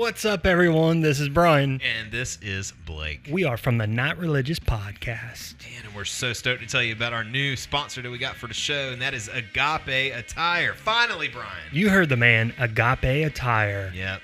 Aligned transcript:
What's 0.00 0.24
up, 0.24 0.46
everyone? 0.46 1.02
This 1.02 1.20
is 1.20 1.28
Brian. 1.28 1.78
And 1.82 2.10
this 2.10 2.38
is 2.40 2.72
Blake. 2.86 3.28
We 3.30 3.44
are 3.44 3.58
from 3.58 3.76
the 3.76 3.86
Not 3.86 4.16
Religious 4.16 4.58
Podcast. 4.58 5.56
Man, 5.60 5.84
and 5.84 5.94
we're 5.94 6.06
so 6.06 6.32
stoked 6.32 6.62
to 6.62 6.66
tell 6.66 6.82
you 6.82 6.94
about 6.94 7.12
our 7.12 7.22
new 7.22 7.54
sponsor 7.54 8.00
that 8.00 8.10
we 8.10 8.16
got 8.16 8.34
for 8.34 8.46
the 8.46 8.54
show, 8.54 8.92
and 8.92 9.02
that 9.02 9.12
is 9.12 9.28
Agape 9.28 10.16
Attire. 10.16 10.72
Finally, 10.72 11.28
Brian. 11.28 11.50
You 11.70 11.90
heard 11.90 12.08
the 12.08 12.16
man, 12.16 12.54
Agape 12.58 13.26
Attire. 13.26 13.92
Yep. 13.94 14.22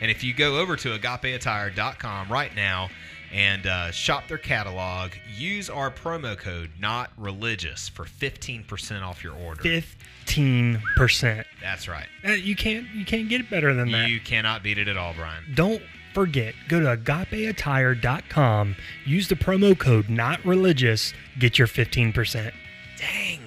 And 0.00 0.12
if 0.12 0.22
you 0.22 0.32
go 0.32 0.60
over 0.60 0.76
to 0.76 0.96
agapeattire.com 0.96 2.30
right 2.30 2.54
now 2.54 2.88
and 3.32 3.66
uh, 3.66 3.90
shop 3.90 4.28
their 4.28 4.38
catalog, 4.38 5.12
use 5.36 5.68
our 5.68 5.90
promo 5.90 6.36
code 6.36 6.70
Not 6.80 7.10
Religious 7.16 7.88
for 7.88 8.04
15% 8.04 9.02
off 9.02 9.22
your 9.22 9.34
order. 9.34 9.62
Fifteen 9.62 10.82
percent. 10.96 11.46
That's 11.62 11.88
right. 11.88 12.06
You 12.24 12.56
can't 12.56 12.88
you 12.90 13.04
can't 13.04 13.28
get 13.28 13.40
it 13.40 13.50
better 13.50 13.74
than 13.74 13.92
that. 13.92 14.08
You 14.08 14.20
cannot 14.20 14.62
beat 14.62 14.78
it 14.78 14.88
at 14.88 14.96
all, 14.96 15.14
Brian. 15.14 15.44
Don't 15.54 15.82
forget, 16.14 16.54
go 16.68 16.80
to 16.80 16.96
agapeattire.com, 16.96 18.76
use 19.04 19.28
the 19.28 19.34
promo 19.36 19.78
code 19.78 20.08
Not 20.08 20.44
Religious, 20.44 21.12
get 21.38 21.58
your 21.58 21.68
fifteen 21.68 22.12
percent. 22.12 22.54
Dang. 22.98 23.40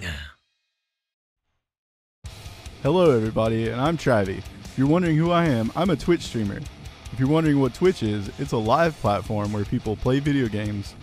Hello, 2.81 3.11
everybody, 3.11 3.67
and 3.67 3.81
I'm 3.81 3.97
Travi. 3.97 4.37
If 4.37 4.77
you're 4.77 4.87
wondering 4.87 5.17
who 5.17 5.31
I 5.31 5.45
am, 5.45 5.69
I'm 5.75 5.89
a 5.89 5.97
Twitch 5.97 6.21
streamer. 6.21 6.61
If 7.19 7.23
you're 7.23 7.33
wondering 7.33 7.59
what 7.59 7.73
Twitch 7.73 8.01
is, 8.01 8.31
it's 8.39 8.53
a 8.53 8.57
live 8.57 8.97
platform 9.01 9.51
where 9.51 9.65
people 9.65 9.97
play 9.97 10.21
video 10.21 10.47
games, 10.47 10.95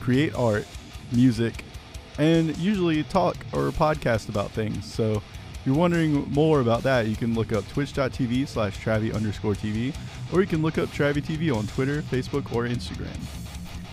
create 0.00 0.34
art, 0.34 0.66
music, 1.12 1.62
and 2.16 2.56
usually 2.56 3.02
talk 3.02 3.36
or 3.52 3.70
podcast 3.70 4.30
about 4.30 4.50
things. 4.50 4.90
So 4.90 5.16
if 5.16 5.60
you're 5.66 5.76
wondering 5.76 6.26
more 6.32 6.60
about 6.60 6.84
that, 6.84 7.06
you 7.06 7.16
can 7.16 7.34
look 7.34 7.52
up 7.52 7.68
twitch.tv 7.68 8.48
slash 8.48 8.82
Travi 8.82 9.14
underscore 9.14 9.52
TV, 9.52 9.94
or 10.32 10.40
you 10.40 10.46
can 10.46 10.62
look 10.62 10.78
up 10.78 10.88
Travi 10.88 11.22
TV 11.22 11.54
on 11.54 11.66
Twitter, 11.66 12.00
Facebook, 12.00 12.50
or 12.56 12.64
Instagram. 12.64 13.18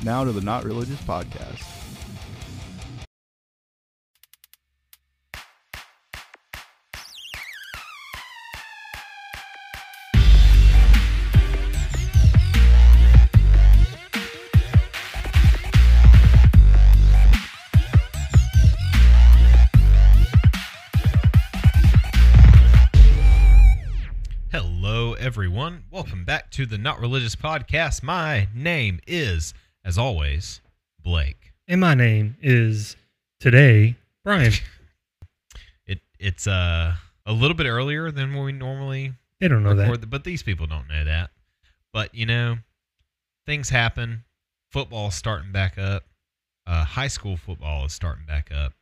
Now 0.01 0.23
to 0.23 0.31
the 0.31 0.39
Not 0.39 0.63
Religious 0.63 1.01
Podcast. 1.01 1.74
Everyone. 25.25 25.83
Welcome 25.89 26.23
back 26.23 26.51
to 26.51 26.67
the 26.67 26.77
Not 26.77 26.99
Religious 26.99 27.35
Podcast. 27.35 28.03
My 28.03 28.47
name 28.53 28.99
is, 29.07 29.55
as 29.83 29.97
always, 29.97 30.61
Blake. 31.03 31.51
And 31.67 31.81
my 31.81 31.95
name 31.95 32.37
is 32.43 32.95
today 33.39 33.95
Brian. 34.23 34.53
It 35.87 36.01
it's 36.19 36.45
uh 36.45 36.93
a 37.25 37.33
little 37.33 37.57
bit 37.57 37.65
earlier 37.65 38.11
than 38.11 38.35
when 38.35 38.45
we 38.45 38.51
normally 38.51 39.13
They 39.39 39.47
don't 39.47 39.63
know 39.63 39.73
that. 39.73 40.01
the, 40.01 40.05
but 40.05 40.25
these 40.25 40.43
people 40.43 40.67
don't 40.67 40.87
know 40.87 41.03
that. 41.03 41.31
But 41.91 42.13
you 42.13 42.27
know, 42.27 42.57
things 43.47 43.71
happen. 43.71 44.25
Football's 44.71 45.15
starting 45.15 45.51
back 45.51 45.79
up. 45.79 46.03
Uh, 46.67 46.85
high 46.85 47.07
school 47.07 47.35
football 47.35 47.85
is 47.85 47.93
starting 47.93 48.27
back 48.27 48.51
up, 48.55 48.73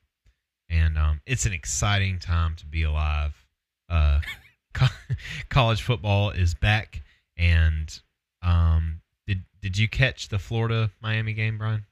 and 0.70 0.98
um, 0.98 1.22
it's 1.26 1.46
an 1.46 1.54
exciting 1.54 2.20
time 2.20 2.56
to 2.58 2.66
be 2.66 2.84
alive. 2.84 3.34
Uh, 3.88 4.20
college 5.50 5.82
football 5.82 6.30
is 6.32 6.54
back, 6.54 7.02
and 7.38 8.00
um, 8.42 9.02
did 9.28 9.44
did 9.62 9.78
you 9.78 9.88
catch 9.88 10.30
the 10.30 10.40
Florida 10.40 10.92
Miami 11.02 11.34
game, 11.34 11.58
Brian? 11.58 11.86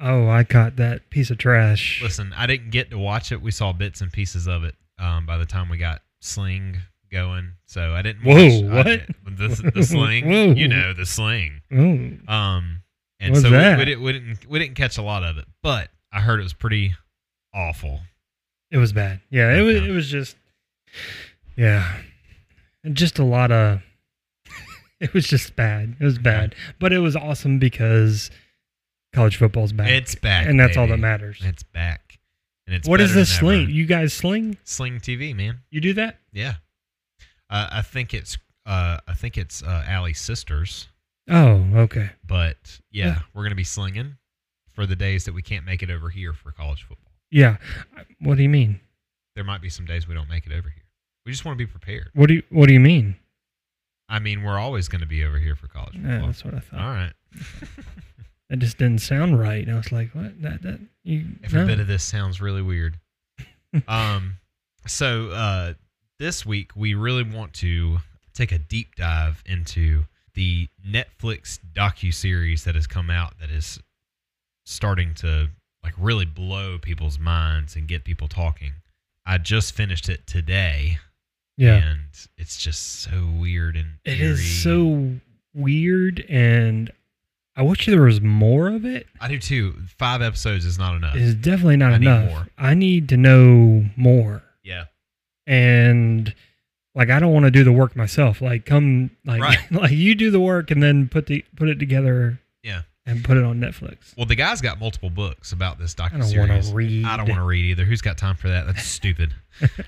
Oh, 0.00 0.28
I 0.28 0.44
caught 0.44 0.76
that 0.76 1.10
piece 1.10 1.30
of 1.30 1.38
trash. 1.38 2.00
Listen, 2.02 2.32
I 2.36 2.46
didn't 2.46 2.70
get 2.70 2.90
to 2.90 2.98
watch 2.98 3.32
it. 3.32 3.42
We 3.42 3.50
saw 3.50 3.72
bits 3.72 4.00
and 4.00 4.12
pieces 4.12 4.46
of 4.46 4.62
it 4.64 4.76
um, 4.98 5.26
by 5.26 5.38
the 5.38 5.46
time 5.46 5.68
we 5.68 5.76
got 5.76 6.02
Sling 6.20 6.76
going, 7.10 7.54
so 7.66 7.92
I 7.94 8.02
didn't. 8.02 8.22
Whoa, 8.22 8.60
watch, 8.68 8.74
what? 8.76 8.86
did- 8.86 9.14
the, 9.26 9.72
the 9.74 9.82
Sling, 9.82 10.28
Whoa. 10.28 10.52
you 10.52 10.68
know, 10.68 10.92
the 10.94 11.04
Sling. 11.06 11.62
Um, 12.28 12.82
and 13.20 13.32
What's 13.32 13.42
so 13.42 13.50
we, 13.50 13.56
that? 13.56 13.78
we, 13.78 13.84
didn't, 13.86 14.02
we 14.04 14.12
didn't 14.12 14.46
we 14.48 14.58
didn't 14.60 14.76
catch 14.76 14.98
a 14.98 15.02
lot 15.02 15.24
of 15.24 15.36
it, 15.38 15.46
but 15.62 15.88
I 16.12 16.20
heard 16.20 16.38
it 16.38 16.44
was 16.44 16.54
pretty 16.54 16.94
awful. 17.52 18.00
it 18.70 18.78
was 18.78 18.92
bad. 18.92 19.20
Yeah, 19.30 19.52
it 19.56 19.62
was. 19.62 19.76
It 19.76 19.90
was 19.90 20.08
just. 20.08 20.36
Yeah, 21.58 21.92
And 22.84 22.94
just 22.96 23.18
a 23.18 23.24
lot 23.24 23.50
of. 23.50 23.80
it 25.00 25.12
was 25.12 25.26
just 25.26 25.56
bad. 25.56 25.96
It 26.00 26.04
was 26.04 26.18
bad, 26.18 26.54
but 26.78 26.92
it 26.92 27.00
was 27.00 27.16
awesome 27.16 27.58
because 27.58 28.30
college 29.12 29.36
football's 29.36 29.72
back. 29.72 29.90
It's 29.90 30.14
back, 30.14 30.46
and 30.46 30.58
that's 30.58 30.76
all 30.76 30.86
that 30.86 30.98
matters. 30.98 31.40
It's 31.42 31.64
back, 31.64 32.18
and 32.66 32.76
it's 32.76 32.88
What 32.88 33.00
is 33.00 33.12
this 33.12 33.36
sling? 33.38 33.62
ever. 33.62 33.70
You 33.72 33.86
guys 33.86 34.14
sling? 34.14 34.56
Sling 34.62 35.00
TV, 35.00 35.34
man. 35.34 35.58
You 35.70 35.80
do 35.80 35.94
that? 35.94 36.20
Yeah, 36.32 36.54
uh, 37.50 37.68
I 37.72 37.82
think 37.82 38.14
it's 38.14 38.38
uh, 38.64 38.98
I 39.08 39.14
think 39.14 39.36
it's 39.36 39.60
uh, 39.62 39.84
Allie's 39.88 40.20
sisters, 40.20 40.86
Oh, 41.28 41.66
okay. 41.74 42.10
but 42.24 42.80
yeah, 42.92 43.06
Yeah. 43.06 43.18
we're 43.34 43.42
gonna 43.42 43.56
be 43.56 43.64
slinging 43.64 44.16
for 44.74 44.86
the 44.86 44.94
days 44.96 45.24
that 45.24 45.34
we 45.34 45.42
can't 45.42 45.66
make 45.66 45.82
it 45.82 45.90
over 45.90 46.08
here 46.08 46.32
for 46.32 46.52
college 46.52 46.84
football. 46.84 47.10
Yeah. 47.32 47.56
What 48.20 48.36
do 48.36 48.44
you 48.44 48.48
mean? 48.48 48.78
There 49.34 49.42
might 49.44 49.60
be 49.60 49.70
some 49.70 49.86
days 49.86 50.06
we 50.06 50.14
don't 50.14 50.28
make 50.28 50.46
it 50.46 50.52
over 50.52 50.68
here. 50.68 50.84
We 51.28 51.32
just 51.32 51.44
want 51.44 51.58
to 51.58 51.62
be 51.66 51.70
prepared. 51.70 52.08
What 52.14 52.28
do 52.28 52.36
you 52.36 52.42
What 52.48 52.68
do 52.68 52.72
you 52.72 52.80
mean? 52.80 53.14
I 54.08 54.18
mean, 54.18 54.42
we're 54.42 54.58
always 54.58 54.88
going 54.88 55.02
to 55.02 55.06
be 55.06 55.22
over 55.24 55.38
here 55.38 55.54
for 55.54 55.68
college 55.68 55.94
Yeah, 55.94 56.02
football. 56.02 56.26
that's 56.28 56.42
what 56.42 56.54
I 56.54 56.60
thought. 56.60 56.80
All 56.80 56.90
right. 56.90 57.12
That 58.48 58.60
just 58.60 58.78
didn't 58.78 59.02
sound 59.02 59.38
right. 59.38 59.68
I 59.68 59.74
was 59.74 59.92
like, 59.92 60.14
what? 60.14 60.40
That 60.40 60.62
that 60.62 60.80
you? 61.04 61.26
Every 61.44 61.60
no. 61.60 61.66
bit 61.66 61.80
of 61.80 61.86
this 61.86 62.02
sounds 62.02 62.40
really 62.40 62.62
weird. 62.62 62.98
um, 63.88 64.38
so 64.86 65.28
uh, 65.28 65.74
this 66.18 66.46
week 66.46 66.70
we 66.74 66.94
really 66.94 67.24
want 67.24 67.52
to 67.56 67.98
take 68.32 68.50
a 68.50 68.58
deep 68.58 68.94
dive 68.94 69.42
into 69.44 70.04
the 70.32 70.66
Netflix 70.82 71.58
docu 71.74 72.14
series 72.14 72.64
that 72.64 72.74
has 72.74 72.86
come 72.86 73.10
out 73.10 73.38
that 73.38 73.50
is 73.50 73.78
starting 74.64 75.12
to 75.16 75.50
like 75.84 75.92
really 75.98 76.24
blow 76.24 76.78
people's 76.78 77.18
minds 77.18 77.76
and 77.76 77.86
get 77.86 78.02
people 78.02 78.28
talking. 78.28 78.72
I 79.26 79.36
just 79.36 79.74
finished 79.74 80.08
it 80.08 80.26
today, 80.26 81.00
yeah. 81.58 81.74
and 81.90 82.00
it's 82.38 82.56
just 82.56 83.00
so 83.02 83.28
weird 83.38 83.76
and 83.76 83.96
It 84.06 84.18
eerie. 84.20 84.30
is 84.32 84.62
so 84.62 85.16
weird, 85.54 86.24
and 86.30 86.90
I 87.56 87.62
wish 87.62 87.84
there 87.86 88.02
was 88.02 88.20
more 88.20 88.68
of 88.68 88.84
it. 88.86 89.06
I 89.20 89.28
do 89.28 89.38
too. 89.38 89.74
Five 89.98 90.22
episodes 90.22 90.64
is 90.64 90.78
not 90.78 90.94
enough. 90.96 91.14
It's 91.16 91.34
definitely 91.34 91.76
not 91.76 91.92
I 91.92 91.98
need 91.98 92.06
enough. 92.06 92.30
more. 92.30 92.48
I 92.56 92.74
need 92.74 93.08
to 93.10 93.16
know 93.16 93.84
more, 93.96 94.42
yeah. 94.62 94.84
and 95.46 96.34
like 96.94 97.10
I 97.10 97.18
don't 97.20 97.32
want 97.32 97.44
to 97.44 97.50
do 97.50 97.64
the 97.64 97.72
work 97.72 97.94
myself. 97.96 98.40
Like 98.40 98.64
come, 98.64 99.10
like 99.24 99.40
Right. 99.40 99.58
like 99.70 99.90
you 99.92 100.14
do 100.14 100.30
the 100.30 100.40
work 100.40 100.70
and 100.70 100.82
then 100.82 101.08
put 101.08 101.26
the 101.26 101.44
put 101.56 101.68
it 101.68 101.78
together. 101.78 102.40
And 103.08 103.24
put 103.24 103.36
it 103.36 103.44
on 103.44 103.58
Netflix. 103.58 104.16
Well, 104.16 104.26
the 104.26 104.34
guy's 104.34 104.60
got 104.60 104.78
multiple 104.78 105.10
books 105.10 105.52
about 105.52 105.78
this 105.78 105.94
I 105.98 106.08
don't 106.10 106.18
want 106.20 106.30
series. 106.30 106.68
to 106.68 106.74
read. 106.74 107.04
I 107.06 107.16
don't 107.16 107.28
want 107.28 107.40
to 107.40 107.44
read 107.46 107.64
either. 107.64 107.84
Who's 107.84 108.02
got 108.02 108.18
time 108.18 108.36
for 108.36 108.48
that? 108.48 108.66
That's 108.66 108.84
stupid. 108.86 109.34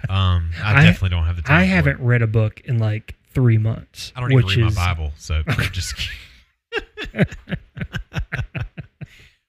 Um, 0.09 0.51
I, 0.63 0.75
I- 0.81 0.83
definitely 0.85 1.11
don't 1.11 1.25
have 1.25 1.37
the 1.37 1.43
time. 1.43 1.59
I 1.61 1.65
haven't 1.65 2.01
It. 2.01 2.05
read 2.05 2.23
a 2.23 2.27
book 2.27 2.61
in 2.65 2.79
like 2.79 3.15
three 3.33 3.59
months. 3.59 4.13
I 4.17 4.21
don't 4.21 4.33
even 4.33 4.47
read 4.47 4.59
is, 4.67 4.75
my 4.75 4.95
Bible, 4.95 5.13
so 5.17 5.43
just. 5.73 5.95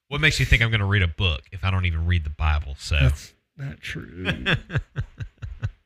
what 0.08 0.22
makes 0.22 0.40
you 0.40 0.46
think 0.46 0.62
I'm 0.62 0.70
going 0.70 0.80
to 0.82 0.86
read 0.86 1.02
a 1.04 1.08
book 1.08 1.42
if 1.52 1.64
I 1.64 1.72
don't 1.72 1.86
even 1.86 2.06
read 2.06 2.24
the 2.24 2.30
Bible? 2.30 2.76
So 2.78 2.98
That's 3.00 3.34
not 3.58 3.80
true. 3.80 4.26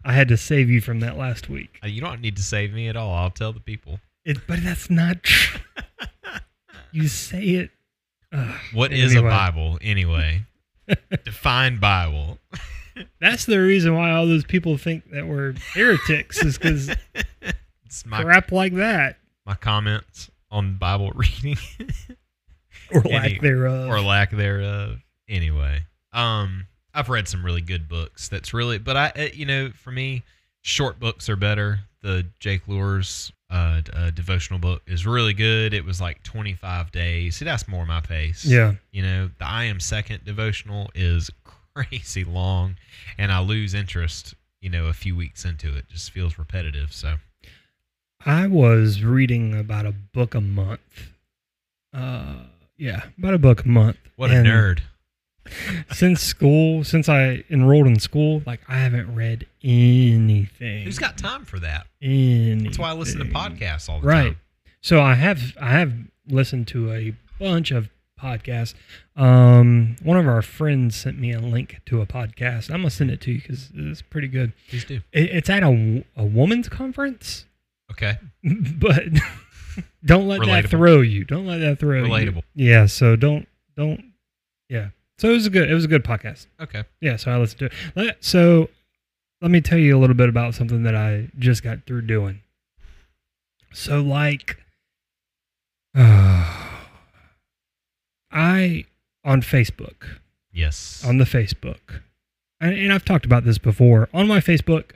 I 0.03 0.13
had 0.13 0.27
to 0.29 0.37
save 0.37 0.69
you 0.69 0.81
from 0.81 0.99
that 1.01 1.17
last 1.17 1.49
week. 1.49 1.79
Uh, 1.83 1.87
you 1.87 2.01
don't 2.01 2.21
need 2.21 2.35
to 2.37 2.43
save 2.43 2.73
me 2.73 2.87
at 2.87 2.95
all. 2.95 3.13
I'll 3.13 3.31
tell 3.31 3.53
the 3.53 3.59
people. 3.59 3.99
It, 4.23 4.39
but 4.47 4.63
that's 4.63 4.89
not 4.89 5.23
true. 5.23 5.59
You 6.95 7.07
say 7.09 7.41
it. 7.43 7.71
Ugh, 8.31 8.55
What 8.73 8.93
is 8.93 9.15
a. 9.15 9.21
Bible 9.21 9.77
anyway? 9.81 10.43
Define 11.25 11.77
Bible. 11.79 12.37
That's 13.19 13.45
the 13.45 13.57
reason 13.59 13.93
why 13.95 14.11
all 14.11 14.25
those 14.25 14.45
people 14.45 14.77
think 14.77 15.09
that 15.11 15.27
we're 15.27 15.55
heretics 15.73 16.41
is 16.43 16.57
because 16.57 16.89
It's 17.85 18.05
my 18.05 18.23
crap 18.23 18.51
like 18.51 18.73
that 18.75 19.17
my 19.45 19.55
comments 19.55 20.31
on 20.49 20.77
Bible 20.77 21.11
reading. 21.15 21.57
or 22.91 23.01
Any- 23.05 23.13
lack 23.33 23.41
thereof. 23.41 23.89
or 23.89 23.99
lack 23.99 24.31
thereof. 24.31 24.99
Anyway, 25.27 25.81
um, 26.13 26.67
I've 26.93 27.09
read 27.09 27.27
some 27.27 27.43
really 27.45 27.61
good 27.61 27.89
books. 27.89 28.29
That's 28.29 28.53
really, 28.53 28.77
but 28.77 28.95
I, 28.95 29.07
uh, 29.17 29.27
you 29.33 29.45
know, 29.45 29.71
for 29.71 29.91
me, 29.91 30.23
short 30.61 30.99
books 30.99 31.27
are 31.29 31.35
better. 31.35 31.81
The 32.03 32.25
Jake 32.39 32.65
Luhrs 32.67 33.31
uh, 33.49 33.81
uh, 33.93 34.09
devotional 34.11 34.59
book 34.59 34.81
is 34.87 35.05
really 35.05 35.33
good. 35.33 35.73
It 35.73 35.85
was 35.85 36.01
like 36.01 36.23
25 36.23 36.91
days. 36.91 37.35
See, 37.37 37.45
that's 37.45 37.67
more 37.67 37.85
my 37.85 38.01
pace. 38.01 38.43
yeah, 38.45 38.73
You 38.91 39.03
know, 39.03 39.29
the 39.37 39.45
I 39.45 39.65
Am 39.65 39.79
Second 39.79 40.25
devotional 40.25 40.89
is 40.95 41.29
crazy 41.75 42.23
long, 42.23 42.75
and 43.17 43.31
I 43.31 43.39
lose 43.39 43.73
interest. 43.73 44.33
You 44.61 44.69
know, 44.71 44.87
a 44.87 44.93
few 44.93 45.15
weeks 45.15 45.45
into 45.45 45.75
it, 45.75 45.87
just 45.89 46.09
feels 46.11 46.39
repetitive. 46.39 46.91
So 46.91 47.15
I 48.25 48.47
was 48.47 49.03
reading 49.03 49.53
about 49.57 49.85
a 49.85 49.91
book 49.91 50.33
a 50.33 50.41
month. 50.41 51.09
Uh, 51.93 52.37
yeah, 52.77 53.03
about 53.19 53.35
a 53.35 53.37
book 53.37 53.63
a 53.63 53.67
month. 53.67 53.97
What 54.15 54.31
a 54.31 54.35
nerd. 54.35 54.79
Since 55.91 56.21
school, 56.21 56.83
since 56.83 57.07
I 57.07 57.43
enrolled 57.49 57.87
in 57.87 57.99
school, 57.99 58.41
like 58.45 58.61
I 58.67 58.77
haven't 58.77 59.13
read 59.15 59.45
anything. 59.63 60.83
Who's 60.83 60.99
got 60.99 61.17
time 61.17 61.45
for 61.45 61.59
that? 61.59 61.87
anything? 62.01 62.63
That's 62.63 62.79
why 62.79 62.89
I 62.89 62.93
listen 62.93 63.19
to 63.19 63.25
podcasts 63.25 63.89
all 63.89 63.99
the 63.99 64.07
time. 64.07 64.17
Right. 64.17 64.27
time. 64.33 64.39
So 64.81 65.01
I 65.01 65.15
have 65.15 65.55
I 65.59 65.71
have 65.71 65.93
listened 66.27 66.67
to 66.69 66.91
a 66.91 67.15
bunch 67.39 67.71
of 67.71 67.89
podcasts. 68.21 68.73
Um, 69.15 69.95
one 70.03 70.17
of 70.17 70.27
our 70.27 70.41
friends 70.41 70.95
sent 70.95 71.19
me 71.19 71.31
a 71.33 71.39
link 71.39 71.81
to 71.85 72.01
a 72.01 72.05
podcast. 72.05 72.69
I'm 72.69 72.77
gonna 72.81 72.89
send 72.89 73.11
it 73.11 73.21
to 73.21 73.31
you 73.31 73.41
because 73.41 73.71
it's 73.73 74.01
pretty 74.01 74.27
good. 74.27 74.53
Please 74.69 74.85
do. 74.85 75.01
It, 75.11 75.29
it's 75.31 75.49
at 75.49 75.63
a 75.63 76.03
a 76.15 76.25
woman's 76.25 76.69
conference, 76.69 77.45
Okay. 77.91 78.17
but 78.43 79.03
don't 80.05 80.27
let 80.27 80.41
that 80.45 80.69
throw 80.69 81.01
you. 81.01 81.23
Don't 81.23 81.45
let 81.45 81.59
that 81.59 81.79
throw 81.79 82.03
you. 82.03 82.09
Relatable. 82.11 82.43
Yeah. 82.55 82.85
So 82.87 83.15
don't 83.15 83.47
don't. 83.77 84.13
Yeah. 84.69 84.89
So 85.17 85.29
it 85.29 85.33
was 85.33 85.45
a 85.45 85.49
good 85.49 85.69
it 85.69 85.73
was 85.73 85.85
a 85.85 85.87
good 85.89 86.03
podcast. 86.03 86.47
Okay. 86.59 86.83
Yeah, 87.01 87.15
so 87.15 87.31
I 87.31 87.37
listened 87.37 87.59
to 87.59 87.65
it. 87.65 87.73
Let- 87.95 88.23
So 88.23 88.69
let 89.41 89.51
me 89.51 89.61
tell 89.61 89.77
you 89.77 89.97
a 89.97 89.99
little 89.99 90.15
bit 90.15 90.29
about 90.29 90.55
something 90.55 90.83
that 90.83 90.95
I 90.95 91.29
just 91.37 91.63
got 91.63 91.85
through 91.85 92.01
doing. 92.03 92.41
So 93.73 94.01
like 94.01 94.57
I 98.31 98.85
on 99.23 99.41
Facebook, 99.41 100.17
Yes. 100.51 101.03
on 101.05 101.17
the 101.17 101.25
Facebook. 101.25 102.01
And, 102.61 102.73
and 102.77 102.93
I've 102.93 103.05
talked 103.05 103.25
about 103.25 103.43
this 103.43 103.57
before. 103.57 104.09
On 104.13 104.27
my 104.27 104.39
Facebook, 104.39 104.91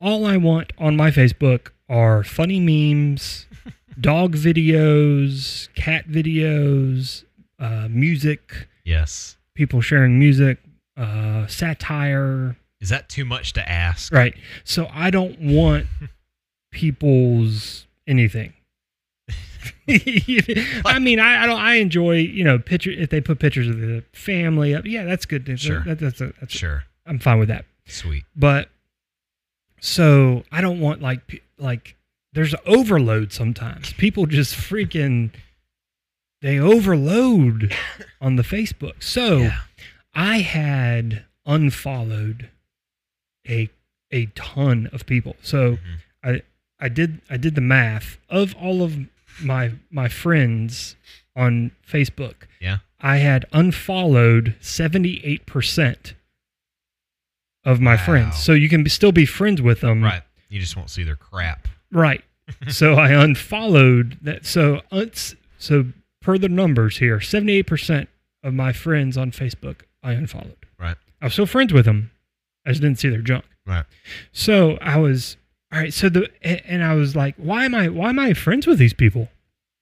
all 0.00 0.26
I 0.26 0.36
want 0.36 0.72
on 0.78 0.96
my 0.96 1.10
Facebook 1.10 1.68
are 1.88 2.22
funny 2.24 2.60
memes, 2.60 3.46
dog 4.00 4.34
videos, 4.36 5.72
cat 5.74 6.08
videos, 6.08 7.24
uh, 7.58 7.88
music, 7.90 8.68
yes. 8.84 9.36
People 9.58 9.80
sharing 9.80 10.20
music, 10.20 10.58
uh, 10.96 11.44
satire. 11.48 12.56
Is 12.80 12.90
that 12.90 13.08
too 13.08 13.24
much 13.24 13.52
to 13.54 13.68
ask? 13.68 14.12
Right. 14.12 14.34
So 14.62 14.88
I 14.92 15.10
don't 15.10 15.38
want 15.40 15.86
people's 16.70 17.86
anything. 18.06 18.54
I 19.88 20.98
mean, 21.00 21.18
I, 21.18 21.42
I 21.42 21.46
don't. 21.46 21.60
I 21.60 21.74
enjoy 21.74 22.18
you 22.18 22.44
know 22.44 22.58
picture 22.58 22.90
if 22.90 23.10
they 23.10 23.20
put 23.20 23.40
pictures 23.40 23.68
of 23.68 23.80
the 23.80 24.04
family 24.12 24.74
up. 24.74 24.86
Yeah, 24.86 25.04
that's 25.04 25.26
good. 25.26 25.58
Sure. 25.58 25.80
That, 25.80 25.98
that's 25.98 26.20
that's 26.20 26.52
Sure. 26.52 26.84
I'm 27.04 27.18
fine 27.18 27.38
with 27.40 27.48
that. 27.48 27.64
Sweet. 27.86 28.24
But 28.36 28.68
so 29.80 30.44
I 30.52 30.60
don't 30.60 30.80
want 30.80 31.02
like 31.02 31.42
like 31.58 31.96
there's 32.32 32.54
overload 32.64 33.32
sometimes. 33.32 33.92
People 33.94 34.26
just 34.26 34.54
freaking 34.54 35.32
they 36.40 36.58
overload 36.58 37.74
on 38.20 38.36
the 38.36 38.42
Facebook. 38.42 39.02
So 39.02 39.38
Yeah. 39.38 39.58
I 40.14 40.38
had 40.40 41.24
unfollowed 41.46 42.48
a 43.48 43.70
a 44.10 44.26
ton 44.34 44.88
of 44.92 45.04
people. 45.06 45.36
So 45.42 45.76
Mhm. 45.76 45.80
I 46.24 46.42
I 46.80 46.88
did 46.88 47.20
I 47.28 47.36
did 47.36 47.54
the 47.54 47.60
math 47.60 48.18
of 48.28 48.54
all 48.56 48.82
of 48.82 48.96
my 49.40 49.72
my 49.90 50.08
friends 50.08 50.96
on 51.36 51.70
Facebook. 51.86 52.46
Yeah. 52.60 52.78
I 53.00 53.18
had 53.18 53.44
unfollowed 53.52 54.56
78% 54.60 56.14
of 57.64 57.80
my 57.80 57.94
Wow. 57.96 58.04
friends. 58.04 58.36
So 58.42 58.52
you 58.54 58.68
can 58.68 58.82
be, 58.82 58.90
still 58.90 59.12
be 59.12 59.26
friends 59.26 59.60
with 59.62 59.80
them. 59.82 60.02
Right. 60.02 60.22
You 60.48 60.58
just 60.60 60.76
won't 60.76 60.90
see 60.90 61.04
their 61.04 61.16
crap. 61.16 61.68
Right. 61.92 62.24
so 62.68 62.94
I 62.94 63.10
unfollowed 63.12 64.18
that. 64.22 64.46
So 64.46 64.82
uns 64.90 65.36
so 65.58 65.86
per 66.28 66.36
the 66.36 66.46
numbers 66.46 66.98
here, 66.98 67.20
78% 67.20 68.06
of 68.42 68.52
my 68.52 68.70
friends 68.70 69.16
on 69.16 69.30
Facebook 69.30 69.80
I 70.02 70.12
unfollowed. 70.12 70.66
Right. 70.78 70.98
I 71.22 71.24
was 71.24 71.32
still 71.32 71.46
friends 71.46 71.72
with 71.72 71.86
them. 71.86 72.10
I 72.66 72.70
just 72.72 72.82
didn't 72.82 72.98
see 72.98 73.08
their 73.08 73.22
junk. 73.22 73.46
Right. 73.66 73.86
So 74.30 74.76
I 74.82 74.98
was 74.98 75.38
all 75.72 75.78
right. 75.78 75.92
So 75.92 76.10
the 76.10 76.28
and 76.42 76.84
I 76.84 76.94
was 76.96 77.16
like, 77.16 77.34
why 77.38 77.64
am 77.64 77.74
I 77.74 77.88
why 77.88 78.10
am 78.10 78.18
I 78.18 78.34
friends 78.34 78.66
with 78.66 78.78
these 78.78 78.92
people? 78.92 79.30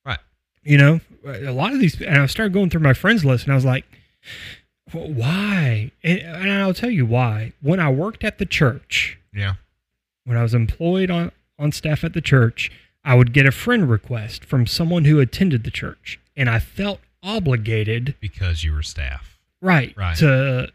Right. 0.05 0.21
You 0.63 0.79
know, 0.79 1.01
a 1.27 1.51
lot 1.51 1.73
of 1.73 1.81
these, 1.81 2.01
and 2.01 2.17
I 2.19 2.27
started 2.27 2.53
going 2.53 2.71
through 2.71 2.83
my 2.83 2.95
friends 2.95 3.25
list, 3.25 3.43
and 3.45 3.53
I 3.53 3.57
was 3.57 3.65
like, 3.65 3.85
why? 4.93 5.91
And, 6.05 6.21
and 6.21 6.53
I'll 6.53 6.75
tell 6.75 6.91
you 6.91 7.07
why. 7.07 7.55
When 7.61 7.81
I 7.81 7.91
worked 7.91 8.23
at 8.23 8.39
the 8.39 8.47
church, 8.47 9.19
Yeah. 9.35 9.55
when 10.25 10.37
I 10.37 10.43
was 10.45 10.55
employed 10.55 11.11
on 11.11 11.33
on 11.59 11.73
staff 11.73 12.05
at 12.05 12.13
the 12.13 12.21
church, 12.21 12.71
I 13.07 13.15
would 13.15 13.33
get 13.33 13.47
a 13.47 13.53
friend 13.53 13.89
request 13.89 14.45
from 14.45 14.67
someone 14.67 15.05
who 15.07 15.21
attended 15.21 15.65
the 15.65 15.71
church, 15.71 16.19
and 16.37 16.51
I 16.51 16.59
felt 16.59 17.01
obligated, 17.23 18.17
Because 18.21 18.65
you 18.65 18.73
were 18.73 18.83
staff. 18.83 19.39
right, 19.63 19.95
Right. 19.97 20.17
to 20.19 20.73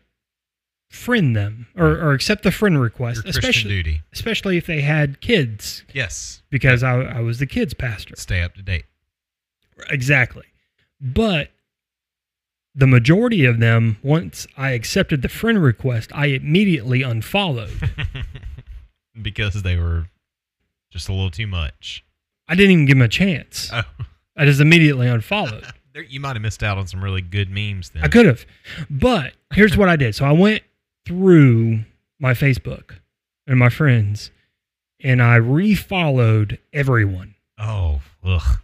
friend 0.90 1.36
them 1.36 1.68
or, 1.76 1.88
or 1.88 2.14
accept 2.14 2.44
the 2.44 2.52
friend 2.52 2.82
request, 2.82 3.24
Your 3.26 3.30
especially 3.30 3.70
duty. 3.72 4.02
especially 4.14 4.58
if 4.58 4.66
they 4.66 4.82
had 4.82 5.22
kids 5.22 5.84
Yes. 5.94 6.42
because 6.50 6.84
I, 6.84 7.02
I 7.02 7.20
was 7.22 7.40
the 7.40 7.46
kids 7.46 7.74
pastor. 7.74 8.16
Stay 8.18 8.42
up 8.42 8.56
to 8.56 8.62
date. 8.62 8.86
Exactly. 9.90 10.46
But 11.00 11.50
the 12.76 12.88
majority 12.88 13.44
of 13.46 13.60
them, 13.60 13.98
once 14.04 14.48
I 14.58 14.72
accepted 14.72 15.22
the 15.22 15.30
friend 15.30 15.62
request, 15.62 16.12
I 16.14 16.28
immediately 16.28 17.02
unfollowed. 17.04 17.92
because 19.22 19.64
they 19.64 19.76
were 19.78 20.08
just 20.90 21.10
a 21.10 21.14
little 21.14 21.32
too 21.32 21.48
much. 21.48 22.04
I 22.52 22.56
didn't 22.56 22.72
even 22.72 22.86
give 22.86 22.98
him 22.98 23.02
a 23.04 23.08
chance. 23.08 23.70
Oh. 23.74 23.82
I 24.36 24.44
just 24.46 24.60
immediately 24.60 25.08
unfollowed. 25.08 25.66
There, 25.94 26.04
you 26.04 26.22
might 26.22 26.38
have 26.38 26.42
missed 26.42 26.64
out 26.64 26.78
on 26.78 26.88
some 26.88 27.04
really 27.04 27.20
good 27.22 27.50
memes 27.50 27.90
then. 27.90 28.02
I 28.02 28.08
could 28.08 28.26
have. 28.26 28.46
But 28.90 29.34
here's 29.54 29.76
what 29.76 29.90
I 29.90 29.98
did. 29.98 30.16
So 30.16 30.24
I 30.24 30.32
went 30.32 30.64
through 31.06 31.84
my 32.18 32.32
Facebook 32.34 32.92
and 33.46 33.60
my 33.60 33.68
friends 33.68 34.32
and 35.04 35.22
I 35.22 35.38
refollowed 35.40 36.60
everyone 36.72 37.36
Oh, 37.60 38.00
ugh. 38.24 38.60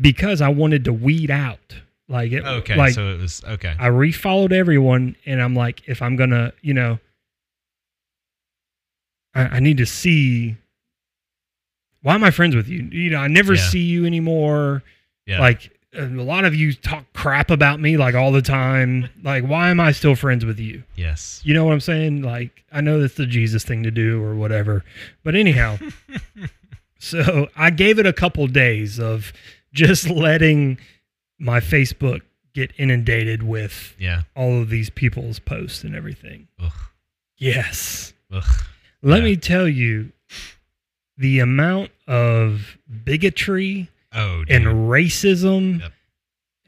because 0.00 0.40
I 0.40 0.48
wanted 0.50 0.84
to 0.84 0.92
weed 0.92 1.28
out. 1.28 1.74
Like 2.08 2.30
it 2.30 2.44
Okay, 2.44 2.76
like 2.76 2.94
so 2.94 3.08
it 3.14 3.20
was 3.20 3.42
okay. 3.44 3.74
I 3.76 3.88
refollowed 3.88 4.52
everyone, 4.52 5.16
and 5.26 5.42
I'm 5.42 5.56
like, 5.56 5.82
if 5.88 6.02
I'm 6.02 6.14
gonna, 6.14 6.52
you 6.62 6.74
know, 6.74 7.00
I, 9.34 9.42
I 9.42 9.60
need 9.60 9.78
to 9.78 9.86
see. 9.86 10.56
Why 12.02 12.14
am 12.14 12.24
I 12.24 12.30
friends 12.30 12.54
with 12.54 12.68
you? 12.68 12.82
You 12.90 13.10
know, 13.10 13.18
I 13.18 13.28
never 13.28 13.54
Yeah. 13.54 13.60
see 13.68 13.80
you 13.82 14.04
anymore. 14.06 14.82
yeah. 15.26 15.40
Like 15.40 15.70
uh, 15.96 16.04
a 16.06 16.22
lot 16.24 16.44
of 16.44 16.54
you 16.54 16.72
talk 16.72 17.04
crap 17.12 17.50
about 17.50 17.78
me 17.78 17.96
like 17.96 18.14
all 18.14 18.32
the 18.32 18.40
time. 18.42 19.08
Like, 19.22 19.44
why 19.44 19.68
am 19.70 19.78
I 19.78 19.92
still 19.92 20.14
friends 20.16 20.44
with 20.44 20.58
you? 20.58 20.82
yes. 20.96 21.40
You 21.44 21.52
know 21.54 21.64
what 21.64 21.72
I'm 21.74 21.80
saying? 21.80 22.22
Like, 22.22 22.64
I 22.72 22.80
know 22.80 23.00
that's 23.00 23.14
the 23.14 23.26
Jesus 23.26 23.62
thing 23.64 23.82
to 23.82 23.90
do 23.90 24.22
or 24.22 24.34
whatever, 24.34 24.84
but 25.22 25.34
anyhow. 25.36 25.76
so 26.98 27.48
I 27.56 27.70
gave 27.70 27.98
it 27.98 28.06
a 28.06 28.12
couple 28.12 28.46
days 28.46 28.98
of 28.98 29.32
just 29.72 30.08
letting 30.08 30.78
my 31.38 31.60
Facebook 31.60 32.22
get 32.54 32.72
inundated 32.78 33.42
with 33.42 33.94
Yeah. 33.98 34.22
all 34.36 34.60
of 34.60 34.68
these 34.70 34.90
people's 34.90 35.38
posts 35.38 35.84
and 35.84 35.94
everything. 35.94 36.48
Ugh. 36.60 36.72
Yes. 37.38 38.12
Ugh. 38.30 38.44
Let 39.02 39.18
Yeah. 39.18 39.24
me 39.24 39.36
tell 39.36 39.66
you 39.68 40.12
the 41.22 41.38
amount 41.38 41.90
of 42.08 42.76
bigotry 43.04 43.88
Oh, 44.14 44.44
and 44.48 44.64
racism 44.66 45.80
Yep. 45.80 45.92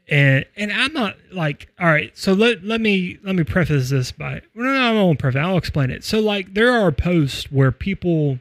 and 0.07 0.45
and 0.55 0.71
I'm 0.71 0.93
not 0.93 1.15
like 1.31 1.67
all 1.79 1.85
right 1.87 2.17
so 2.17 2.33
let 2.33 2.63
let 2.63 2.81
me 2.81 3.19
let 3.23 3.35
me 3.35 3.43
preface 3.43 3.89
this 3.91 4.11
by 4.11 4.41
no 4.55 4.63
no 4.63 4.71
I 4.81 4.91
won't 4.93 5.19
preface 5.19 5.39
I'll 5.39 5.57
explain 5.57 5.91
it 5.91 6.03
so 6.03 6.19
like 6.19 6.53
there 6.55 6.71
are 6.71 6.91
posts 6.91 7.51
where 7.51 7.71
people 7.71 8.39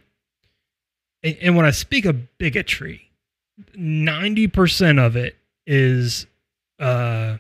and, 1.23 1.37
and 1.43 1.57
when 1.57 1.67
I 1.67 1.71
speak 1.71 2.07
of 2.07 2.39
bigotry 2.39 3.11
90% 3.79 5.05
of 5.05 5.17
it 5.17 5.37
is 5.67 6.27
uh 6.79 7.37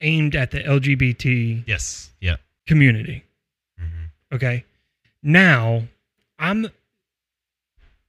aimed 0.00 0.34
at 0.36 0.50
the 0.52 0.60
LGBT 0.60 1.64
yes. 1.66 2.12
yeah 2.20 2.36
community 2.66 3.24
hmm 3.78 3.84
Okay. 4.32 4.64
Now, 5.22 5.84
I'm 6.38 6.68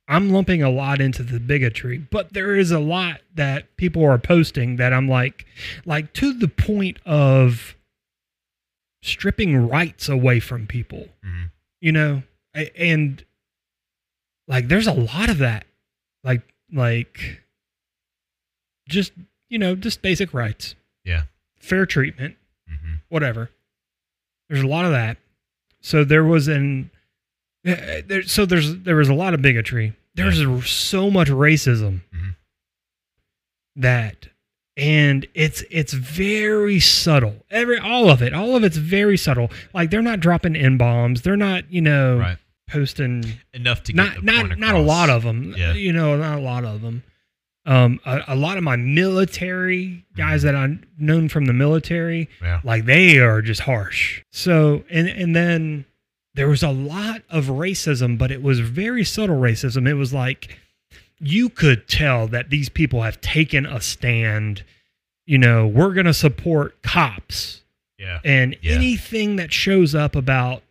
I'm 0.07 0.29
lumping 0.29 0.61
a 0.61 0.69
lot 0.69 1.01
into 1.01 1.23
the 1.23 1.39
bigotry, 1.39 1.97
but 1.97 2.33
there 2.33 2.55
is 2.55 2.71
a 2.71 2.79
lot 2.79 3.21
that 3.33 3.75
people 3.77 4.05
are 4.05 4.19
posting 4.19 4.75
that 4.75 4.93
I'm 4.93 5.07
like 5.07 5.45
like 5.85 6.13
to 6.13 6.31
the 6.33 6.47
point 6.47 6.99
of 7.05 7.75
stripping 9.01 9.67
rights 9.67 10.09
away 10.09 10.39
from 10.39 10.67
people, 10.67 11.07
hmm 11.23 11.45
you 11.81 11.91
know? 11.91 12.23
And 12.75 13.23
like 14.47 14.67
there's 14.69 14.87
a 14.87 14.93
lot 14.93 15.29
of 15.29 15.39
that. 15.39 15.65
Like 16.23 16.41
like 16.71 17.41
just, 18.87 19.11
you 19.49 19.59
know, 19.59 19.75
just 19.75 20.01
basic 20.01 20.33
rights. 20.33 20.75
Yeah. 21.03 21.23
Fair 21.59 21.85
treatment 21.85 22.35
hmm 22.67 22.95
whatever. 23.09 23.49
There's 24.49 24.61
a 24.63 24.67
lot 24.67 24.85
of 24.85 24.91
that. 24.91 25.17
So 25.81 26.03
there 26.03 26.23
was 26.23 26.47
an 26.47 26.91
there, 27.65 28.23
so 28.23 28.45
there's 28.45 28.77
there 28.83 28.95
was 28.95 29.09
a 29.09 29.13
lot 29.13 29.33
of 29.33 29.41
bigotry 29.41 29.93
there's 30.15 30.39
so 30.69 31.09
much 31.11 31.27
racism 31.29 32.01
Mhm. 32.15 32.35
that 33.75 34.27
and 34.77 35.25
it's 35.33 35.63
it's 35.69 35.93
very 35.93 36.79
subtle 36.79 37.43
every 37.49 37.77
all 37.79 38.09
of 38.09 38.21
it 38.21 38.33
all 38.33 38.55
of 38.55 38.63
it's 38.63 38.77
very 38.77 39.17
subtle 39.17 39.49
like 39.73 39.89
they're 39.89 40.01
not 40.01 40.19
dropping 40.19 40.55
n 40.55 40.77
bombs 40.77 41.21
they're 41.21 41.37
not 41.37 41.69
you 41.71 41.81
know 41.81 42.17
Right. 42.19 42.37
posting 42.69 43.23
Enough 43.53 43.83
to 43.83 43.93
get 43.93 43.97
not 43.97 44.15
the 44.15 44.21
not 44.21 44.59
not 44.59 44.75
a 44.75 44.79
lot 44.81 45.09
of 45.09 45.23
them 45.23 45.53
Yeah. 45.57 45.73
you 45.73 45.91
know 45.93 46.15
not 46.17 46.37
a 46.37 46.41
lot 46.41 46.65
of 46.65 46.81
them 46.81 47.03
um 47.65 47.99
a, 48.05 48.21
a 48.29 48.35
lot 48.35 48.57
of 48.57 48.63
my 48.63 48.75
military 48.75 50.05
guys 50.15 50.41
Mhm. 50.41 50.43
that 50.43 50.55
i've 50.55 50.77
known 50.97 51.29
from 51.29 51.45
the 51.45 51.53
military 51.53 52.29
Yeah. 52.41 52.59
like 52.63 52.85
they 52.85 53.17
are 53.19 53.41
just 53.41 53.61
harsh 53.61 54.21
so 54.31 54.83
and 54.89 55.07
and 55.07 55.35
then 55.35 55.85
there 56.35 56.47
was 56.49 56.61
a 56.63 56.69
lot 56.69 57.21
of 57.29 57.45
racism 57.45 58.17
but 58.17 58.29
it 58.31 58.41
was 58.43 58.59
very 58.59 59.03
subtle 59.03 59.37
racism 59.39 59.87
it 59.87 59.93
was 59.95 60.13
like 60.13 60.57
you 61.19 61.49
could 61.49 61.87
tell 61.87 62.27
that 62.27 62.49
these 62.49 62.67
people 62.69 63.01
have 63.01 63.19
taken 63.21 63.65
a 63.65 63.79
stand 63.81 64.63
you 65.25 65.37
know 65.37 65.65
we're 65.65 65.93
going 65.93 66.05
to 66.05 66.13
support 66.13 66.81
cops 66.83 67.61
Yeah. 67.97 68.19
and 68.23 68.55
Yeah. 68.61 68.73
anything 68.73 69.37
that 69.37 69.51
shows 69.53 69.95
up 69.95 70.15
about 70.15 70.61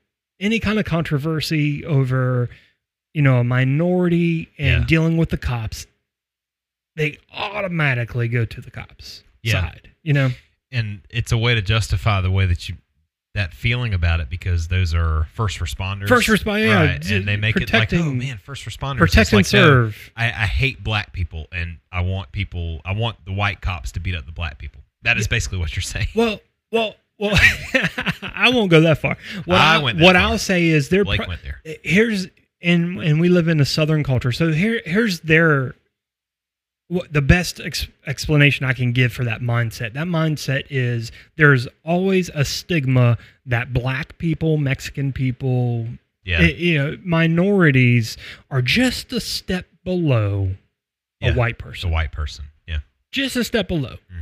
any 0.41 0.61
kind 0.61 0.79
of 0.79 0.85
controversy 0.85 1.85
over 1.85 2.49
you 3.15 3.23
know 3.23 3.39
a 3.39 3.45
minority 3.45 4.51
and 4.59 4.83
Yeah. 4.83 4.87
dealing 4.87 5.17
with 5.17 5.31
the 5.31 5.39
cops 5.39 5.87
they 6.97 7.19
automatically 7.33 8.29
go 8.29 8.45
to 8.45 8.61
the 8.61 8.71
cops 8.71 9.23
Yeah. 9.43 9.61
side 9.63 9.91
you 10.03 10.13
know 10.13 10.31
and 10.71 11.01
it's 11.11 11.33
a 11.33 11.39
way 11.39 11.55
to 11.55 11.63
justify 11.63 12.21
the 12.21 12.31
way 12.31 12.47
that 12.47 12.69
you 12.69 12.77
that 13.35 13.53
feeling 13.53 13.93
about 13.93 14.21
it 14.21 14.31
because 14.31 14.69
those 14.69 14.95
are 14.95 15.27
first 15.35 15.59
responders. 15.59 16.09
First 16.09 16.29
responders, 16.29 16.67
yeah, 16.67 16.87
right? 16.87 17.11
and 17.11 17.27
they 17.27 17.37
make 17.37 17.57
it 17.57 17.73
like, 17.73 17.93
oh 17.93 18.13
man, 18.13 18.39
first 18.39 18.65
responders. 18.65 18.99
protect 18.99 19.33
and 19.33 19.39
like, 19.39 19.53
no, 19.53 19.61
serve 19.61 20.13
I, 20.17 20.27
I 20.27 20.47
hate 20.47 20.83
black 20.85 21.13
people, 21.13 21.47
and 21.53 21.79
I 21.91 22.03
want 22.03 22.31
people. 22.33 22.81
I 22.85 22.93
want 22.93 23.25
the 23.25 23.33
white 23.33 23.61
cops 23.61 23.93
to 23.93 24.01
beat 24.01 24.15
up 24.15 24.25
the 24.25 24.33
black 24.33 24.59
people. 24.59 24.83
That 25.03 25.19
is 25.19 25.27
basically 25.29 25.59
what 25.59 25.75
you're 25.75 25.83
saying. 25.83 26.07
Well, 26.15 26.41
well, 26.71 26.95
well. 27.19 27.37
I 28.23 28.51
won't 28.55 28.71
go 28.71 28.81
that 28.83 28.99
far. 28.99 29.17
What 29.45 29.59
I 29.59 29.77
I, 29.77 29.79
went 29.83 30.01
what 30.01 30.15
far. 30.15 30.23
I'll 30.23 30.39
say 30.39 30.67
is 30.67 30.89
they're 30.89 31.05
Blake 31.05 31.21
pro- 31.21 31.29
went 31.29 31.43
there. 31.43 31.61
here's 31.83 32.29
and 32.63 33.03
and 33.03 33.21
we 33.21 33.29
live 33.29 33.49
in 33.49 33.61
a 33.61 33.65
southern 33.65 34.05
culture, 34.05 34.31
so 34.33 34.53
here 34.53 34.81
here's 34.85 35.21
their 35.21 35.75
the 37.11 37.23
best 37.23 37.61
ex- 37.61 37.89
explanation 38.07 38.67
I 38.67 38.73
can 38.73 38.93
give 38.93 39.13
for 39.13 39.25
that 39.25 39.41
mindset. 39.41 39.93
That 39.95 40.07
mindset 40.07 40.65
is 40.71 41.11
there's 41.37 41.67
always 41.85 42.29
a 42.35 42.45
stigma 42.45 43.19
that 43.47 43.73
black 43.73 44.19
people, 44.19 44.57
Mexican 44.57 45.13
people, 45.13 45.87
Yeah, 46.25 46.41
eh, 46.41 46.55
you 46.57 46.79
know, 46.79 46.97
minorities 47.05 48.17
are 48.51 48.63
just 48.63 49.13
a 49.13 49.21
step 49.21 49.67
below 49.85 50.55
Yeah. 51.21 51.33
a 51.33 51.35
white 51.35 51.59
person. 51.59 51.91
a 51.91 51.93
white 51.93 52.13
person. 52.13 52.47
Yeah. 52.67 52.79
just 53.13 53.37
a 53.37 53.45
step 53.45 53.69
below 53.69 53.97
hmm 54.09 54.21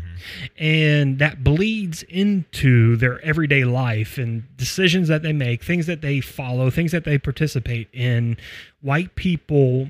and 0.57 1.19
that 1.19 1.43
bleeds 1.43 2.05
into 2.05 2.95
their 2.97 3.21
everyday 3.23 3.65
life 3.65 4.19
and 4.19 4.45
decisions 4.57 5.09
that 5.09 5.23
they 5.23 5.33
make, 5.33 5.65
things 5.65 5.87
that 5.87 6.01
they 6.01 6.21
follow, 6.21 6.71
things 6.71 6.93
that 6.93 7.03
they 7.03 7.19
participate 7.19 7.89
in. 7.93 8.37
White 8.83 9.17
people 9.17 9.89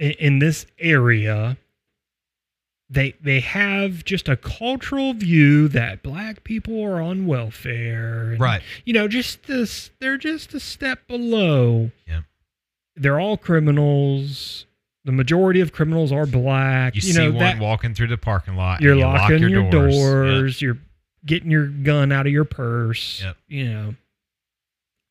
in 0.00 0.40
this 0.40 0.66
area, 0.80 1.56
they 2.92 3.14
they 3.22 3.40
have 3.40 4.04
just 4.04 4.28
a 4.28 4.36
cultural 4.36 5.14
view 5.14 5.66
that 5.68 6.02
black 6.02 6.44
people 6.44 6.82
are 6.84 7.00
on 7.00 7.26
welfare, 7.26 8.32
and, 8.32 8.40
Right. 8.40 8.62
You 8.84 8.92
know, 8.92 9.08
just 9.08 9.44
this, 9.44 9.90
they're 9.98 10.18
just 10.18 10.52
a 10.54 10.60
step 10.60 11.06
below. 11.08 11.90
Yep. 12.06 12.24
They're 12.96 13.18
all 13.18 13.36
criminals. 13.38 14.66
The 15.04 15.12
majority 15.12 15.60
of 15.60 15.72
criminals 15.72 16.12
are 16.12 16.26
black. 16.26 16.94
You, 16.94 17.00
You, 17.02 17.12
see 17.14 17.18
know 17.18 17.30
one 17.30 17.38
that 17.38 17.58
walking 17.58 17.94
through 17.94 18.08
the 18.08 18.18
parking 18.18 18.54
lot. 18.56 18.80
you're 18.82 18.94
you 18.94 19.00
lock 19.00 19.22
locking 19.22 19.38
your, 19.40 19.48
your, 19.48 19.70
doors. 19.70 19.94
doors, 19.96 20.62
you're 20.62 20.78
getting 21.24 21.50
your 21.50 21.66
gun 21.66 22.12
out 22.12 22.26
of 22.26 22.32
your 22.32 22.44
purse 22.44 23.22
Yep. 23.22 23.36
you 23.48 23.68
know 23.72 23.94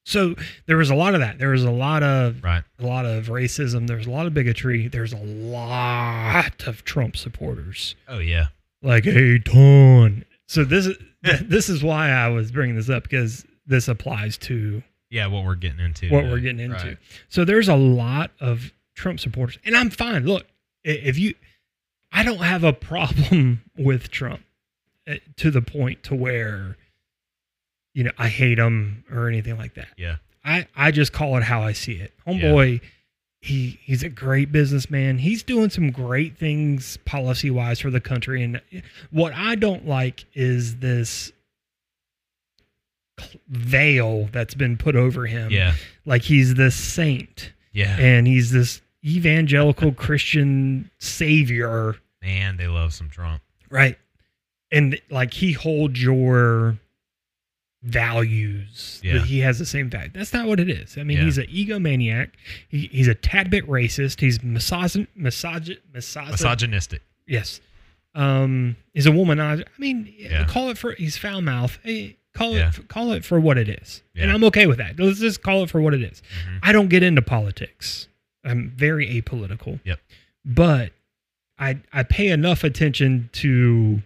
so 0.03 0.35
there 0.65 0.77
was 0.77 0.89
a 0.89 0.95
lot 0.95 1.13
of 1.13 1.19
that 1.21 1.37
there 1.37 1.49
was 1.49 1.63
a 1.63 1.71
lot 1.71 2.01
of 2.03 2.43
Right. 2.43 2.63
a 2.79 2.85
lot 2.85 3.05
of 3.05 3.27
racism 3.27 3.87
there's 3.87 4.07
a 4.07 4.11
lot 4.11 4.25
of 4.25 4.33
bigotry 4.33 4.87
there's 4.87 5.13
a 5.13 5.17
lot 5.17 6.67
of 6.67 6.83
trump 6.83 7.15
supporters 7.17 7.95
Oh 8.07 8.19
yeah. 8.19 8.47
like 8.81 9.05
a 9.05 9.39
ton 9.39 10.25
so 10.47 10.63
this 10.63 10.87
this 11.21 11.69
is 11.69 11.83
why 11.83 12.09
i 12.09 12.27
was 12.29 12.51
bringing 12.51 12.75
this 12.75 12.89
up 12.89 13.03
because 13.03 13.45
this 13.67 13.87
applies 13.87 14.37
to 14.39 14.81
Yeah. 15.09 15.27
What 15.27 15.45
we're 15.45 15.55
getting 15.55 15.79
into. 15.79 16.09
what 16.09 16.23
we're 16.25 16.39
getting 16.39 16.59
into. 16.59 16.75
Right. 16.75 16.97
So 17.29 17.45
there's 17.45 17.69
a 17.69 17.75
lot 17.75 18.31
of 18.39 18.73
Trump 18.95 19.19
supporters, 19.19 19.57
and 19.63 19.75
I'm 19.77 19.89
fine. 19.91 20.25
Look, 20.25 20.45
if 20.83 21.17
you, 21.19 21.35
I 22.11 22.23
don't 22.23 22.39
have 22.41 22.63
a 22.63 22.73
problem 22.73 23.61
with 23.77 24.09
Trump 24.11 24.41
eh, 25.07 25.19
to 25.37 25.51
the 25.51 25.61
point 25.61 26.03
to 26.03 26.15
where, 26.15 26.75
you 27.93 28.03
know, 28.05 28.11
I 28.17 28.27
hate 28.29 28.57
him 28.57 29.03
or 29.11 29.27
anything 29.27 29.57
like 29.57 29.73
that. 29.75 29.89
Yeah. 29.97 30.17
I 30.43 30.67
I 30.75 30.91
just 30.91 31.13
call 31.13 31.37
it 31.37 31.43
how 31.43 31.61
I 31.61 31.73
see 31.73 31.93
it. 31.93 32.13
Homeboy, 32.27 32.81
he 33.41 33.79
he's 33.83 34.01
a 34.03 34.09
great 34.09 34.51
businessman. 34.51 35.17
He's 35.19 35.43
doing 35.43 35.69
some 35.69 35.91
great 35.91 36.37
things 36.37 36.97
policy 37.05 37.51
wise 37.51 37.79
for 37.79 37.89
the 37.89 38.01
country. 38.01 38.43
And 38.43 38.61
what 39.11 39.33
I 39.35 39.55
don't 39.55 39.87
like 39.87 40.25
is 40.33 40.77
this 40.77 41.31
veil 43.49 44.29
that's 44.31 44.55
been 44.55 44.77
put 44.77 44.95
over 44.95 45.25
him 45.27 45.51
Yeah. 45.51 45.73
like 46.05 46.23
he's 46.23 46.55
this 46.55 46.75
saint 46.75 47.53
Yeah. 47.73 47.95
and 47.99 48.25
he's 48.25 48.51
this 48.51 48.81
evangelical 49.05 49.91
Christian 49.93 50.89
savior, 50.99 51.95
Man, 52.21 52.57
they 52.57 52.67
love 52.67 52.93
some 52.93 53.09
Trump. 53.09 53.41
right? 53.69 53.97
And 54.71 54.99
like 55.09 55.33
he 55.33 55.51
holds 55.51 56.01
your 56.01 56.77
values. 57.83 58.99
Yeah. 59.03 59.13
that 59.13 59.25
He 59.25 59.39
has 59.39 59.59
the 59.59 59.65
same 59.65 59.89
value. 59.89 60.11
That's 60.13 60.33
not 60.33 60.47
what 60.47 60.59
it 60.59 60.69
is. 60.69 60.97
I 60.97 61.03
mean, 61.03 61.17
Yeah. 61.17 61.23
he's 61.25 61.37
an 61.37 61.47
egomaniac. 61.47 62.31
He, 62.69 62.87
he's 62.91 63.07
a 63.07 63.15
tad 63.15 63.49
bit 63.49 63.67
racist. 63.67 64.19
He's 64.19 64.39
misogyn, 64.39 65.07
misogyn, 65.17 65.77
misogyn, 65.93 66.31
Misogynistic. 66.31 67.01
Yes. 67.27 67.59
Um, 68.13 68.75
he's 68.93 69.05
a 69.07 69.09
womanizer. 69.11 69.63
I 69.65 69.79
mean, 69.79 70.13
Yeah. 70.17 70.45
call 70.45 70.69
it 70.69 70.77
for 70.77 70.93
he's 70.93 71.17
foul 71.17 71.41
mouth. 71.41 71.79
Hey, 71.83 72.17
call 72.33 72.53
it 72.55 72.87
call 72.89 73.11
it 73.13 73.23
for 73.23 73.39
what 73.39 73.57
it 73.57 73.69
is, 73.69 74.03
and 74.15 74.29
I'm 74.31 74.43
okay 74.45 74.65
with 74.67 74.77
that. 74.79 74.99
Let's 74.99 75.19
just 75.19 75.41
call 75.41 75.63
it 75.63 75.69
for 75.69 75.79
what 75.81 75.93
it 75.93 76.01
is. 76.01 76.21
Mhm. 76.45 76.59
I 76.61 76.71
don't 76.73 76.89
get 76.89 77.03
into 77.03 77.21
politics. 77.21 78.07
I'm 78.43 78.71
very 78.75 79.07
apolitical. 79.07 79.79
Yep. 79.85 79.99
But 80.43 80.91
I 81.57 81.77
I 81.93 82.03
pay 82.03 82.27
enough 82.29 82.63
attention 82.65 83.29
to 83.33 84.01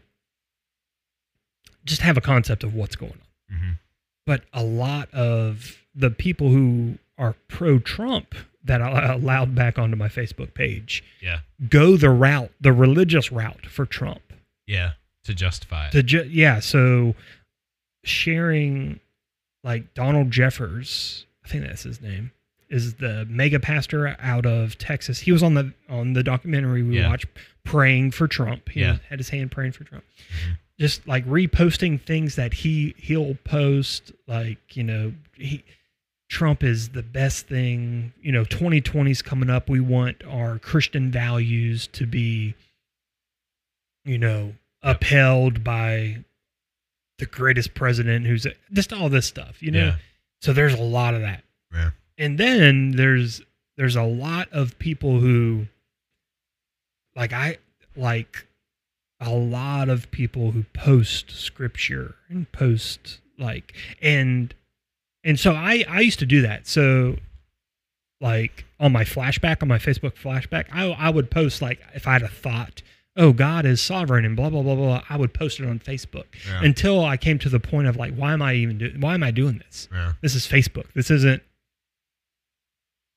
just 1.84 2.02
have 2.02 2.16
a 2.18 2.22
concept 2.22 2.64
of 2.64 2.74
what's 2.76 2.96
going 2.96 3.12
on. 3.12 3.20
Mhm. 3.56 3.78
But 4.26 4.44
a 4.54 4.64
lot 4.64 5.12
of 5.14 5.78
the 5.94 6.10
people 6.12 6.50
who 6.50 6.98
are 7.18 7.36
pro 7.48 7.80
Trump 7.80 8.36
that 8.64 8.82
I 8.82 9.14
allowed 9.14 9.54
back 9.56 9.78
onto 9.80 9.96
my 9.96 10.08
Facebook 10.10 10.54
page 10.54 11.04
Yeah. 11.22 11.42
go 11.70 11.96
the 11.98 12.10
route, 12.10 12.52
the 12.60 12.74
religious 12.74 13.32
route 13.32 13.66
for 13.68 13.86
Trump. 13.86 14.22
Yeah. 14.68 14.94
To 15.26 15.34
justify 15.34 15.88
it. 15.88 15.92
To 15.92 16.04
ju- 16.04 16.28
yeah, 16.30 16.60
so 16.60 17.16
sharing 18.04 19.00
like 19.64 19.94
Donald 19.94 20.32
Jeffers, 20.32 21.26
I 21.44 21.48
think 21.48 21.66
that's 21.66 21.84
his 21.84 22.02
name, 22.02 22.32
is 22.70 22.96
the 22.96 23.26
mega 23.30 23.60
pastor 23.60 24.16
out 24.20 24.46
of 24.46 24.78
Texas. 24.78 25.20
He 25.22 25.32
was 25.32 25.42
on 25.44 25.54
the 25.54 25.74
on 25.90 26.14
the 26.14 26.24
documentary 26.24 26.84
we 26.84 26.98
Yeah. 27.00 27.10
watched 27.10 27.28
praying 27.64 28.12
for 28.12 28.28
Trump. 28.28 28.70
He 28.70 28.82
Yeah. 28.82 28.98
had 29.10 29.20
his 29.20 29.30
hand 29.30 29.52
praying 29.52 29.72
for 29.74 29.84
Trump. 29.84 30.04
Just 30.80 31.08
like 31.08 31.26
reposting 31.26 32.02
things 32.02 32.36
that 32.36 32.54
he 32.54 32.96
he'll 32.98 33.36
post 33.46 34.12
like, 34.28 34.76
you 34.76 34.84
know, 34.84 35.14
he 35.36 35.64
Trump 36.30 36.64
is 36.64 36.90
the 36.90 37.04
best 37.04 37.48
thing. 37.48 38.14
You 38.22 38.32
know, 38.32 38.44
2020's 38.44 39.22
coming 39.22 39.50
up. 39.50 39.70
We 39.70 39.80
want 39.80 40.24
our 40.28 40.60
Christian 40.60 41.12
values 41.12 41.88
to 41.94 42.06
be, 42.06 42.56
you 44.04 44.18
know, 44.18 44.54
upheld 44.82 45.64
by 45.64 46.24
the 47.20 47.26
greatest 47.26 47.74
president 47.74 48.26
who's 48.26 48.46
just 48.74 48.92
all 48.92 49.08
this 49.08 49.26
stuff, 49.26 49.64
you 49.64 49.72
know? 49.72 49.86
Yeah. 49.86 49.96
So 50.42 50.54
there's 50.54 50.74
a 50.74 50.82
lot 50.82 51.14
of 51.14 51.22
that. 51.22 51.44
Yeah. 51.74 51.92
And 52.18 52.38
then 52.38 52.92
there's 52.92 53.42
there's 53.78 53.96
a 53.96 54.04
lot 54.04 54.50
of 54.52 54.78
people 54.80 55.20
who 55.20 55.68
like 57.16 57.34
I 57.34 57.58
like 57.96 58.48
a 59.20 59.32
lot 59.32 59.90
of 59.90 60.12
people 60.12 60.52
who 60.52 60.64
post 60.74 61.32
scripture 61.32 62.16
and 62.30 62.52
post 62.52 63.20
like 63.40 63.74
and 64.02 64.54
and 65.24 65.40
so 65.40 65.54
I 65.54 65.86
I 65.90 66.02
used 66.02 66.20
to 66.20 66.26
do 66.26 66.42
that. 66.42 66.68
So 66.68 67.16
like 68.22 68.66
on 68.80 68.92
my 68.92 69.04
flashback 69.04 69.62
on 69.62 69.68
my 69.68 69.78
Facebook 69.78 70.14
flashback, 70.16 70.66
I 70.72 70.90
I 70.92 71.10
would 71.10 71.32
post 71.32 71.62
like 71.62 71.80
if 71.94 72.08
I 72.08 72.14
had 72.14 72.22
a 72.24 72.28
thought, 72.28 72.82
oh 73.16 73.32
God 73.34 73.66
is 73.66 73.82
sovereign 73.82 74.26
and 74.26 74.36
blah 74.36 74.50
blah 74.50 74.62
blah 74.62 74.76
blah, 74.76 75.02
I 75.10 75.18
would 75.18 75.34
post 75.34 75.60
it 75.60 75.66
on 75.68 75.80
Facebook 75.80 76.26
Yeah. 76.48 76.62
until 76.64 77.04
I 77.04 77.18
came 77.18 77.40
to 77.40 77.50
the 77.50 77.60
point 77.60 77.88
of 77.88 77.96
like 77.96 78.14
why 78.16 78.34
am 78.34 78.42
I 78.42 78.54
even 78.56 78.78
doing 78.78 79.00
why 79.00 79.14
am 79.14 79.24
I 79.24 79.32
doing 79.32 79.58
this? 79.60 79.88
yeah. 79.92 80.14
This 80.22 80.36
is 80.36 80.46
Facebook. 80.46 80.88
This 80.94 81.10
isn't 81.10 81.42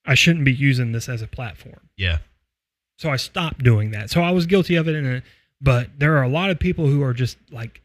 I 0.07 0.15
shouldn't 0.15 0.45
be 0.45 0.53
using 0.55 0.93
this 0.93 1.09
as 1.09 1.23
a 1.23 1.27
platform. 1.27 1.91
Yeah. 1.97 2.19
So 2.99 3.11
I 3.11 3.17
stopped 3.17 3.63
doing 3.63 3.91
that. 3.93 4.11
So 4.11 4.23
I 4.23 4.31
was 4.31 4.47
guilty 4.47 4.75
of 4.77 4.89
it, 4.89 4.95
in 4.97 5.07
a, 5.07 5.23
but 5.61 5.99
there 5.99 6.17
are 6.19 6.23
a 6.23 6.29
lot 6.29 6.51
of 6.51 6.59
people 6.59 6.87
who 6.87 7.03
are 7.03 7.13
just 7.15 7.37
like, 7.51 7.83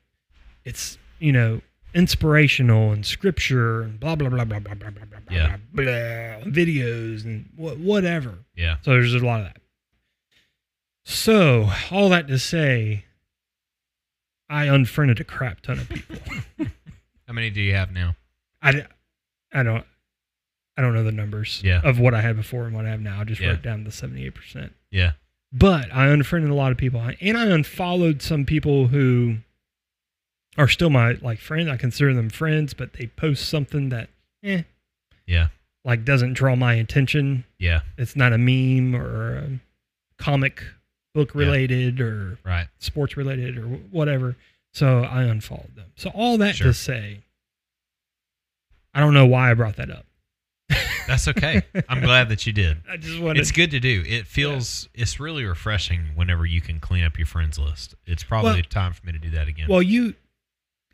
it's 0.65 0.97
you 1.19 1.31
know 1.31 1.61
inspirational 1.93 2.91
and 2.91 3.05
scripture 3.05 3.81
and 3.83 3.99
blah 3.99 4.15
blah 4.15 4.29
blah 4.29 4.43
blah 4.45 4.59
blah 4.59 4.73
blah 4.73 4.89
blah 4.89 5.05
blah 5.05 5.19
Yeah. 5.29 5.57
blah, 5.71 5.83
blah 5.85 6.51
videos 6.51 7.23
and 7.25 7.49
wha- 7.55 7.75
whatever. 7.75 8.39
Yeah. 8.55 8.77
So 8.81 8.91
there's 8.91 9.13
a 9.13 9.19
lot 9.19 9.41
of 9.41 9.45
that. 9.47 9.57
So 11.05 11.69
all 11.91 12.09
that 12.09 12.27
to 12.29 12.39
say, 12.39 13.05
I 14.49 14.65
unfriended 14.65 15.19
a 15.19 15.23
crap 15.23 15.61
ton 15.61 15.79
of 15.79 15.89
people. 15.89 16.17
How 17.27 17.33
many 17.33 17.49
do 17.49 17.61
you 17.61 17.73
have 17.73 17.91
now? 17.91 18.15
I, 18.61 18.85
I 19.53 19.63
don't 19.63 19.85
I 20.77 20.81
don't 20.81 20.93
know 20.93 21.03
the 21.03 21.11
numbers 21.11 21.61
Yeah. 21.63 21.81
of 21.83 21.99
what 21.99 22.13
I 22.13 22.21
had 22.21 22.35
before 22.35 22.65
and 22.65 22.75
what 22.75 22.85
I 22.85 22.89
have 22.89 23.01
now. 23.01 23.19
I 23.19 23.23
just 23.23 23.41
Yeah. 23.41 23.49
wrote 23.49 23.61
down 23.61 23.83
the 23.83 23.91
seventy 23.91 24.25
eight 24.25 24.35
percent. 24.35 24.73
Yeah. 24.91 25.11
But 25.55 25.93
I 25.93 26.07
unfriended 26.07 26.49
a 26.49 26.55
lot 26.55 26.71
of 26.71 26.77
people, 26.79 26.99
and 27.21 27.37
I 27.37 27.45
unfollowed 27.45 28.21
some 28.23 28.43
people 28.43 28.87
who 28.87 29.37
are 30.57 30.67
still 30.67 30.89
my 30.89 31.11
like 31.21 31.39
friends. 31.39 31.69
I 31.69 31.77
consider 31.77 32.13
them 32.13 32.29
friends, 32.29 32.73
but 32.73 32.93
they 32.93 33.07
post 33.07 33.47
something 33.49 33.89
that, 33.89 34.09
eh, 34.43 34.63
Yeah. 35.27 35.49
like 35.85 36.03
doesn't 36.05 36.33
draw 36.33 36.55
my 36.55 36.73
attention. 36.73 37.43
Yeah. 37.59 37.81
It's 37.97 38.15
not 38.15 38.33
a 38.33 38.37
meme 38.39 38.95
or 38.95 39.37
a 39.37 39.59
comic 40.17 40.63
book 41.13 41.33
Yeah. 41.35 41.41
related 41.41 42.01
or 42.01 42.39
Right. 42.43 42.67
sports 42.79 43.15
related 43.15 43.57
or 43.57 43.67
whatever. 43.67 44.35
So 44.73 45.03
I 45.03 45.23
unfollowed 45.23 45.75
them. 45.75 45.91
So 45.95 46.09
all 46.11 46.37
that 46.39 46.55
Sure. 46.55 46.67
to 46.67 46.73
say, 46.73 47.19
I 48.93 48.99
don't 48.99 49.13
know 49.13 49.27
why 49.27 49.51
I 49.51 49.53
brought 49.53 49.75
that 49.75 49.91
up. 49.91 50.05
That's 51.07 51.27
okay. 51.27 51.61
I'm 51.89 52.01
glad 52.01 52.29
that 52.29 52.45
you 52.47 52.53
did. 52.53 52.77
I 52.89 52.97
just 52.97 53.19
wanted. 53.19 53.39
It's 53.39 53.51
good 53.51 53.71
to 53.71 53.79
do. 53.79 54.03
It 54.05 54.27
feels 54.27 54.87
it's 54.93 55.19
really 55.19 55.43
refreshing 55.43 56.01
whenever 56.15 56.45
you 56.45 56.61
can 56.61 56.79
clean 56.79 57.03
up 57.03 57.17
your 57.17 57.27
friends 57.27 57.57
list. 57.59 57.95
It's 58.05 58.23
probably 58.23 58.51
Well- 58.53 58.61
time 58.69 58.93
for 58.93 59.05
me 59.05 59.11
to 59.11 59.19
do 59.19 59.29
that 59.31 59.47
again. 59.47 59.67
Well, 59.69 59.81
you, 59.81 60.15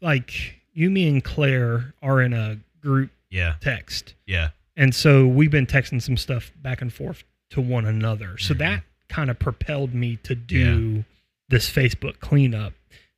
like 0.01 0.55
you, 0.73 0.89
me, 0.89 1.07
and 1.07 1.23
Claire 1.23 1.93
are 2.01 2.21
in 2.21 2.33
a 2.33 2.59
group 2.81 3.11
yeah. 3.29 3.55
text, 3.61 4.13
Yeah. 4.25 4.49
and 4.77 4.93
so 4.95 5.27
we've 5.27 5.51
been 5.51 5.67
texting 5.67 6.01
some 6.01 6.17
stuff 6.17 6.51
back 6.61 6.81
and 6.81 6.91
forth 6.93 7.23
to 7.51 7.61
one 7.61 7.85
another. 7.85 8.37
So 8.37 8.53
Mhm. 8.53 8.57
that 8.59 8.83
kind 9.09 9.29
of 9.29 9.37
propelled 9.39 9.93
me 9.93 10.17
to 10.23 10.35
do 10.35 11.03
this 11.49 11.69
Facebook 11.69 12.19
cleanup. 12.19 12.73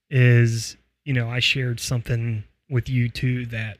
Is 0.09 0.75
you 1.05 1.13
know 1.13 1.29
I 1.29 1.39
shared 1.39 1.79
something 1.79 2.43
with 2.69 2.89
you 2.89 3.07
two 3.09 3.45
that 3.47 3.77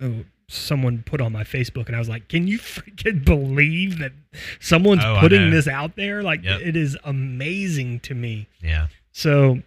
oh, 0.00 0.24
someone 0.48 1.02
put 1.02 1.20
on 1.20 1.32
my 1.32 1.44
Facebook, 1.44 1.86
and 1.86 1.96
I 1.96 1.98
was 1.98 2.08
like, 2.08 2.28
"Can 2.28 2.46
you 2.46 2.58
freaking 2.58 3.24
believe 3.24 3.98
that 3.98 4.12
someone's 4.60 5.04
Oh, 5.04 5.16
putting 5.20 5.50
this 5.50 5.66
out 5.68 5.96
there? 5.96 6.22
Like 6.22 6.42
Yep. 6.44 6.60
it 6.60 6.76
is 6.76 6.96
amazing 7.04 8.00
to 8.00 8.14
me." 8.14 8.48
Yeah. 8.60 8.88
So 9.12 9.60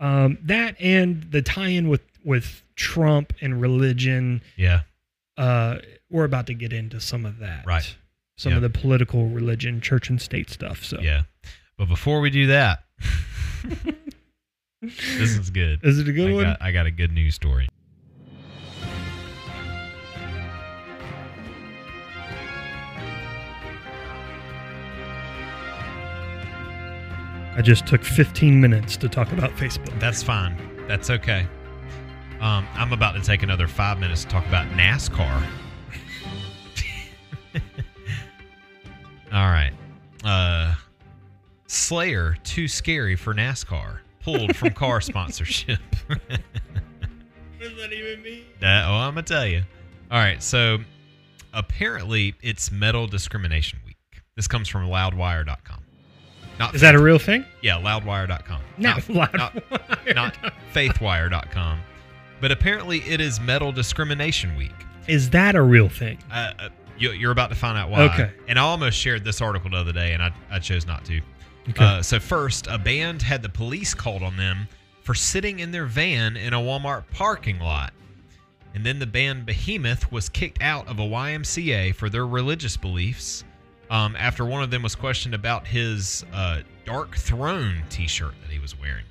um, 0.00 0.38
that 0.42 0.76
and 0.80 1.22
the 1.30 1.42
tie-in 1.42 1.88
with 1.88 2.02
with 2.24 2.62
Trump 2.74 3.32
and 3.40 3.60
religion, 3.60 4.42
Yeah. 4.56 4.80
uh, 5.36 5.78
we're 6.10 6.24
about 6.24 6.46
to 6.48 6.54
get 6.54 6.72
into 6.72 7.00
some 7.00 7.24
of 7.24 7.38
that. 7.38 7.64
Right. 7.66 7.96
Some 8.36 8.50
Yeah. 8.52 8.56
of 8.56 8.62
the 8.62 8.70
political, 8.70 9.28
religion, 9.28 9.80
church 9.80 10.10
and 10.10 10.20
state 10.20 10.50
stuff. 10.50 10.84
So 10.84 11.00
Yeah. 11.00 11.22
But 11.78 11.88
before 11.88 12.20
we 12.20 12.30
do 12.30 12.48
that, 12.48 12.84
this 14.82 15.36
is 15.38 15.50
good. 15.50 15.80
is 15.82 15.98
it 15.98 16.08
a 16.08 16.12
good 16.12 16.30
I 16.30 16.34
one? 16.34 16.44
got, 16.44 16.62
I 16.62 16.72
got 16.72 16.86
a 16.86 16.90
good 16.90 17.12
news 17.12 17.34
story. 17.34 17.68
I 27.56 27.62
just 27.62 27.86
took 27.86 28.04
15 28.04 28.60
minutes 28.60 28.98
to 28.98 29.08
talk 29.08 29.32
about 29.32 29.50
Facebook. 29.52 29.98
That's 29.98 30.22
fine. 30.22 30.56
That's 30.86 31.08
okay. 31.08 31.46
Um, 32.40 32.68
I'm 32.74 32.92
about 32.92 33.12
to 33.12 33.22
take 33.22 33.42
another 33.42 33.66
five 33.66 33.98
minutes 33.98 34.24
to 34.24 34.28
talk 34.28 34.46
about 34.46 34.66
NASCAR. 34.72 35.46
All 39.32 39.50
right. 39.50 39.72
Uh, 40.22 40.74
Slayer, 41.66 42.36
too 42.44 42.68
scary 42.68 43.16
for 43.16 43.32
NASCAR. 43.32 44.00
Pulled 44.22 44.54
from 44.54 44.72
car 44.72 45.00
sponsorship. 45.02 45.80
What 47.58 47.70
does 47.70 47.78
that 47.78 47.92
even 47.94 48.22
mean? 48.22 48.44
That, 48.60 48.86
oh, 48.86 48.92
I'm 48.92 49.14
gonna 49.14 49.22
tell 49.22 49.46
you. 49.46 49.62
All 50.10 50.18
right, 50.18 50.40
so 50.40 50.78
apparently 51.52 52.34
it's 52.42 52.70
Metal 52.70 53.08
Discrimination 53.08 53.80
Week. 53.84 53.96
This 54.36 54.46
comes 54.46 54.68
from 54.68 54.86
Loudwire.com. 54.86 55.85
Not 56.58 56.74
Is 56.74 56.80
that 56.80 56.94
a 56.94 56.98
real 57.02 57.18
thing? 57.18 57.44
yeah 57.62 57.78
Loudwire.com. 57.78 58.60
Not, 58.78 59.08
not, 59.08 59.34
loud. 59.34 59.62
not 60.14 60.34
FaithWire.com. 60.74 61.80
But 62.40 62.52
apparently 62.52 62.98
it 63.00 63.20
is 63.20 63.40
Metal 63.40 63.72
Discrimination 63.72 64.56
Week. 64.56 64.72
Is 65.08 65.30
that 65.30 65.54
a 65.54 65.62
real 65.62 65.88
thing? 65.88 66.18
Uh, 66.30 66.52
uh, 66.58 66.68
you, 66.98 67.12
you're 67.12 67.32
about 67.32 67.50
to 67.50 67.56
find 67.56 67.78
out 67.78 67.90
why. 67.90 68.02
Okay. 68.12 68.30
And 68.48 68.58
I 68.58 68.62
almost 68.62 68.98
shared 68.98 69.24
this 69.24 69.40
article 69.40 69.70
the 69.70 69.76
other 69.76 69.92
day, 69.92 70.12
and 70.12 70.22
I, 70.22 70.32
I 70.50 70.58
chose 70.58 70.86
not 70.86 71.04
to. 71.06 71.20
Okay. 71.70 71.84
Uh, 71.84 72.02
so 72.02 72.18
first, 72.20 72.66
a 72.68 72.78
band 72.78 73.22
had 73.22 73.42
the 73.42 73.48
police 73.48 73.94
called 73.94 74.22
on 74.22 74.36
them 74.36 74.68
for 75.02 75.14
sitting 75.14 75.60
in 75.60 75.70
their 75.70 75.86
van 75.86 76.36
in 76.36 76.52
a 76.52 76.58
Walmart 76.58 77.04
parking 77.12 77.58
lot. 77.58 77.92
And 78.74 78.84
then 78.84 78.98
the 78.98 79.06
band 79.06 79.46
Behemoth 79.46 80.12
was 80.12 80.28
kicked 80.28 80.60
out 80.62 80.86
of 80.86 80.98
a 80.98 81.02
YMCA 81.02 81.94
for 81.94 82.10
their 82.10 82.26
religious 82.26 82.76
beliefs 82.76 83.44
um, 83.90 84.16
after 84.16 84.44
one 84.44 84.62
of 84.62 84.70
them 84.70 84.82
was 84.82 84.94
questioned 84.94 85.34
about 85.34 85.66
his 85.66 86.24
uh, 86.32 86.60
Darkthrone 86.84 87.88
t-shirt 87.88 88.34
that 88.42 88.50
he 88.50 88.58
was 88.58 88.78
wearing. 88.78 89.04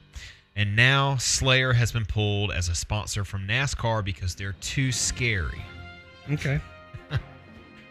And 0.55 0.75
now 0.75 1.17
Slayer 1.17 1.73
has 1.73 1.91
been 1.91 2.05
pulled 2.05 2.51
as 2.51 2.69
a 2.69 2.75
sponsor 2.75 3.25
from 3.25 3.47
NASCAR 3.47 4.03
because 4.03 4.35
they're 4.35 4.55
too 4.61 4.91
scary. 4.91 5.61
okay. 6.31 6.59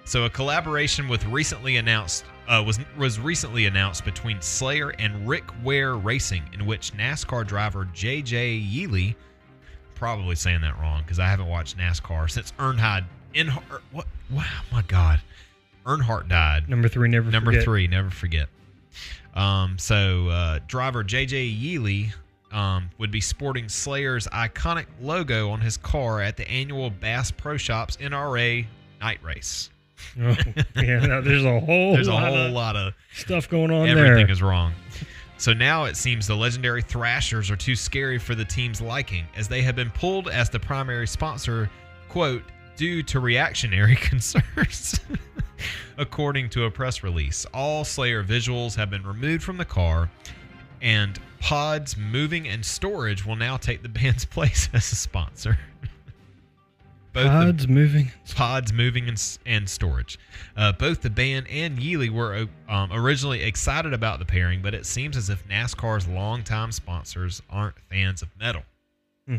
So 0.06 0.26
a 0.26 0.30
collaboration 0.30 1.08
with 1.08 1.24
recently 1.24 1.78
announced 1.78 2.26
uh, 2.46 2.62
was 2.64 2.78
was 2.98 3.18
recently 3.18 3.64
announced 3.64 4.04
between 4.04 4.40
Slayer 4.42 4.90
and 4.90 5.26
Rick 5.26 5.44
Ware 5.62 5.96
Racing, 5.96 6.42
in 6.52 6.66
which 6.66 6.92
NASCAR 6.92 7.46
driver 7.46 7.88
JJ 7.94 8.70
Yeley, 8.70 9.16
probably 9.94 10.34
saying 10.34 10.60
that 10.60 10.78
wrong 10.78 11.00
because 11.02 11.18
I 11.18 11.26
haven't 11.26 11.46
watched 11.46 11.78
NASCAR 11.78 12.30
since 12.30 12.52
Earnhardt. 12.58 13.06
In 13.32 13.48
what? 13.92 14.06
Wow, 14.30 14.44
my 14.70 14.82
God, 14.82 15.22
Earnhardt 15.84 16.28
died. 16.28 16.68
Number 16.68 16.88
three, 16.88 17.08
never 17.08 17.24
forget. 17.24 17.32
Number 17.32 17.50
forget. 17.52 17.64
three, 17.64 17.86
never 17.86 18.10
forget. 18.10 18.48
Um, 19.34 19.78
so 19.78 20.28
uh, 20.28 20.60
driver 20.66 21.02
JJ 21.02 21.60
Yeley 21.60 22.12
um, 22.52 22.88
would 22.98 23.10
be 23.10 23.20
sporting 23.20 23.68
Slayer's 23.68 24.26
iconic 24.28 24.86
logo 25.00 25.50
on 25.50 25.60
his 25.60 25.76
car 25.76 26.20
at 26.20 26.36
the 26.36 26.48
annual 26.48 26.88
Bass 26.88 27.30
Pro 27.30 27.56
Shops 27.56 27.96
NRA 27.96 28.64
night 29.00 29.18
race. 29.22 29.70
Oh, 30.20 30.36
yeah, 30.76 31.00
no, 31.00 31.20
there's 31.20 31.44
a 31.44 31.60
whole 31.66 31.94
There's 31.94 32.08
a 32.08 32.12
lot 32.12 32.28
whole 32.28 32.46
of 32.46 32.52
lot 32.52 32.76
of 32.76 32.94
stuff 33.12 33.48
going 33.48 33.70
on 33.70 33.88
everything 33.88 34.26
there. 34.26 34.30
is 34.30 34.42
wrong. 34.42 34.72
So 35.36 35.52
now 35.52 35.84
it 35.84 35.96
seems 35.96 36.26
the 36.26 36.36
legendary 36.36 36.80
Thrashers 36.82 37.50
are 37.50 37.56
too 37.56 37.74
scary 37.74 38.18
for 38.18 38.34
the 38.34 38.44
team's 38.44 38.80
liking, 38.80 39.24
as 39.36 39.48
they 39.48 39.62
have 39.62 39.74
been 39.74 39.90
pulled 39.90 40.28
as 40.28 40.48
the 40.48 40.60
primary 40.60 41.06
sponsor, 41.08 41.68
quote, 42.08 42.42
due 42.76 43.02
to 43.04 43.20
reactionary 43.20 43.96
concerns. 44.00 45.00
According 45.96 46.50
to 46.50 46.64
a 46.64 46.70
press 46.70 47.02
release, 47.02 47.46
all 47.54 47.84
Slayer 47.84 48.24
visuals 48.24 48.74
have 48.76 48.90
been 48.90 49.06
removed 49.06 49.42
from 49.44 49.56
the 49.56 49.64
car, 49.64 50.10
and 50.82 51.18
Pods 51.40 51.96
Moving 51.96 52.48
and 52.48 52.64
Storage 52.64 53.24
will 53.24 53.36
now 53.36 53.56
take 53.56 53.82
the 53.82 53.88
band's 54.00 54.24
place 54.24 54.68
as 54.72 54.90
a 54.90 54.96
sponsor. 54.96 55.58
Both 57.12 57.24
the- 57.26 57.30
Pods 57.30 57.68
moving. 57.68 58.10
Pods 58.34 58.72
Moving 58.72 59.08
and, 59.08 59.38
and 59.46 59.70
Storage. 59.70 60.18
Uh, 60.56 60.72
both 60.72 61.00
the 61.00 61.10
band 61.10 61.46
and 61.48 61.78
Yeley 61.78 62.10
were 62.10 62.48
um, 62.68 62.90
originally 62.92 63.42
excited 63.44 63.92
about 63.94 64.18
the 64.18 64.24
pairing, 64.24 64.62
but 64.62 64.74
it 64.74 64.84
seems 64.84 65.16
as 65.16 65.30
if 65.30 65.46
NASCAR's 65.46 66.08
longtime 66.08 66.72
sponsors 66.72 67.40
aren't 67.48 67.76
fans 67.88 68.20
of 68.20 68.28
metal. 68.36 68.62
Hmm. 69.28 69.36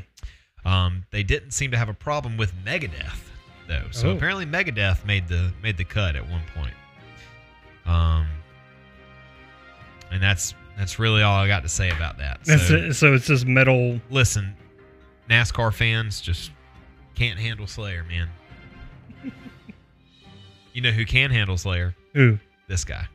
Um, 0.66 1.06
they 1.12 1.24
didn't 1.24 1.52
seem 1.52 1.72
to 1.72 1.78
have 1.78 1.90
a 1.90 1.94
problem 1.94 2.38
with 2.38 2.54
Megadeth, 2.66 3.20
though. 3.68 3.86
So 3.92 4.10
Oh. 4.10 4.16
apparently 4.16 4.46
Megadeth 4.46 5.06
made 5.06 5.28
the 5.28 5.54
made 5.62 5.78
the 5.78 5.84
cut 5.84 6.16
at 6.16 6.28
one 6.28 6.42
point. 6.56 6.74
Um, 7.86 8.26
and 10.12 10.22
that's 10.22 10.56
that's 10.78 10.98
really 11.00 11.22
all 11.22 11.36
I 11.36 11.48
got 11.48 11.64
to 11.64 11.70
say 11.70 11.90
about 11.92 12.18
that. 12.18 12.46
So, 12.46 12.54
it. 12.76 12.94
So 12.96 13.14
it's 13.14 13.28
just 13.28 13.46
metal. 13.46 14.02
listen, 14.10 14.56
NASCAR 15.30 15.74
fans 15.74 16.20
just 16.20 16.52
can't 17.14 17.40
handle 17.40 17.68
Slayer, 17.68 18.04
man. 18.04 18.30
you 20.74 20.82
know 20.82 20.92
who 20.92 21.06
can 21.06 21.32
handle 21.32 21.58
Slayer? 21.58 21.96
Who? 22.14 22.40
This 22.68 22.84
guy. 22.84 23.06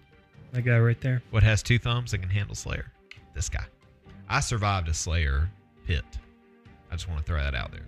that 0.52 0.62
guy 0.62 0.78
right 0.78 1.00
there. 1.00 1.22
What 1.30 1.42
has 1.42 1.62
two 1.62 1.78
thumbs 1.78 2.12
that 2.12 2.18
can 2.18 2.30
handle 2.30 2.54
Slayer? 2.54 2.90
This 3.34 3.48
guy. 3.48 3.64
I 4.28 4.40
survived 4.40 4.88
a 4.88 4.94
Slayer 4.94 5.48
pit. 5.86 6.04
I 6.90 6.94
just 6.94 7.08
want 7.08 7.20
to 7.20 7.24
throw 7.26 7.40
that 7.42 7.54
out 7.54 7.72
there. 7.72 7.86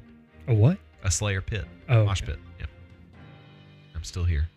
A 0.48 0.54
what? 0.54 0.78
A 1.04 1.10
Slayer 1.10 1.40
pit. 1.40 1.64
Oh, 1.88 2.04
Mosh 2.04 2.22
okay. 2.22 2.32
pit. 2.32 2.40
Yep. 2.60 2.68
I'm 3.94 4.04
still 4.04 4.24
here. 4.24 4.48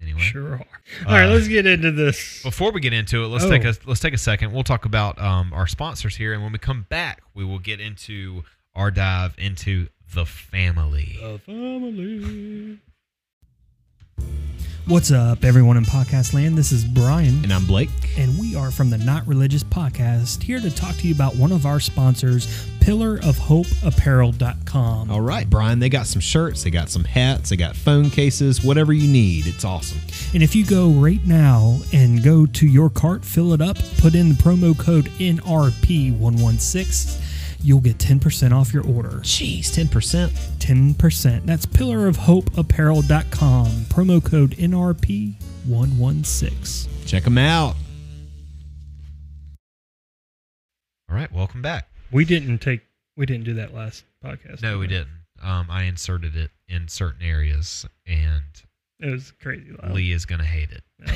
Anyway, 0.00 0.18
Sure 0.20 0.54
are. 0.54 0.66
All 1.06 1.12
right, 1.14 1.26
Uh, 1.28 1.32
let's 1.32 1.46
get 1.46 1.64
into 1.64 1.92
this. 1.92 2.42
Before 2.42 2.72
we 2.72 2.80
get 2.80 2.92
into 2.92 3.22
it, 3.24 3.28
let's 3.28 3.44
Oh. 3.44 3.50
take 3.50 3.64
a 3.64 3.74
let's 3.86 4.00
take 4.00 4.14
a 4.14 4.18
second. 4.18 4.52
We'll 4.52 4.64
talk 4.64 4.84
about 4.84 5.20
um, 5.20 5.52
our 5.52 5.68
sponsors 5.68 6.16
here, 6.16 6.32
and 6.32 6.42
when 6.42 6.50
we 6.50 6.58
come 6.58 6.86
back, 6.88 7.22
we 7.34 7.44
will 7.44 7.60
get 7.60 7.80
into 7.80 8.42
our 8.74 8.90
dive 8.90 9.34
into 9.38 9.86
the 10.12 10.26
family. 10.26 11.18
The 11.22 11.38
family. 11.46 12.78
What's 14.86 15.10
up, 15.12 15.44
everyone 15.44 15.76
in 15.76 15.84
podcast 15.84 16.34
land? 16.34 16.58
This 16.58 16.72
is 16.72 16.84
Brian, 16.84 17.44
And 17.44 17.52
I'm 17.52 17.64
Blake. 17.66 17.88
and 18.18 18.36
we 18.38 18.56
are 18.56 18.70
from 18.72 18.90
the 18.90 18.98
Not 18.98 19.24
Religious 19.28 19.62
Podcast, 19.62 20.42
here 20.42 20.58
to 20.60 20.74
talk 20.74 20.96
to 20.96 21.06
you 21.06 21.14
about 21.14 21.36
one 21.36 21.52
of 21.52 21.64
our 21.66 21.78
sponsors, 21.78 22.48
pillarofhopeapparel.com. 22.80 25.10
All 25.10 25.20
right, 25.20 25.48
Brian, 25.48 25.78
they 25.78 25.88
got 25.88 26.08
some 26.08 26.20
shirts, 26.20 26.64
they 26.64 26.70
got 26.70 26.90
some 26.90 27.04
hats, 27.04 27.50
they 27.50 27.56
got 27.56 27.76
phone 27.76 28.10
cases, 28.10 28.64
whatever 28.64 28.92
you 28.92 29.06
need. 29.06 29.46
It's 29.46 29.64
awesome. 29.64 30.00
And 30.34 30.42
if 30.42 30.56
you 30.56 30.66
go 30.66 30.88
right 30.90 31.24
now 31.24 31.78
and 31.92 32.20
go 32.24 32.44
to 32.46 32.66
your 32.66 32.90
cart, 32.90 33.24
fill 33.24 33.52
it 33.52 33.60
up, 33.62 33.76
put 33.98 34.16
in 34.16 34.30
the 34.30 34.34
promo 34.34 34.76
code 34.76 35.04
NRP116, 35.20 37.20
you'll 37.64 37.80
get 37.80 37.98
10% 37.98 38.52
off 38.52 38.72
your 38.72 38.86
order. 38.86 39.18
Jeez, 39.20 39.70
10%. 39.70 40.30
10%. 40.58 41.46
That's 41.46 41.66
pillarofhopeapparel.com, 41.66 43.66
promo 43.66 44.24
code 44.24 44.50
NRP116. 44.52 46.88
Check 47.06 47.24
them 47.24 47.38
out. 47.38 47.74
All 51.10 51.16
right, 51.16 51.32
welcome 51.32 51.62
back. 51.62 51.88
We 52.10 52.24
didn't 52.24 52.58
take. 52.58 52.80
We 53.16 53.26
didn't 53.26 53.44
do 53.44 53.54
that 53.54 53.74
last 53.74 54.04
podcast. 54.24 54.62
No, 54.62 54.78
we 54.78 54.86
did 54.86 55.06
didn't. 55.06 55.10
Um, 55.42 55.66
I 55.70 55.84
inserted 55.84 56.36
it 56.36 56.50
in 56.68 56.88
certain 56.88 57.22
areas, 57.22 57.86
and 58.06 58.42
It 59.00 59.10
was 59.10 59.32
crazy 59.32 59.72
loud. 59.82 59.92
Lee 59.92 60.12
is 60.12 60.24
gonna 60.24 60.44
hate 60.44 60.70
it. 60.70 60.82
Oh, 61.06 61.12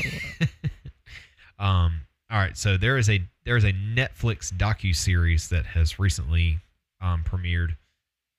wow. 1.59 1.65
um, 1.87 2.01
all 2.31 2.39
right, 2.39 2.57
so 2.59 2.77
there 2.77 2.99
is 2.99 3.09
a 3.09 3.21
there 3.47 3.57
is 3.57 3.65
a 3.65 3.73
Netflix 3.73 4.53
docu 4.53 4.95
series 4.95 5.49
that 5.49 5.65
has 5.67 6.01
recently 6.01 6.59
um, 7.01 7.25
premiered, 7.25 7.77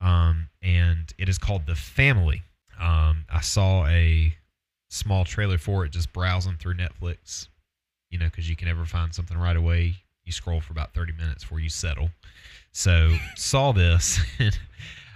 um, 0.02 0.50
and 0.62 1.14
it 1.18 1.30
is 1.30 1.38
called 1.38 1.66
The 1.66 1.76
Family. 1.76 2.44
Um, 2.80 3.24
I 3.32 3.40
saw 3.40 3.88
a 3.88 4.36
small 4.90 5.24
trailer 5.24 5.58
for 5.58 5.86
it 5.86 5.92
just 5.92 6.12
browsing 6.12 6.58
through 6.58 6.76
Netflix, 6.76 7.48
you 8.12 8.20
know, 8.20 8.26
because 8.26 8.50
you 8.50 8.58
can 8.58 8.68
never 8.68 8.86
find 8.86 9.16
something 9.16 9.38
right 9.38 9.56
away. 9.56 9.96
You 10.26 10.34
scroll 10.34 10.60
for 10.60 10.74
about 10.74 10.94
thirty 10.94 11.14
minutes 11.14 11.46
before 11.46 11.62
you 11.62 11.70
settle. 11.70 12.10
So 12.74 13.16
saw 13.38 13.72
this, 13.72 14.20
and, 14.40 14.60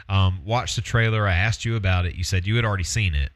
um, 0.07 0.39
watched 0.45 0.77
the 0.77 0.81
trailer. 0.81 1.27
I 1.27 1.33
asked 1.33 1.65
you 1.65 1.75
about 1.75 2.05
it. 2.05 2.15
You 2.15 2.23
said 2.23 2.47
you 2.47 2.55
had 2.55 2.63
already 2.63 2.85
seen 2.85 3.13
it. 3.13 3.31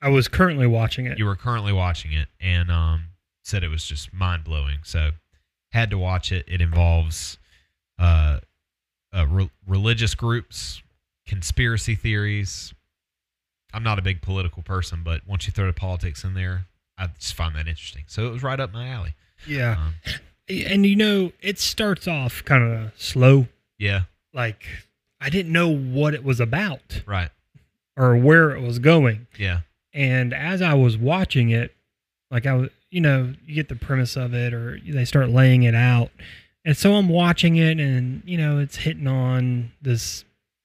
I 0.00 0.08
was 0.08 0.28
currently 0.28 0.68
watching 0.68 1.06
it. 1.06 1.18
You 1.18 1.26
were 1.26 1.36
currently 1.36 1.72
watching 1.72 2.12
it 2.12 2.28
and 2.40 2.70
um, 2.70 3.02
said 3.42 3.64
it 3.64 3.68
was 3.68 3.84
just 3.84 4.14
mind 4.14 4.44
blowing. 4.44 4.78
So 4.82 5.10
had 5.72 5.90
to 5.90 5.98
watch 5.98 6.32
it. 6.32 6.44
It 6.48 6.60
involves 6.60 7.38
uh, 7.98 8.40
uh, 9.16 9.26
re- 9.28 9.50
religious 9.66 10.14
groups, 10.14 10.82
conspiracy 11.26 11.94
theories. 11.94 12.72
I'm 13.72 13.82
not 13.82 13.98
a 13.98 14.02
big 14.02 14.20
political 14.22 14.62
person, 14.62 15.02
but 15.04 15.26
once 15.26 15.46
you 15.46 15.52
throw 15.52 15.66
the 15.66 15.72
politics 15.72 16.24
in 16.24 16.34
there, 16.34 16.66
I 16.98 17.08
just 17.18 17.34
find 17.34 17.54
that 17.54 17.68
interesting. 17.68 18.04
So 18.08 18.26
it 18.26 18.30
was 18.32 18.42
right 18.42 18.58
up 18.58 18.72
my 18.72 18.88
alley. 18.88 19.14
yeah, 19.46 19.76
Um, 19.78 19.94
and 20.48 20.84
you 20.84 20.96
know, 20.96 21.32
it 21.40 21.58
starts 21.58 22.08
off 22.08 22.44
kind 22.44 22.64
of 22.64 22.92
slow. 23.00 23.46
yeah, 23.78 24.02
Like 24.34 24.64
I 25.20 25.30
didn't 25.30 25.52
know 25.52 25.68
what 25.68 26.14
it 26.14 26.24
was 26.24 26.40
about 26.40 27.02
right. 27.06 27.30
or 27.96 28.16
where 28.16 28.50
it 28.50 28.60
was 28.60 28.78
going. 28.80 29.28
Yeah, 29.38 29.60
And 29.94 30.34
as 30.34 30.60
I 30.62 30.74
was 30.74 30.96
watching 30.98 31.50
it, 31.50 31.74
like 32.30 32.46
I 32.46 32.54
was, 32.54 32.70
you 32.90 33.00
know, 33.00 33.32
you 33.46 33.54
get 33.54 33.68
the 33.68 33.76
premise 33.76 34.16
of 34.16 34.34
it 34.34 34.52
or 34.52 34.78
they 34.86 35.04
start 35.04 35.30
laying 35.30 35.62
it 35.62 35.74
out. 35.74 36.10
And 36.64 36.76
so 36.76 36.94
I'm 36.94 37.08
watching 37.08 37.56
it 37.56 37.78
and, 37.78 38.22
you 38.26 38.36
know, 38.36 38.58
it's 38.58 38.76
hitting 38.76 39.06
on 39.06 39.72
this, 39.80 40.24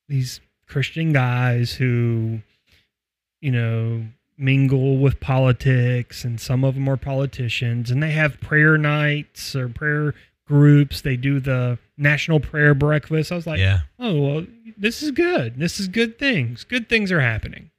these 0.10 0.42
Christian 0.68 1.14
guys 1.14 1.74
who, 1.74 2.42
you 3.42 3.52
know, 3.52 4.06
mingle 4.38 4.98
with 4.98 5.20
politics 5.22 6.26
and 6.26 6.42
some 6.42 6.66
of 6.66 6.76
them 6.76 6.90
are 6.90 6.98
politicians 6.98 7.90
and 7.90 8.04
they 8.04 8.12
have 8.12 8.42
prayer 8.42 8.78
nights 8.78 9.56
or 9.56 9.70
prayer 9.70 10.14
groups. 10.46 11.02
They 11.02 11.16
do 11.16 11.40
the 11.40 11.80
national 11.98 12.42
prayer 12.42 12.74
breakfast. 12.74 13.32
I 13.32 13.36
was 13.36 13.48
like, 13.48 13.60
yeah. 13.60 13.82
oh 14.00 14.20
well 14.20 14.46
this 14.78 15.02
is 15.02 15.12
good 15.12 15.58
this 15.58 15.80
is 15.80 15.88
good 15.88 16.20
things 16.20 16.66
good 16.66 16.90
things 16.90 17.10
are 17.10 17.22
happening 17.22 17.72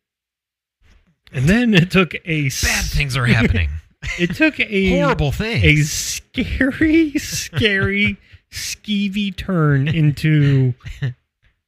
and 1.33 1.47
then 1.47 1.75
it 1.75 1.91
took 1.91 2.15
a 2.25 2.45
Bad 2.45 2.85
things 2.85 3.17
are 3.17 3.27
happening. 3.27 3.69
it 4.19 4.35
took 4.35 4.59
a 4.61 4.91
Horrible 4.91 5.33
thing, 5.33 5.65
a 5.65 5.83
scary 5.83 7.13
scary 7.19 8.19
skeevy 8.51 9.37
turn 9.37 9.89
into 9.89 10.75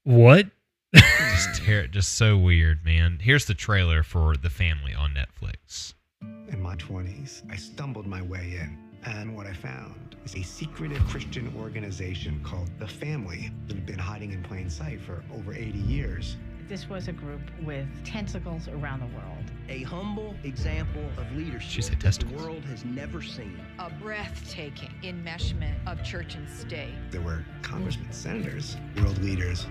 what 0.04 0.46
just, 0.94 1.62
ter- 1.62 1.86
just 1.86 2.14
so 2.14 2.36
weird, 2.36 2.84
man. 2.84 3.18
Here's 3.20 3.44
the 3.44 3.54
trailer 3.54 4.02
for 4.02 4.36
The 4.36 4.50
Family 4.50 4.94
on 4.94 5.14
Netflix. 5.14 5.94
In 6.22 6.62
my 6.62 6.76
20s, 6.76 7.42
I 7.50 7.56
stumbled 7.56 8.06
my 8.06 8.22
way 8.22 8.58
in, 8.60 8.78
and 9.04 9.36
what 9.36 9.46
I 9.46 9.52
found 9.52 10.16
is 10.24 10.34
a 10.34 10.42
secretive 10.42 11.04
Christian 11.08 11.52
organization 11.58 12.40
called 12.42 12.70
The 12.78 12.88
Family 12.88 13.50
that 13.66 13.74
had 13.74 13.86
been 13.86 13.98
hiding 13.98 14.32
in 14.32 14.42
plain 14.42 14.70
sight 14.70 15.00
for 15.00 15.22
over 15.34 15.52
80 15.52 15.78
years. 15.78 16.36
This 16.68 16.88
was 16.88 17.08
a 17.08 17.12
group 17.12 17.40
with 17.62 17.86
tentacles 18.04 18.68
around 18.68 19.00
the 19.00 19.16
world. 19.16 19.44
A 19.68 19.82
humble 19.82 20.34
example 20.44 21.04
of 21.16 21.30
leadership 21.36 21.60
She 21.70 21.82
leadership 21.82 22.00
said 22.00 22.00
that 22.00 22.28
the 22.28 22.42
world 22.42 22.64
has 22.64 22.84
never 22.84 23.22
seen. 23.22 23.60
a 23.78 23.90
breathtaking 23.90 24.92
enmeshment 25.02 25.74
of 25.86 26.02
church 26.02 26.34
and 26.34 26.48
state. 26.48 26.94
There 27.10 27.20
were 27.20 27.44
congressmen, 27.62 28.10
senators, 28.12 28.76
world 28.96 29.18
leaders. 29.22 29.66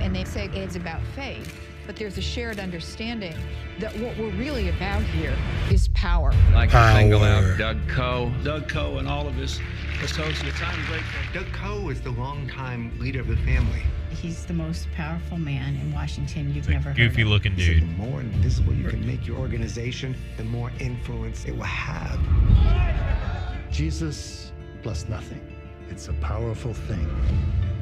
And 0.00 0.14
they 0.14 0.24
say 0.24 0.48
it's 0.52 0.76
about 0.76 1.00
faith, 1.16 1.58
but 1.86 1.96
there's 1.96 2.18
a 2.18 2.22
shared 2.22 2.60
understanding 2.60 3.34
that 3.80 3.92
what 3.98 4.16
we're 4.16 4.30
really 4.36 4.68
about 4.68 5.02
here 5.02 5.36
is 5.70 5.88
power. 5.88 6.32
I'd 6.50 6.54
like 6.54 6.70
to 6.70 6.92
single 6.94 7.22
out 7.22 7.58
Doug 7.58 7.78
Coe. 7.88 8.32
Doug 8.44 8.68
Coe 8.68 8.98
and 8.98 9.08
all 9.08 9.26
of 9.26 9.34
his 9.34 9.58
associates. 10.02 10.60
I'm 10.62 10.84
grateful. 10.86 11.42
Doug 11.42 11.52
Coe 11.52 11.88
is 11.88 12.00
the 12.00 12.10
longtime 12.10 12.96
leader 13.00 13.20
of 13.20 13.28
the 13.28 13.36
family. 13.38 13.82
He's 14.20 14.46
the 14.46 14.54
most 14.54 14.90
powerful 14.92 15.38
man 15.38 15.76
in 15.76 15.92
Washington 15.92 16.54
you've 16.54 16.66
The 16.66 16.72
never 16.72 16.88
heard 16.90 16.96
goofy 16.96 17.24
looking 17.24 17.52
He 17.52 17.64
said, 17.64 17.80
dude. 17.80 17.82
The 17.82 18.08
more 18.08 18.20
invisible 18.20 18.72
you 18.72 18.88
can 18.88 19.06
make 19.06 19.26
your 19.26 19.38
organization, 19.38 20.16
the 20.36 20.44
more 20.44 20.70
influence 20.78 21.44
it 21.44 21.56
will 21.56 21.64
have. 21.64 22.18
Jesus 23.70 24.52
plus 24.82 25.08
nothing. 25.08 25.40
It's 25.90 26.08
a 26.08 26.12
powerful 26.14 26.72
thing. 26.74 27.10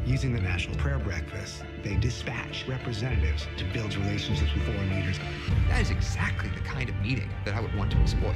Using 0.05 0.33
the 0.33 0.41
National 0.41 0.77
Prayer 0.77 0.99
Breakfast, 0.99 1.63
they 1.85 1.97
dispatch 1.97 2.67
representatives 2.67 3.47
to 3.57 3.65
build 3.73 3.95
relationships 3.95 4.53
with 4.55 4.65
foreign 4.65 4.91
leaders. 4.91 5.19
That 5.69 5.81
is 5.81 5.91
exactly 5.91 6.49
the 6.51 6.61
kind 6.61 6.89
of 6.89 6.97
meeting 6.97 7.31
that 7.45 7.55
I 7.55 7.61
would 7.61 7.75
want 7.77 7.93
to 7.93 7.99
exploit. 7.99 8.35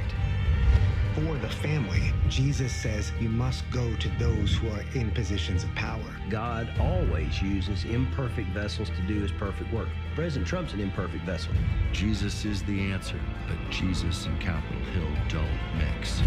For 1.17 1.35
the 1.37 1.49
family, 1.49 2.13
Jesus 2.29 2.71
says 2.71 3.11
you 3.19 3.27
must 3.27 3.67
go 3.71 3.95
to 3.95 4.09
those 4.19 4.53
who 4.53 4.69
are 4.69 4.83
in 4.93 5.09
positions 5.09 5.63
of 5.63 5.73
power. 5.73 6.15
God 6.29 6.71
always 6.79 7.41
uses 7.41 7.85
imperfect 7.85 8.49
vessels 8.49 8.91
to 8.91 9.01
do 9.07 9.21
his 9.21 9.31
perfect 9.31 9.73
work. 9.73 9.87
President 10.13 10.47
Trump's 10.47 10.73
an 10.73 10.79
imperfect 10.79 11.25
vessel. 11.25 11.53
Jesus 11.91 12.45
is 12.45 12.61
the 12.61 12.91
answer, 12.91 13.19
but 13.47 13.57
Jesus 13.71 14.27
and 14.27 14.39
Capitol 14.39 14.79
Hill 14.93 15.09
don't 15.27 15.59
mix. 15.79 16.21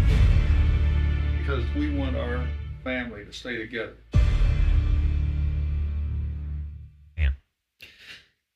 Because 1.37 1.63
we 1.73 1.97
want 1.97 2.17
our 2.17 2.45
family 2.83 3.23
to 3.23 3.31
stay 3.31 3.55
together. 3.59 3.95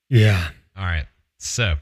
yeah 0.09 0.49
All 0.75 0.83
right. 0.83 1.05
So, 1.37 1.75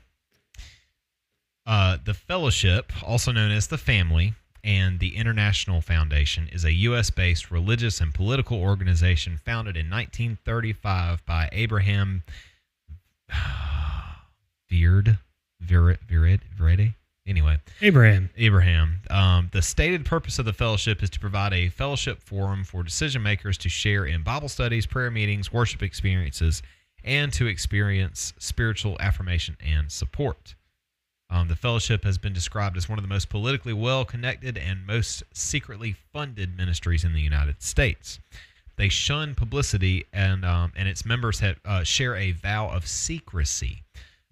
uh, 1.66 1.98
the 2.06 2.13
Fellowship, 2.13 2.94
also 3.04 3.32
known 3.32 3.50
as 3.50 3.66
the 3.66 3.80
Family, 3.80 4.36
and 4.63 4.99
the 4.99 5.15
International 5.15 5.82
Foundation 5.82 6.47
is 6.52 6.63
a 6.63 6.71
U.S. 6.73 7.10
based 7.10 7.52
religious 7.52 7.99
and 7.99 8.13
political 8.13 8.62
organization 8.62 9.38
founded 9.38 9.76
in 9.76 9.89
1935 9.89 11.26
by 11.26 11.49
Abraham 11.52 12.23
Veard. 14.71 15.19
Virid, 15.63 15.99
Virid, 16.10 16.41
Virede? 16.58 16.95
Anyway, 17.26 17.58
abraham 17.82 18.30
Abraham. 18.36 18.99
Um, 19.10 19.49
the 19.54 19.62
stated 19.62 20.06
purpose 20.06 20.39
of 20.39 20.45
the 20.45 20.52
fellowship 20.52 21.02
is 21.02 21.10
to 21.12 21.19
provide 21.21 21.54
a 21.54 21.69
fellowship 21.69 22.21
forum 22.21 22.65
for 22.65 22.84
decision 22.84 23.23
makers 23.23 23.58
to 23.60 23.69
share 23.69 24.06
in 24.06 24.23
Bible 24.23 24.49
studies, 24.49 24.86
prayer 24.86 25.10
meetings, 25.10 25.54
worship 25.54 25.82
experiences, 25.82 26.62
and 27.02 27.32
to 27.34 27.47
experience 27.47 28.34
spiritual 28.39 28.97
affirmation 28.99 29.56
and 29.65 29.89
support. 29.89 30.56
Um, 31.34 31.48
the 31.48 31.56
fellowship 31.56 32.04
has 32.04 32.19
been 32.19 32.32
described 32.32 32.78
as 32.78 32.88
one 32.88 33.00
of 33.00 33.04
the 33.04 33.10
most 33.10 33.28
politically 33.28 33.74
well 33.74 34.06
connected 34.06 34.56
and 34.56 34.86
most 34.86 35.24
secretly 35.34 35.96
funded 36.13 36.56
ministries 36.56 37.04
in 37.04 37.13
the 37.13 37.22
United 37.22 37.63
States. 37.63 38.19
They 38.76 38.88
shun 38.88 39.34
publicity, 39.34 40.06
and 40.13 40.46
um, 40.46 40.74
and 40.76 40.88
its 40.88 41.06
members 41.06 41.39
have, 41.39 41.58
uh, 41.65 41.84
share 41.84 42.15
a 42.15 42.34
vow 42.34 42.69
of 42.69 42.88
secrecy. 42.88 43.82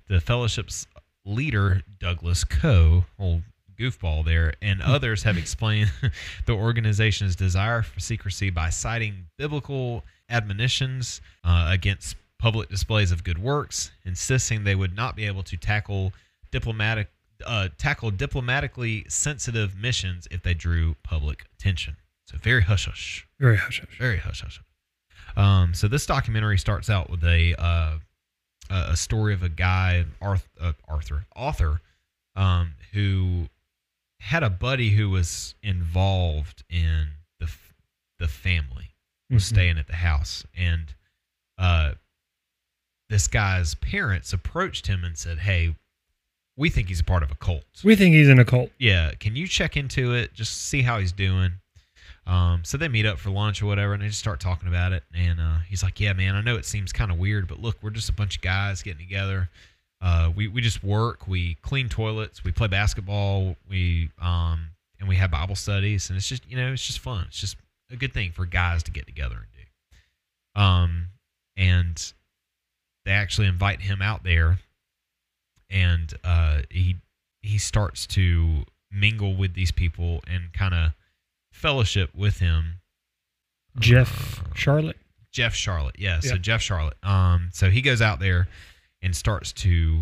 The 0.10 0.22
fellowship's 0.22 0.86
leader 1.26 1.82
Douglas 2.00 2.44
Coe, 2.44 3.06
old 3.18 3.42
goofball 3.80 4.24
there, 4.24 4.54
and 4.62 4.80
others 4.80 5.24
have 5.24 5.40
explained 5.40 5.92
the 6.46 6.54
organization's 6.54 7.36
desire 7.36 7.82
for 7.82 8.00
secrecy 8.00 8.52
by 8.52 8.70
citing 8.70 9.26
biblical 9.40 10.04
admonitions 10.30 11.20
uh, 11.44 11.68
against 11.72 12.16
public 12.38 12.70
displays 12.70 13.12
of 13.12 13.24
good 13.24 13.40
works, 13.40 13.90
insisting 14.06 14.64
they 14.64 14.76
would 14.76 14.96
not 14.96 15.16
be 15.16 15.26
able 15.26 15.42
to 15.42 15.58
tackle 15.58 16.14
diplomatic 16.52 17.10
uh, 17.46 17.70
tackle 17.78 18.12
diplomatically 18.12 19.06
sensitive 19.08 19.76
missions 19.76 20.28
if 20.30 20.44
they 20.44 20.54
drew 20.54 20.96
public 21.04 21.46
attention. 21.54 21.96
So 22.28 22.38
very 22.38 22.62
hush 22.62 22.86
hush. 22.86 23.28
Very 23.40 23.58
hush 23.58 23.80
hush. 23.82 23.98
Very 23.98 24.18
hush 24.18 24.42
hush. 24.42 24.62
Um, 25.36 25.74
so 25.74 25.88
this 25.88 26.06
documentary 26.06 26.58
starts 26.58 26.90
out 26.90 27.10
with 27.10 27.24
a 27.24 27.56
uh, 27.62 27.98
a 28.70 28.96
story 28.96 29.34
of 29.34 29.44
a 29.44 29.50
guy, 29.50 30.06
Arth- 30.22 30.48
uh, 30.60 30.74
Arthur, 30.88 31.26
author, 31.36 31.82
um, 32.36 32.74
who 32.94 33.48
had 34.20 34.44
a 34.44 34.50
buddy 34.50 34.92
who 34.92 35.10
was 35.10 35.56
involved 35.64 36.64
in 36.70 37.08
the 37.40 37.46
f- 37.48 37.74
the 38.20 38.28
family, 38.30 38.94
was 39.30 39.44
Mhm. 39.44 39.48
staying 39.48 39.78
at 39.78 39.88
the 39.88 39.96
house, 39.96 40.46
and 40.56 40.94
uh, 41.58 41.96
this 43.10 43.28
guy's 43.28 43.74
parents 43.76 44.32
approached 44.32 44.88
him 44.88 45.04
and 45.04 45.18
said, 45.18 45.40
"Hey, 45.40 45.76
we 46.58 46.70
think 46.70 46.88
he's 46.88 47.00
a 47.00 47.04
part 47.04 47.24
of 47.24 47.32
a 47.32 47.36
cult. 47.36 47.64
We 47.84 47.96
think 47.96 48.14
he's 48.14 48.30
in 48.30 48.40
a 48.40 48.46
cult. 48.46 48.72
Yeah, 48.78 49.12
can 49.20 49.36
you 49.36 49.48
check 49.48 49.78
into 49.78 50.14
it? 50.14 50.34
Just 50.34 50.68
see 50.68 50.82
how 50.82 51.00
he's 51.00 51.12
doing." 51.12 51.54
Um, 52.28 52.64
so 52.64 52.78
they 52.78 52.88
meet 52.88 53.06
up 53.06 53.18
for 53.18 53.30
lunch 53.32 53.62
or 53.62 53.66
whatever, 53.66 53.94
and 53.94 54.04
they 54.04 54.08
just 54.08 54.20
start 54.20 54.40
talking 54.40 54.68
about 54.68 54.94
it. 54.94 55.04
And 55.14 55.40
uh, 55.40 55.58
he's 55.68 55.84
like, 55.84 56.00
"Yeah, 56.00 56.14
man, 56.14 56.36
I 56.36 56.42
know 56.42 56.56
it 56.56 56.66
seems 56.66 56.94
kind 56.94 57.12
of 57.12 57.18
weird, 57.18 57.48
but 57.48 57.60
look, 57.60 57.78
we're 57.82 57.90
just 57.90 58.10
a 58.10 58.14
bunch 58.14 58.38
of 58.38 58.42
guys 58.42 58.84
getting 58.84 59.06
together. 59.06 59.50
Uh, 60.02 60.32
we 60.36 60.48
we 60.48 60.62
just 60.62 60.84
work, 60.84 61.28
we 61.28 61.56
clean 61.62 61.88
toilets, 61.88 62.44
we 62.44 62.52
play 62.52 62.68
basketball, 62.68 63.56
we 63.70 64.10
um, 64.20 64.68
and 65.00 65.08
we 65.08 65.16
have 65.16 65.32
Bible 65.32 65.56
studies, 65.56 66.10
and 66.10 66.18
it's 66.18 66.28
just 66.28 66.50
you 66.50 66.58
know 66.58 66.74
it's 66.74 66.86
just 66.86 67.00
fun. 67.00 67.26
It's 67.28 67.40
just 67.40 67.58
a 67.92 67.96
good 67.96 68.14
thing 68.14 68.32
for 68.32 68.46
guys 68.46 68.84
to 68.84 68.92
get 68.92 69.06
together 69.06 69.36
and 69.36 69.46
do. 70.56 70.62
Um, 70.62 71.08
and 71.58 72.14
they 73.06 73.12
actually 73.12 73.48
invite 73.48 73.82
him 73.82 74.02
out 74.02 74.24
there, 74.24 74.60
and 75.72 76.14
uh, 76.24 76.62
he 76.70 76.98
he 77.42 77.58
starts 77.58 78.06
to 78.08 78.64
mingle 78.92 79.36
with 79.36 79.54
these 79.56 79.72
people 79.72 80.22
and 80.28 80.52
kind 80.54 80.74
of 80.74 80.92
fellowship 81.52 82.14
with 82.14 82.40
him. 82.40 82.82
Jeff 83.80 84.44
Sharlet. 84.54 84.96
Jeff 85.32 85.54
Sharlet, 85.56 85.92
yeah. 85.98 86.20
So. 86.20 86.36
Jeff 86.38 86.62
Sharlet. 86.62 86.94
Um, 87.08 87.50
so 87.54 87.70
he 87.70 87.82
goes 87.82 88.02
out 88.02 88.20
there 88.20 88.48
and 89.02 89.16
starts 89.16 89.54
to 89.54 90.02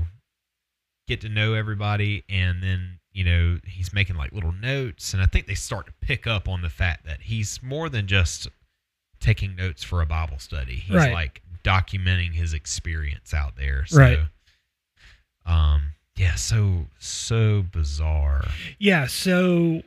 get 1.07 1.21
to 1.21 1.29
know 1.29 1.53
everybody, 1.53 2.23
and 2.29 2.61
then 2.63 2.99
you 3.13 3.23
know 3.23 3.59
he's 3.63 3.93
making 3.93 4.15
like 4.15 4.31
little 4.31 4.51
notes, 4.51 5.13
and 5.13 5.21
I 5.21 5.27
think 5.27 5.45
they 5.47 5.53
start 5.53 5.85
to 5.85 5.93
pick 6.01 6.25
up 6.25 6.47
on 6.49 6.61
the 6.61 6.69
fact 6.69 7.05
that 7.05 7.21
he's 7.21 7.61
more 7.61 7.89
than 7.89 8.07
just 8.07 8.47
taking 9.19 9.55
notes 9.55 9.83
for 9.83 10.01
a 10.01 10.05
Bible 10.05 10.39
study. 10.39 10.75
He's 10.77 10.95
Right. 10.95 11.13
like 11.13 11.41
documenting 11.63 12.33
his 12.33 12.53
experience 12.53 13.33
out 13.33 13.55
there. 13.55 13.85
So, 13.85 13.97
Right. 13.99 14.19
Um. 15.45 15.93
Yeah. 16.15 16.35
So 16.35 16.87
so 16.99 17.63
bizarre. 17.71 18.45
Yeah, 18.77 19.07
so 19.07 19.83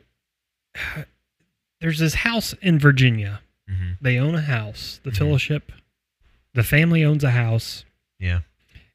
there's 1.79 1.99
this 1.99 2.15
house 2.15 2.53
in 2.61 2.79
Virginia. 2.79 3.41
Mhm. 3.69 3.97
They 4.01 4.17
own 4.17 4.35
a 4.35 4.41
house. 4.41 4.99
The 5.03 5.11
Mhm. 5.11 5.17
fellowship, 5.17 5.71
the 6.53 6.63
family 6.63 7.03
owns 7.03 7.23
a 7.23 7.31
house. 7.31 7.85
Yeah. 8.19 8.41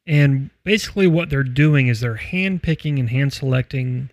And 0.07 0.51
basically, 0.65 1.07
what 1.07 1.29
they're 1.31 1.43
doing 1.45 1.87
is 1.89 2.01
they're 2.01 2.17
hand 2.17 2.63
picking 2.63 2.99
and 2.99 3.11
hand 3.11 3.33
selecting 3.33 4.11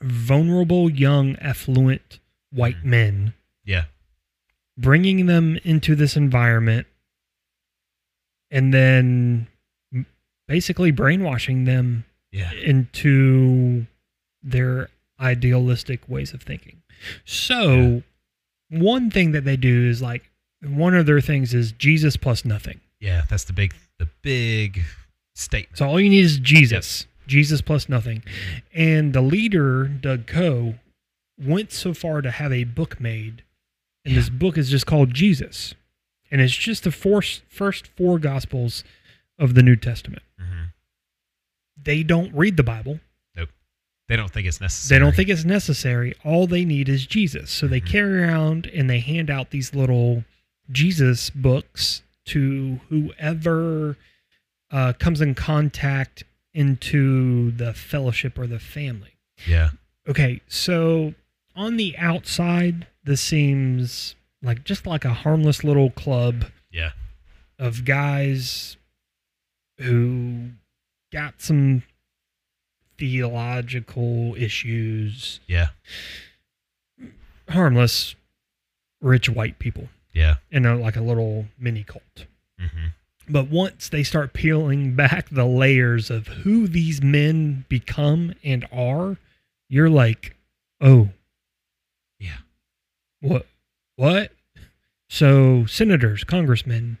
vulnerable, 0.00 0.88
young, 0.88 1.36
affluent 1.36 2.20
white 2.50 2.84
men, 2.84 3.34
Yeah. 3.64 3.84
bringing 4.78 5.26
them 5.26 5.56
into 5.64 5.94
this 5.94 6.16
environment, 6.16 6.86
and 8.50 8.72
then 8.72 9.48
basically 10.50 10.90
brainwashing 10.90 11.64
them 11.64 12.04
Yeah. 12.32 12.52
into 12.52 13.86
their 14.42 14.90
idealistic 15.20 16.00
ways 16.08 16.34
of 16.34 16.42
thinking. 16.42 16.82
So, 17.24 18.02
one 18.68 19.10
thing 19.10 19.30
that 19.32 19.44
they 19.44 19.56
do 19.56 19.86
is 19.88 20.02
like 20.02 20.28
one 20.62 20.94
of 20.94 21.06
their 21.06 21.20
things 21.20 21.54
is 21.54 21.72
Jesus 21.72 22.16
plus 22.16 22.44
nothing. 22.44 22.80
Yeah. 23.00 23.22
That's 23.30 23.44
the 23.44 23.52
big 23.52 23.74
the 23.98 24.08
big 24.22 24.82
statement. 25.34 25.78
So 25.78 25.86
all 25.88 26.00
you 26.00 26.10
need 26.10 26.24
is 26.24 26.38
Jesus, 26.38 27.06
Jesus 27.26 27.60
plus 27.60 27.88
nothing. 27.88 28.22
And 28.74 29.12
the 29.12 29.20
leader, 29.22 29.84
Doug 29.86 30.26
Coe, 30.26 30.74
went 31.38 31.70
so 31.70 31.94
far 31.94 32.22
to 32.22 32.30
have 32.30 32.52
a 32.52 32.64
book 32.64 33.00
made, 33.00 33.42
and 34.04 34.16
this 34.16 34.28
book 34.28 34.58
is 34.58 34.68
just 34.70 34.86
called 34.86 35.14
Jesus, 35.14 35.74
and 36.30 36.40
it's 36.40 36.54
just 36.54 36.84
the 36.84 36.90
four, 36.90 37.22
first 37.48 37.86
four 37.96 38.18
gospels 38.18 38.84
of 39.40 39.54
the 39.54 39.62
New 39.62 39.74
Testament. 39.74 40.22
Mhm. 40.40 40.72
They 41.82 42.02
don't 42.04 42.32
read 42.34 42.56
the 42.56 42.62
Bible. 42.62 43.00
Nope. 43.34 43.48
They 44.08 44.14
don't 44.16 44.30
think 44.30 44.46
it's 44.46 44.60
necessary. 44.60 44.98
They 44.98 45.04
don't 45.04 45.16
think 45.16 45.28
it's 45.28 45.44
necessary. 45.44 46.14
All 46.24 46.46
they 46.46 46.64
need 46.64 46.88
is 46.88 47.06
Jesus. 47.06 47.50
So 47.50 47.66
they 47.66 47.80
carry 47.80 48.22
around 48.22 48.66
and 48.66 48.88
they 48.88 49.00
hand 49.00 49.30
out 49.30 49.50
these 49.50 49.74
little 49.74 50.24
Jesus 50.70 51.30
books 51.30 52.02
to 52.26 52.80
whoever 52.90 53.96
uh, 54.70 54.92
comes 54.92 55.20
in 55.20 55.34
contact 55.34 56.22
into 56.54 57.50
the 57.52 57.72
fellowship 57.74 58.38
or 58.38 58.46
the 58.46 58.60
family. 58.60 59.14
Yeah. 59.46 59.70
Okay, 60.06 60.40
so 60.46 61.14
on 61.56 61.76
the 61.76 61.96
outside, 61.98 62.86
this 63.04 63.20
seems 63.20 64.14
like 64.42 64.64
just 64.64 64.86
like 64.86 65.04
a 65.04 65.12
harmless 65.14 65.64
little 65.64 65.90
club 65.90 66.46
Yeah. 66.70 66.92
of 67.58 67.84
guys 67.84 68.76
who 69.80 70.50
got 71.12 71.40
some 71.40 71.82
theological 72.98 74.34
issues. 74.36 75.40
Yeah. 75.46 75.68
Harmless, 77.48 78.14
rich 79.00 79.28
white 79.28 79.58
people 79.58 79.88
Yeah. 80.12 80.34
in 80.50 80.66
a, 80.66 80.76
like 80.76 80.96
a 80.96 81.00
little 81.00 81.46
mini 81.58 81.82
cult. 81.82 82.26
Mm-hmm. 82.60 82.86
But 83.28 83.48
once 83.48 83.88
they 83.88 84.02
start 84.02 84.32
peeling 84.32 84.94
back 84.94 85.28
the 85.30 85.44
layers 85.46 86.10
of 86.10 86.26
who 86.28 86.66
these 86.66 87.02
men 87.02 87.64
become 87.68 88.34
and 88.44 88.66
are, 88.72 89.16
you're 89.68 89.90
like, 89.90 90.36
oh, 90.80 91.10
Yeah. 92.18 92.38
what, 93.20 93.46
what? 93.96 94.32
So 95.08 95.64
senators, 95.66 96.22
congressmen, 96.22 96.98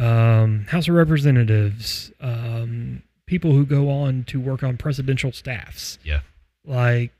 um, 0.00 0.66
House 0.68 0.88
of 0.88 0.94
Representatives, 0.94 2.10
um, 2.20 3.02
people 3.26 3.52
who 3.52 3.64
go 3.66 3.90
on 3.90 4.24
to 4.24 4.40
work 4.40 4.62
on 4.62 4.76
presidential 4.76 5.32
staffs, 5.32 5.98
Yeah. 6.02 6.20
like 6.64 7.12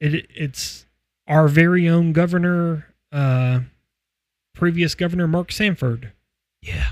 it, 0.00 0.26
it's 0.34 0.86
our 1.26 1.48
very 1.48 1.88
own 1.88 2.12
governor, 2.12 2.86
uh, 3.12 3.60
previous 4.54 4.94
governor 4.94 5.26
Mark 5.26 5.50
Sanford. 5.52 6.12
Yeah. 6.62 6.90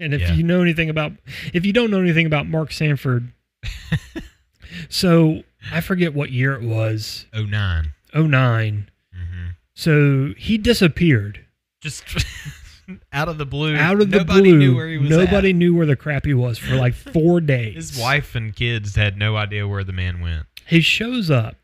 And 0.00 0.12
if 0.12 0.20
Yeah. 0.22 0.34
you 0.34 0.42
know 0.42 0.60
anything 0.62 0.90
about, 0.90 1.12
if 1.52 1.64
you 1.64 1.72
don't 1.72 1.90
know 1.90 2.00
anything 2.00 2.26
about 2.26 2.46
Mark 2.46 2.70
Sanford, 2.72 3.32
so 4.88 5.42
I 5.72 5.80
forget 5.80 6.14
what 6.14 6.30
year 6.30 6.54
it 6.54 6.62
was, 6.62 7.26
Oh 7.32 7.44
nine. 7.44 7.92
09. 8.14 8.90
Mm-hmm. 9.14 9.46
So 9.74 10.34
he 10.36 10.58
disappeared 10.58 11.44
Just 11.80 12.04
out 13.12 13.28
of 13.28 13.38
the 13.38 13.46
blue. 13.46 13.76
out 13.76 14.00
of 14.00 14.10
the 14.10 14.18
Nobody 14.18 14.40
blue. 14.50 14.58
knew 14.58 14.76
where 14.76 14.88
he 14.88 14.98
was. 14.98 15.10
Nobody 15.10 15.50
at. 15.50 15.56
knew 15.56 15.74
where 15.74 15.86
the 15.86 15.96
crap 15.96 16.24
he 16.24 16.34
was 16.34 16.58
for 16.58 16.74
like 16.76 16.94
four 16.94 17.40
days. 17.42 17.90
His 17.90 17.98
wife 17.98 18.34
and 18.34 18.54
kids 18.54 18.96
had 18.96 19.16
no 19.16 19.36
idea 19.36 19.66
where 19.68 19.84
the 19.84 19.92
man 19.92 20.20
went. 20.20 20.46
He 20.66 20.80
shows 20.80 21.30
up, 21.30 21.56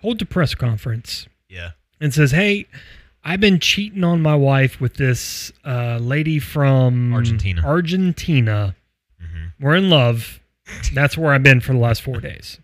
holds 0.00 0.22
a 0.22 0.26
press 0.26 0.54
conference, 0.54 1.26
Yeah. 1.48 1.70
and 2.00 2.12
says, 2.12 2.32
"Hey, 2.32 2.66
I've 3.24 3.40
been 3.40 3.60
cheating 3.60 4.02
on 4.04 4.20
my 4.22 4.34
wife 4.34 4.80
with 4.80 4.94
this 4.94 5.52
uh, 5.64 5.98
lady 5.98 6.38
from 6.40 7.12
Argentina. 7.14 7.62
Argentina. 7.64 8.74
Mm-hmm. 9.22 9.64
We're 9.64 9.76
in 9.76 9.90
love. 9.90 10.40
That's 10.92 11.16
where 11.16 11.32
I've 11.32 11.42
been 11.42 11.60
for 11.60 11.72
the 11.72 11.78
last 11.78 12.02
four 12.02 12.20
days. 12.20 12.58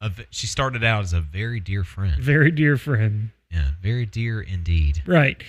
A 0.00 0.10
she 0.30 0.46
started 0.46 0.82
out 0.84 1.04
as 1.04 1.12
a 1.12 1.20
very 1.20 1.60
dear 1.60 1.84
friend. 1.84 2.20
Very 2.20 2.50
dear 2.50 2.76
friend. 2.76 3.30
Yeah, 3.52 3.68
very 3.82 4.06
dear 4.06 4.40
indeed. 4.40 5.02
Right. 5.06 5.42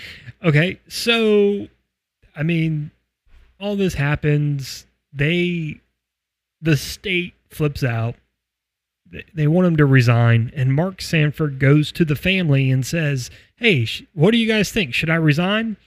Okay. 0.44 0.80
So, 0.90 1.68
I 2.36 2.44
mean, 2.44 2.92
all 3.60 3.76
this 3.76 3.94
happens. 3.94 4.86
They, 5.14 5.80
the 6.62 6.76
state 6.76 7.34
flips 7.50 7.84
out. 7.84 8.16
They- 9.34 9.48
want 9.48 9.68
him 9.68 9.78
to 9.78 9.86
resign. 9.86 10.52
And 10.56 10.74
Mark 10.74 11.02
Sanford 11.02 11.60
goes 11.60 11.92
to 11.94 12.04
the 12.04 12.16
family 12.16 12.70
and 12.72 12.86
says, 12.86 13.30
Hey, 13.58 13.86
sh- 13.86 14.04
what 14.14 14.32
do 14.32 14.38
you 14.38 14.48
guys 14.48 14.72
think? 14.72 14.94
Should 14.94 15.10
I 15.12 15.16
resign? 15.16 15.78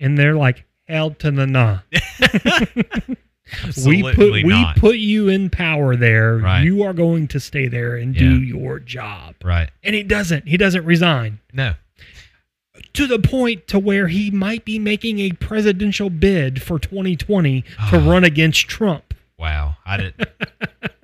And 0.00 0.18
they're 0.18 0.34
like, 0.36 0.64
Hell 0.88 1.12
to 1.20 1.30
the 1.30 1.46
nah. 1.46 1.78
we 3.86 4.02
put 4.02 4.10
Absolutely 4.12 4.44
we 4.44 4.66
put 4.76 4.96
you 4.96 5.28
in 5.28 5.50
power 5.50 5.96
there. 5.96 6.36
Right. 6.38 6.62
You 6.62 6.82
are 6.84 6.92
going 6.92 7.28
to 7.28 7.40
stay 7.40 7.68
there 7.68 7.96
and 7.96 8.14
do 8.14 8.40
your 8.40 8.78
job. 8.78 9.34
Right. 9.44 9.70
And 9.82 9.94
he 9.94 10.02
doesn't. 10.02 10.48
He 10.48 10.56
doesn't 10.56 10.84
resign. 10.84 11.40
No. 11.52 11.74
To 12.94 13.06
the 13.06 13.18
point 13.18 13.66
to 13.68 13.78
where 13.78 14.08
he 14.08 14.30
might 14.30 14.64
be 14.64 14.78
making 14.78 15.18
a 15.20 15.32
presidential 15.32 16.10
bid 16.10 16.62
for 16.62 16.78
2020 16.78 17.62
to 17.62 17.68
Ah. 17.78 17.90
run 18.10 18.24
against 18.24 18.68
Trump. 18.68 19.14
Wow. 19.38 19.76
I 19.84 19.96
didn't 19.96 20.28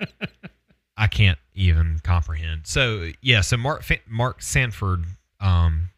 I 0.97 1.07
can't 1.07 1.39
even 1.55 1.99
comprehend. 2.03 2.61
So 2.67 3.11
yeah. 3.21 3.41
So 3.41 3.57
Mark 3.57 3.83
Mark 4.07 4.41
Sanford 4.41 5.05
um, 5.39 5.89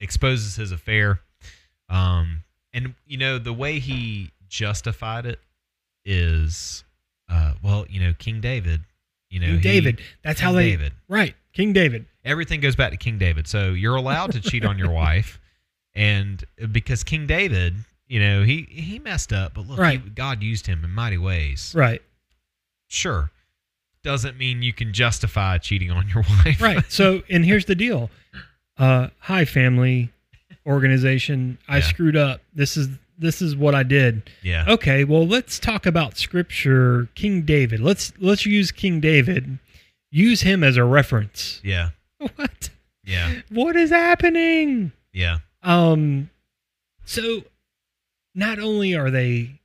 exposes 0.00 0.56
his 0.56 0.72
affair, 0.72 1.20
um, 1.88 2.42
and 2.72 2.94
you 3.06 3.18
know 3.18 3.38
the 3.38 3.52
way 3.52 3.78
he 3.78 4.32
justified 4.48 5.26
it 5.26 5.38
is, 6.06 6.84
uh, 7.28 7.52
well, 7.62 7.84
you 7.90 8.00
know, 8.00 8.14
King 8.18 8.40
David. 8.40 8.80
You 9.28 9.40
know, 9.40 9.46
King 9.48 9.56
he- 9.56 9.60
David. 9.62 10.00
That's 10.22 10.40
how 10.40 10.52
they 10.52 10.70
David. 10.70 10.92
Right. 11.08 11.34
King 11.52 11.72
David. 11.74 12.06
everything 12.24 12.60
goes 12.60 12.76
back 12.76 12.92
to 12.92 12.96
King 12.96 13.18
David. 13.18 13.46
So 13.48 13.68
you're 13.72 13.96
allowed 13.96 14.32
to 14.32 14.40
cheat 14.40 14.64
on 14.64 14.78
your 14.78 14.90
wife, 15.04 15.38
and 15.94 16.42
because 16.72 17.02
King 17.04 17.26
David, 17.26 17.74
you 18.08 18.20
know, 18.20 18.42
he 18.44 18.62
he 18.70 18.98
messed 18.98 19.32
up, 19.32 19.54
but 19.54 19.66
look, 19.66 19.78
Right. 19.78 20.00
he- 20.02 20.10
God 20.10 20.42
used 20.42 20.66
him 20.66 20.84
in 20.84 20.90
mighty 20.90 21.18
ways. 21.18 21.72
Right. 21.74 22.00
Sure, 22.88 23.30
doesn't 24.04 24.36
mean 24.38 24.62
you 24.62 24.72
can 24.72 24.92
justify 24.92 25.58
cheating 25.58 25.90
on 25.90 26.08
your 26.08 26.22
wife. 26.44 26.60
Right. 26.60 26.84
So, 26.88 27.22
and 27.28 27.44
here's 27.44 27.64
the 27.64 27.74
deal. 27.74 28.10
Uh, 28.78 29.08
hi, 29.20 29.44
family 29.44 30.10
organization. 30.66 31.58
I 31.68 31.78
Yeah. 31.78 31.82
screwed 31.84 32.16
up. 32.16 32.42
This 32.54 32.76
is 32.76 32.88
this 33.18 33.40
is 33.42 33.56
what 33.56 33.74
I 33.74 33.82
did. 33.82 34.30
Yeah. 34.42 34.64
Okay. 34.68 35.04
Well, 35.04 35.26
let's 35.26 35.58
talk 35.58 35.86
about 35.86 36.16
scripture. 36.16 37.08
King 37.14 37.42
David. 37.42 37.80
Let's 37.80 38.12
let's 38.18 38.44
use 38.46 38.70
King 38.70 39.00
David. 39.00 39.58
Use 40.10 40.40
him 40.42 40.62
as 40.64 40.76
a 40.76 40.84
reference. 40.84 41.60
Yeah. 41.64 41.90
What? 42.36 42.70
Yeah. 43.04 43.40
What 43.50 43.76
is 43.76 43.90
happening? 43.90 44.92
Yeah. 45.12 45.38
Um. 45.62 46.30
So, 47.04 47.42
not 48.34 48.58
only 48.58 48.94
are 48.96 49.10
they 49.10 49.60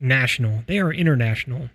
national, 0.00 0.62
they 0.66 0.78
are 0.78 0.92
international. 0.92 1.70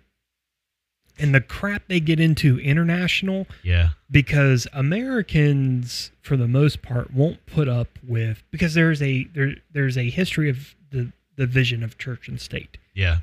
And 1.18 1.32
the 1.34 1.40
crap 1.40 1.82
they 1.86 2.00
get 2.00 2.18
into 2.18 2.58
international 2.58 3.46
Yeah. 3.62 3.90
because 4.10 4.66
Americans, 4.72 6.10
for 6.22 6.36
the 6.36 6.48
most 6.48 6.82
part, 6.82 7.12
won't 7.12 7.44
put 7.46 7.68
up 7.68 7.98
with 8.02 8.42
because 8.50 8.74
there's 8.74 9.00
a 9.00 9.24
there 9.34 9.54
there's 9.72 9.96
a 9.96 10.10
history 10.10 10.48
of 10.50 10.74
the 10.94 11.12
the 11.36 11.46
vision 11.46 11.82
of 11.82 11.98
church 11.98 12.28
and 12.28 12.40
state. 12.40 12.78
Yeah. 12.94 13.18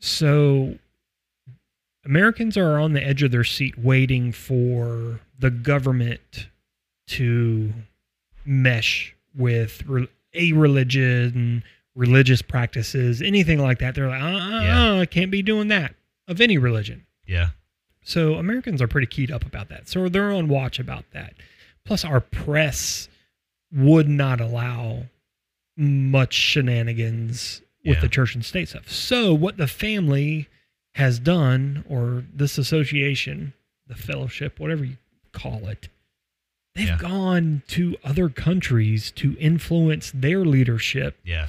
So 0.00 0.78
Americans 2.04 2.56
are 2.56 2.78
on 2.78 2.92
the 2.92 3.04
edge 3.04 3.22
of 3.22 3.30
their 3.30 3.44
seat 3.44 3.78
waiting 3.78 4.32
for 4.32 5.20
the 5.38 5.50
government 5.50 6.48
to 7.08 7.72
mesh 8.44 9.14
with 9.36 9.84
re- 9.86 10.08
a 10.34 10.52
religion, 10.52 11.62
religious 11.94 12.42
practices, 12.42 13.22
anything 13.22 13.58
like 13.60 13.78
that. 13.78 13.94
They're 13.94 14.08
like, 14.08 14.22
uh, 14.22 14.26
uh, 14.26 14.60
Yeah. 14.62 14.90
uh, 14.94 15.00
I 15.00 15.06
can't 15.06 15.30
be 15.30 15.42
doing 15.42 15.68
that 15.68 15.94
of 16.26 16.40
any 16.40 16.58
religion. 16.58 17.06
Yeah. 17.26 17.50
So 18.02 18.34
Americans 18.34 18.80
are 18.80 18.88
pretty 18.88 19.06
keyed 19.06 19.30
up 19.30 19.44
about 19.44 19.68
that. 19.68 19.88
So 19.88 20.08
they're 20.08 20.32
on 20.32 20.48
watch 20.48 20.78
about 20.78 21.04
that. 21.12 21.34
Plus, 21.84 22.04
our 22.04 22.20
press 22.20 23.08
would 23.72 24.08
not 24.08 24.40
allow 24.40 25.04
much 25.78 26.34
shenanigans 26.34 27.62
with 27.84 27.96
Yeah. 27.96 28.00
the 28.00 28.08
church 28.08 28.34
and 28.34 28.44
state 28.44 28.68
stuff. 28.68 28.90
So 28.90 29.32
what 29.32 29.56
the 29.56 29.68
family 29.68 30.48
has 30.96 31.18
done, 31.20 31.84
or 31.88 32.24
this 32.34 32.58
association, 32.58 33.54
the 33.86 33.94
fellowship, 33.94 34.58
whatever 34.58 34.84
you 34.84 34.96
call 35.32 35.68
it, 35.68 35.88
they've 36.74 36.88
Yeah. 36.88 36.98
gone 36.98 37.62
to 37.68 37.96
other 38.02 38.28
countries 38.28 39.12
to 39.12 39.36
influence 39.38 40.10
their 40.10 40.44
leadership 40.44 41.18
Yeah. 41.24 41.48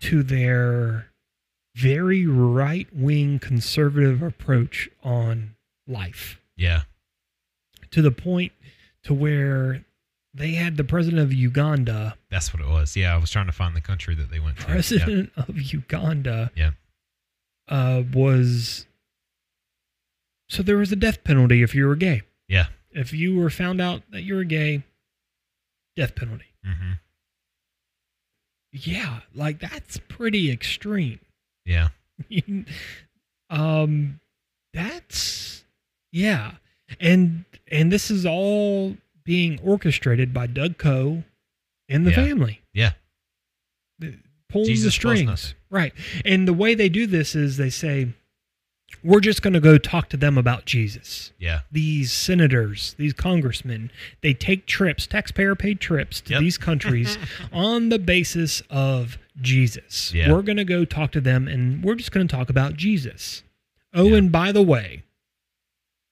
to 0.00 0.22
their 0.22 1.10
very 1.74 2.26
right 2.26 2.94
wing 2.94 3.38
conservative 3.38 4.22
approach 4.22 4.90
on 5.02 5.56
life 5.86 6.38
Yeah. 6.56 6.82
to 7.90 8.02
the 8.02 8.10
point 8.12 8.52
to 9.04 9.14
where 9.14 9.85
they 10.36 10.52
had 10.52 10.76
the 10.76 10.84
president 10.84 11.22
of 11.22 11.32
Uganda, 11.32 12.16
That's 12.30 12.52
what 12.52 12.62
it 12.62 12.68
was. 12.68 12.96
Yeah. 12.96 13.14
I 13.14 13.18
was 13.18 13.30
trying 13.30 13.46
to 13.46 13.52
find 13.52 13.74
the 13.74 13.80
country 13.80 14.14
that 14.14 14.30
they 14.30 14.38
went 14.40 14.58
to. 14.58 14.64
president 14.66 15.32
of 15.36 15.60
Uganda, 15.72 16.50
Yeah. 16.54 16.70
uh, 17.68 18.02
was 18.12 18.86
so 20.48 20.62
there 20.62 20.76
was 20.76 20.92
a 20.92 20.96
death 20.96 21.24
penalty 21.24 21.62
if 21.62 21.74
you 21.74 21.86
were 21.86 21.96
gay. 21.96 22.22
Yeah. 22.48 22.66
If 22.92 23.12
you 23.12 23.36
were 23.36 23.50
found 23.50 23.80
out 23.80 24.02
that 24.10 24.22
you 24.22 24.34
were 24.36 24.44
gay, 24.44 24.84
death 25.96 26.14
penalty. 26.14 26.44
Yeah. 26.64 26.74
hmm 26.74 26.92
Yeah, 28.72 29.20
like 29.34 29.58
that's 29.60 29.98
pretty 30.08 30.50
extreme. 30.52 31.20
Yeah. 31.64 31.88
um 33.50 34.20
that's 34.72 35.64
yeah 36.12 36.52
and 37.00 37.44
and 37.70 37.92
this 37.92 38.10
is 38.10 38.24
all 38.26 38.96
being 39.26 39.58
orchestrated 39.62 40.32
by 40.32 40.46
doug 40.46 40.78
coe 40.78 41.22
and 41.88 42.06
the 42.06 42.10
Yeah. 42.10 42.16
family 42.16 42.62
Yeah. 42.72 42.92
pulling 44.48 44.66
Jesus 44.68 44.84
the 44.84 44.90
strings 44.92 45.54
right 45.70 45.92
and 46.24 46.46
the 46.46 46.52
way 46.54 46.74
they 46.74 46.88
do 46.88 47.06
this 47.06 47.34
is 47.34 47.56
they 47.56 47.70
say 47.70 48.08
we're 49.02 49.20
just 49.20 49.42
going 49.42 49.52
to 49.54 49.60
go 49.60 49.78
talk 49.78 50.08
to 50.10 50.16
them 50.16 50.38
about 50.38 50.64
jesus 50.64 51.32
Yeah. 51.38 51.60
these 51.72 52.12
senators, 52.12 52.94
these 52.98 53.12
congressmen, 53.12 53.90
they 54.20 54.32
take 54.32 54.66
trips, 54.66 55.06
taxpayer 55.06 55.54
paid 55.56 55.80
trips 55.80 56.20
to 56.22 56.32
Yep. 56.34 56.40
these 56.40 56.56
countries 56.58 57.18
on 57.52 57.88
the 57.88 57.98
basis 57.98 58.62
of 58.70 59.18
Jesus. 59.40 60.14
Yeah. 60.14 60.32
We're 60.32 60.40
going 60.42 60.56
to 60.56 60.64
go 60.64 60.84
talk 60.86 61.12
to 61.12 61.20
them 61.20 61.46
and 61.46 61.82
we're 61.84 61.94
just 61.96 62.10
going 62.10 62.26
to 62.26 62.34
talk 62.34 62.48
about 62.48 62.76
Jesus. 62.76 63.42
Oh, 63.92 64.08
Yeah. 64.08 64.16
and 64.16 64.32
by 64.32 64.50
the 64.50 64.62
way, 64.62 65.02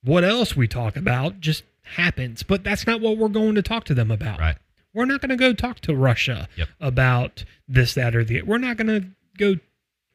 what 0.02 0.24
else 0.24 0.54
we 0.54 0.68
talk 0.68 0.94
about 0.96 1.40
just 1.40 1.62
happens, 1.84 2.42
but 2.42 2.64
that's 2.64 2.86
not 2.86 3.00
what 3.00 3.16
we're 3.18 3.28
going 3.28 3.54
to 3.54 3.62
talk 3.62 3.84
to 3.84 3.94
them 3.94 4.10
about. 4.10 4.38
Right. 4.40 4.56
We're 4.92 5.04
not 5.06 5.20
going 5.20 5.30
to 5.30 5.36
go 5.36 5.52
talk 5.52 5.80
to 5.80 5.94
Russia 5.94 6.48
Yep. 6.56 6.68
about 6.80 7.44
this, 7.68 7.94
that, 7.94 8.14
or 8.16 8.24
the. 8.24 8.42
We're 8.42 8.58
not 8.58 8.76
going 8.76 8.86
to 8.88 9.06
go 9.38 9.60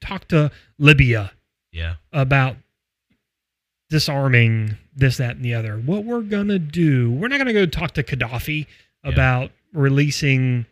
talk 0.02 0.28
to 0.30 0.52
Libya 0.78 1.32
Yeah. 1.72 1.96
about 2.14 2.58
disarming 3.90 4.78
this, 4.96 5.18
that, 5.18 5.36
and 5.36 5.46
the 5.46 5.54
other. 5.54 5.78
What 5.78 6.04
we're 6.06 6.22
gonna 6.22 6.60
do, 6.60 7.10
we're 7.12 7.28
not 7.28 7.38
gonna 7.40 7.54
go 7.54 7.66
talk 7.66 7.94
to 7.94 8.04
Gaddafi 8.04 8.68
Yeah. 9.04 9.10
about 9.12 9.52
releasing, 9.74 10.66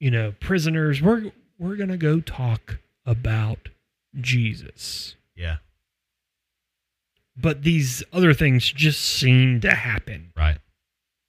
you 0.00 0.10
know, 0.10 0.32
prisoners. 0.40 1.02
We're 1.02 1.32
we're 1.58 1.76
gonna 1.76 1.96
go 1.98 2.20
talk 2.20 2.78
about 3.04 3.68
Jesus. 4.20 5.16
Yeah. 5.34 5.58
But 7.36 7.62
these 7.62 8.02
other 8.12 8.32
things 8.32 8.70
just 8.70 9.00
seem 9.00 9.60
to 9.60 9.70
happen 9.74 10.32
Right. 10.36 10.58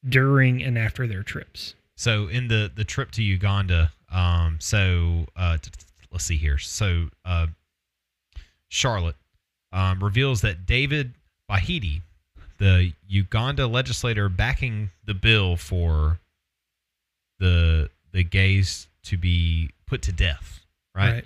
during 0.07 0.63
and 0.63 0.77
after 0.77 1.05
their 1.07 1.23
trips. 1.23 1.75
So 1.95 2.27
in 2.27 2.47
the 2.47 2.71
the 2.73 2.83
trip 2.85 3.11
to 3.11 3.23
Uganda, 3.23 3.91
um, 4.11 4.57
so 4.61 5.25
uh, 5.35 5.57
t- 5.57 5.71
t- 5.71 5.85
let's 6.11 6.23
see 6.23 6.37
here. 6.37 6.57
So 6.57 7.09
uh, 7.25 7.47
Sharlet 8.71 9.15
um, 9.71 10.03
reveals 10.03 10.41
that 10.41 10.65
David 10.65 11.13
Bahati, 11.49 12.01
the 12.57 12.93
Uganda 13.07 13.67
legislator 13.67 14.29
backing 14.29 14.91
the 15.05 15.13
bill 15.13 15.57
for 15.57 16.19
the 17.39 17.89
the 18.11 18.23
gays 18.23 18.87
to 19.03 19.17
be 19.17 19.71
put 19.85 20.01
to 20.03 20.11
death, 20.11 20.61
right? 20.95 21.25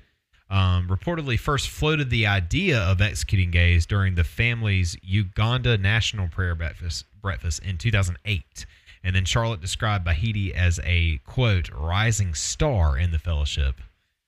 Um, 0.51 0.89
reportedly 0.89 1.39
first 1.39 1.69
floated 1.69 2.09
the 2.09 2.27
idea 2.27 2.77
of 2.77 2.99
executing 2.99 3.51
gays 3.51 3.85
during 3.85 4.15
the 4.15 4.25
family's 4.25 4.97
Uganda 5.01 5.77
National 5.77 6.27
Prayer 6.27 6.55
Breakfast, 6.55 7.05
breakfast 7.21 7.63
in 7.63 7.77
2008. 7.77 8.65
And 9.01 9.15
then 9.15 9.23
Sharlet 9.23 9.61
described 9.61 10.05
Bahati 10.05 10.53
as 10.53 10.81
a 10.83 11.19
quote 11.19 11.69
rising 11.73 12.33
star 12.33 12.97
in 12.97 13.11
the 13.11 13.17
fellowship, 13.17 13.79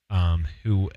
um, 0.10 0.48
who 0.64 0.90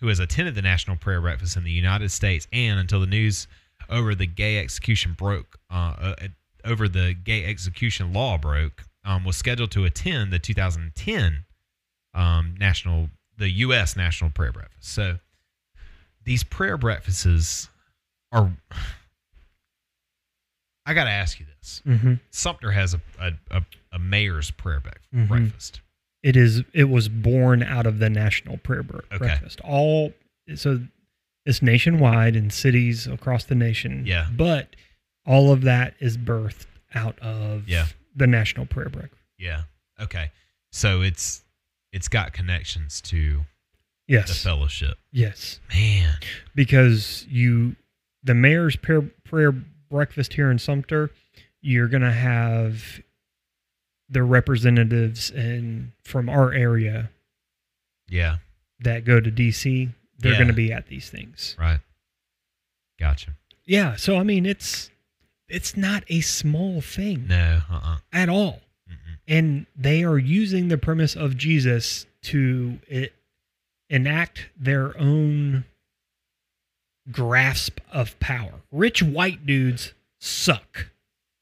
who 0.00 0.08
has 0.08 0.18
attended 0.18 0.54
the 0.54 0.62
National 0.62 0.96
Prayer 0.96 1.20
Breakfast 1.20 1.56
in 1.56 1.64
the 1.64 1.70
United 1.70 2.10
States 2.10 2.48
and 2.50 2.80
until 2.80 2.98
the 2.98 3.06
news 3.06 3.46
over 3.90 4.14
the 4.14 4.26
gay 4.26 4.58
execution 4.58 5.12
broke 5.12 5.58
uh, 5.70 5.94
uh, 6.00 6.14
over 6.64 6.88
the 6.88 7.12
gay 7.12 7.44
execution 7.44 8.12
law 8.12 8.38
broke 8.38 8.84
um, 9.04 9.24
was 9.24 9.36
scheduled 9.36 9.70
to 9.72 9.84
attend 9.84 10.32
the 10.32 10.38
2010 10.38 11.44
um, 12.14 12.54
national 12.58 13.10
the 13.42 13.50
U.S. 13.50 13.96
National 13.96 14.30
Prayer 14.30 14.52
Breakfast. 14.52 14.92
So 14.94 15.18
these 16.24 16.44
prayer 16.44 16.76
breakfasts 16.78 17.68
are. 18.30 18.52
I 20.86 20.94
got 20.94 21.04
to 21.04 21.10
ask 21.10 21.38
you 21.38 21.46
this. 21.58 21.80
Mm-hmm. 21.86 22.14
Sumter 22.30 22.72
has 22.72 22.94
a, 22.94 23.00
a, 23.20 23.32
a, 23.50 23.62
a 23.92 23.98
mayor's 23.98 24.50
prayer 24.50 24.82
Mhm. 25.14 25.28
breakfast. 25.28 25.80
It 26.22 26.36
is. 26.36 26.62
It 26.72 26.84
was 26.84 27.08
born 27.08 27.62
out 27.62 27.86
of 27.86 27.98
the 27.98 28.10
National 28.10 28.56
Prayer 28.58 28.82
Bre- 28.82 28.98
Okay. 29.12 29.18
Breakfast. 29.18 29.60
All 29.64 30.12
so 30.54 30.80
it's 31.46 31.62
nationwide 31.62 32.36
in 32.36 32.50
cities 32.50 33.06
across 33.06 33.44
the 33.44 33.54
nation. 33.54 34.04
Yeah. 34.06 34.26
But 34.36 34.74
all 35.26 35.52
of 35.52 35.62
that 35.62 35.94
is 36.00 36.16
birthed 36.16 36.66
out 36.94 37.18
of 37.20 37.68
Yeah. 37.68 37.86
the 38.14 38.26
National 38.26 38.66
Prayer 38.66 38.88
Breakfast. 38.88 39.22
Yeah. 39.38 39.62
Okay. 40.00 40.30
So 40.72 41.02
it's 41.02 41.41
it's 41.92 42.08
got 42.08 42.32
connections 42.32 43.00
to 43.02 43.44
Yes. 44.08 44.28
the 44.28 44.34
fellowship. 44.34 44.98
Yes. 45.10 45.60
Man. 45.72 46.14
because 46.54 47.24
you 47.28 47.76
the 48.24 48.34
mayor's 48.34 48.76
prayer, 48.76 49.02
prayer 49.24 49.52
breakfast 49.52 50.34
here 50.34 50.50
in 50.50 50.58
Sumter, 50.58 51.10
you're 51.60 51.88
gonna 51.88 52.12
have 52.12 53.00
the 54.08 54.22
representatives 54.22 55.30
and 55.30 55.92
from 56.02 56.28
our 56.28 56.52
area 56.52 57.10
Yeah. 58.08 58.38
that 58.80 59.04
go 59.04 59.20
to 59.20 59.30
DC. 59.30 59.90
They're 60.18 60.32
Yeah. 60.32 60.38
gonna 60.38 60.52
be 60.52 60.72
at 60.72 60.86
these 60.88 61.08
things. 61.10 61.56
Right. 61.58 61.80
Gotcha. 62.98 63.36
Yeah. 63.64 63.96
So 63.96 64.18
I 64.18 64.22
mean, 64.22 64.46
it's 64.46 64.90
it's 65.48 65.76
not 65.76 66.04
a 66.08 66.20
small 66.22 66.80
thing 66.80 67.26
No. 67.26 67.62
Uh. 67.70 67.80
uh 67.82 67.98
at 68.12 68.28
all, 68.28 68.62
and 69.28 69.66
they 69.76 70.04
are 70.04 70.18
using 70.18 70.68
the 70.68 70.78
premise 70.78 71.16
of 71.16 71.36
Jesus 71.36 72.06
to 72.22 72.78
it, 72.88 73.12
enact 73.88 74.46
their 74.58 74.98
own 74.98 75.64
grasp 77.10 77.80
of 77.90 78.18
power. 78.20 78.60
Rich 78.70 79.02
white 79.02 79.46
dudes 79.46 79.92
suck. 80.20 80.88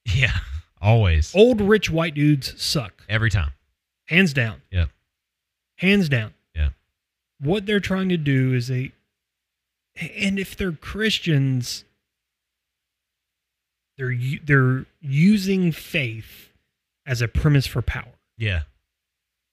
Yeah. 0.04 0.38
Always. 0.80 1.34
Old 1.34 1.60
rich 1.60 1.90
white 1.90 2.14
dudes 2.14 2.60
suck. 2.60 3.04
Every 3.08 3.30
time. 3.30 3.52
Hands 4.06 4.32
down. 4.32 4.62
Yeah. 4.70 4.86
Hands 5.76 6.08
down. 6.08 6.34
Yeah. 6.54 6.70
What 7.38 7.66
they're 7.66 7.80
trying 7.80 8.08
to 8.08 8.16
do 8.16 8.54
is 8.54 8.68
they 8.68 8.92
and 10.00 10.38
if 10.38 10.56
they're 10.56 10.72
Christians 10.72 11.84
they're 13.98 14.16
they're 14.44 14.86
using 15.00 15.72
faith 15.72 16.49
as 17.06 17.22
a 17.22 17.28
premise 17.28 17.66
for 17.66 17.82
power. 17.82 18.18
Yeah. 18.36 18.62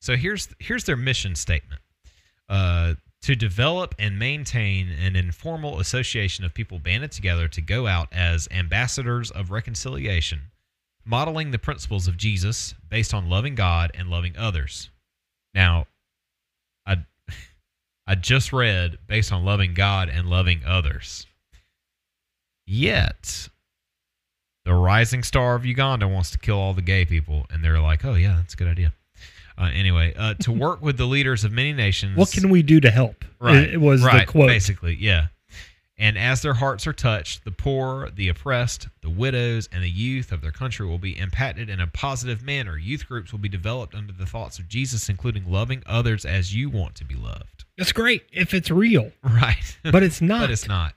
So 0.02 0.16
here's 0.16 0.50
here's 0.60 0.84
their 0.84 0.98
mission 0.98 1.36
statement. 1.36 1.82
Uh 2.50 2.96
to 3.22 3.36
develop 3.36 3.96
and 3.98 4.20
maintain 4.20 4.90
an 4.90 5.16
informal 5.16 5.80
association 5.80 6.46
of 6.46 6.54
people 6.54 6.80
banded 6.80 7.12
together 7.12 7.48
to 7.48 7.62
go 7.62 7.88
out 7.88 8.08
as 8.12 8.48
ambassadors 8.52 9.32
of 9.32 9.52
reconciliation, 9.52 10.40
modeling 11.04 11.52
the 11.52 11.60
principles 11.60 12.08
of 12.08 12.16
Jesus 12.16 12.76
based 12.90 13.14
on 13.14 13.30
loving 13.30 13.56
God 13.56 13.92
and 13.96 14.10
loving 14.10 14.38
others. 14.38 14.90
Now, 15.54 15.88
I 16.86 17.06
I 18.08 18.16
just 18.16 18.54
read 18.54 18.98
based 19.08 19.32
on 19.32 19.44
loving 19.44 19.74
God 19.74 20.10
and 20.10 20.30
loving 20.30 20.62
others. 20.66 21.26
Yet, 22.66 23.50
the 24.68 24.74
rising 24.74 25.24
star 25.24 25.56
of 25.56 25.66
Uganda 25.66 26.08
wants 26.08 26.30
to 26.32 26.38
kill 26.38 26.58
all 26.58 26.74
the 26.74 26.82
gay 26.82 27.06
people, 27.06 27.46
and 27.50 27.64
they're 27.64 27.80
like, 27.80 28.04
"Oh 28.04 28.16
yeah, 28.16 28.36
that's 28.36 28.54
a 28.54 28.58
good 28.58 28.68
idea." 28.68 28.94
Uh, 29.58 29.72
anyway, 29.74 30.14
uh, 30.18 30.34
to 30.36 30.52
work 30.66 30.82
with 30.82 30.98
the 30.98 31.06
leaders 31.06 31.44
of 31.46 31.52
many 31.54 31.72
nations. 31.72 32.18
What 32.18 32.32
can 32.32 32.50
we 32.50 32.62
do 32.62 32.80
to 32.82 32.92
help? 32.92 33.24
Right. 33.40 33.70
It, 33.70 33.80
was 33.80 34.04
right, 34.04 34.28
the 34.28 34.32
quote. 34.32 34.48
Basically, 34.48 34.96
yeah. 34.96 35.28
And 35.98 36.16
as 36.16 36.44
their 36.44 36.54
hearts 36.54 36.86
are 36.86 36.94
touched, 36.94 37.44
the 37.44 37.52
poor, 37.52 38.12
the 38.12 38.28
oppressed, 38.28 38.88
the 39.02 39.10
widows, 39.10 39.68
and 39.72 39.84
the 39.84 39.90
youth 39.90 40.32
of 40.32 40.42
their 40.42 40.52
country 40.52 40.86
will 40.86 41.00
be 41.00 41.18
impacted 41.18 41.72
in 41.72 41.80
a 41.80 41.88
positive 41.88 42.44
manner. 42.44 42.78
Youth 42.78 43.08
groups 43.08 43.32
will 43.32 43.40
be 43.40 43.50
developed 43.50 43.96
under 43.96 44.14
the 44.14 44.28
thoughts 44.28 44.60
of 44.60 44.68
Jesus, 44.68 45.10
including 45.10 45.50
loving 45.50 45.82
others 45.88 46.24
as 46.24 46.54
you 46.54 46.70
want 46.70 46.94
to 46.96 47.06
be 47.06 47.16
loved. 47.16 47.66
That's 47.80 47.94
great 47.94 48.24
if 48.32 48.54
it's 48.54 48.70
real. 48.70 49.12
Right. 49.24 49.78
But 49.84 50.04
it's 50.04 50.22
not. 50.22 50.42
but 50.42 50.52
it's 50.52 50.68
not. 50.68 50.94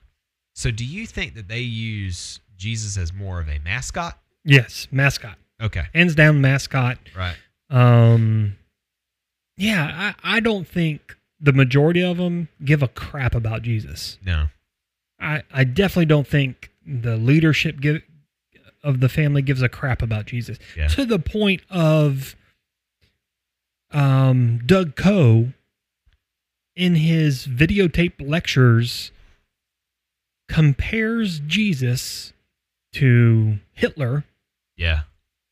So, 0.54 0.70
do 0.70 0.84
you 0.84 1.06
think 1.06 1.34
that 1.34 1.48
they 1.48 1.60
use 1.60 2.40
Jesus 2.60 2.96
as 2.96 3.12
more 3.12 3.40
of 3.40 3.48
a 3.48 3.58
mascot? 3.60 4.18
Yes, 4.44 4.86
mascot. 4.92 5.36
Okay. 5.60 5.84
Hands 5.94 6.14
down 6.14 6.40
mascot. 6.40 6.98
Right. 7.16 7.36
Um, 7.68 8.56
yeah, 9.56 10.14
I, 10.22 10.36
I 10.36 10.40
don't 10.40 10.66
think 10.68 11.16
the 11.40 11.52
majority 11.52 12.02
of 12.04 12.18
them 12.18 12.48
give 12.64 12.82
a 12.82 12.88
crap 12.88 13.34
about 13.34 13.62
Jesus. 13.62 14.18
No. 14.24 14.46
I, 15.18 15.42
I 15.52 15.64
definitely 15.64 16.06
don't 16.06 16.26
think 16.26 16.70
the 16.86 17.16
leadership 17.16 17.80
give, 17.80 18.02
of 18.82 19.00
the 19.00 19.08
family 19.08 19.42
gives 19.42 19.60
a 19.62 19.68
crap 19.68 20.00
about 20.02 20.26
Jesus 20.26 20.58
Yeah. 20.76 20.88
to 20.88 21.04
the 21.04 21.18
point 21.18 21.62
of 21.70 22.34
um, 23.90 24.60
Doug 24.64 24.96
Coe 24.96 25.52
in 26.76 26.94
his 26.94 27.46
videotape 27.46 28.14
lectures 28.20 29.10
compares 30.48 31.40
Jesus 31.40 32.32
to 32.94 33.58
Hitler 33.72 34.24
Yeah. 34.76 35.02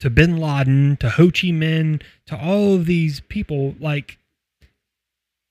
to 0.01 0.11
Bin 0.11 0.36
Laden, 0.36 0.97
to 0.99 1.11
Ho 1.11 1.26
Chi 1.26 1.49
Minh, 1.49 2.03
to 2.26 2.36
all 2.36 2.74
of 2.74 2.86
these 2.86 3.20
people, 3.20 3.74
like 3.80 4.18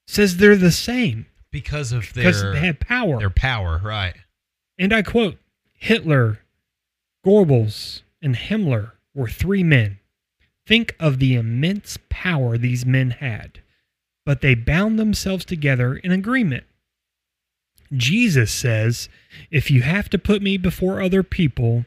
says 0.08 0.38
they're 0.38 0.56
the 0.56 0.72
same 0.72 1.26
Because 1.52 1.92
of 1.92 2.14
their 2.14 2.26
because 2.26 2.42
they 2.42 2.60
have 2.66 2.80
power. 2.80 3.20
their 3.20 3.30
power, 3.30 3.80
right? 3.84 4.16
And 4.78 4.94
I 4.94 5.02
quote: 5.02 5.38
Hitler, 5.74 6.40
Goebbels, 7.26 8.02
and 8.22 8.36
Himmler 8.36 8.92
were 9.14 9.28
three 9.30 9.64
men. 9.64 10.00
Think 10.66 10.96
of 11.00 11.20
the 11.20 11.36
immense 11.36 11.98
power 12.10 12.58
these 12.58 12.86
men 12.86 13.12
had, 13.12 13.62
but 14.26 14.42
they 14.42 14.54
bound 14.56 15.00
themselves 15.00 15.46
together 15.46 15.96
in 15.96 16.12
agreement. 16.12 16.66
Jesus 17.96 18.52
says, 18.52 19.10
if 19.52 19.70
you 19.72 19.82
have 19.82 20.10
to 20.10 20.18
put 20.18 20.42
me 20.42 20.58
before 20.58 21.02
other 21.02 21.24
people, 21.24 21.86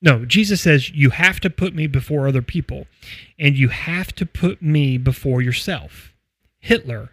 no, 0.00 0.24
Jesus 0.24 0.60
says, 0.60 0.90
you 0.90 1.10
have 1.10 1.40
to 1.40 1.50
put 1.50 1.74
me 1.74 1.86
before 1.86 2.28
other 2.28 2.42
people, 2.42 2.86
and 3.38 3.56
you 3.56 3.68
have 3.68 4.14
to 4.16 4.26
put 4.26 4.62
me 4.62 4.96
before 4.98 5.42
yourself. 5.42 6.12
Hitler, 6.60 7.10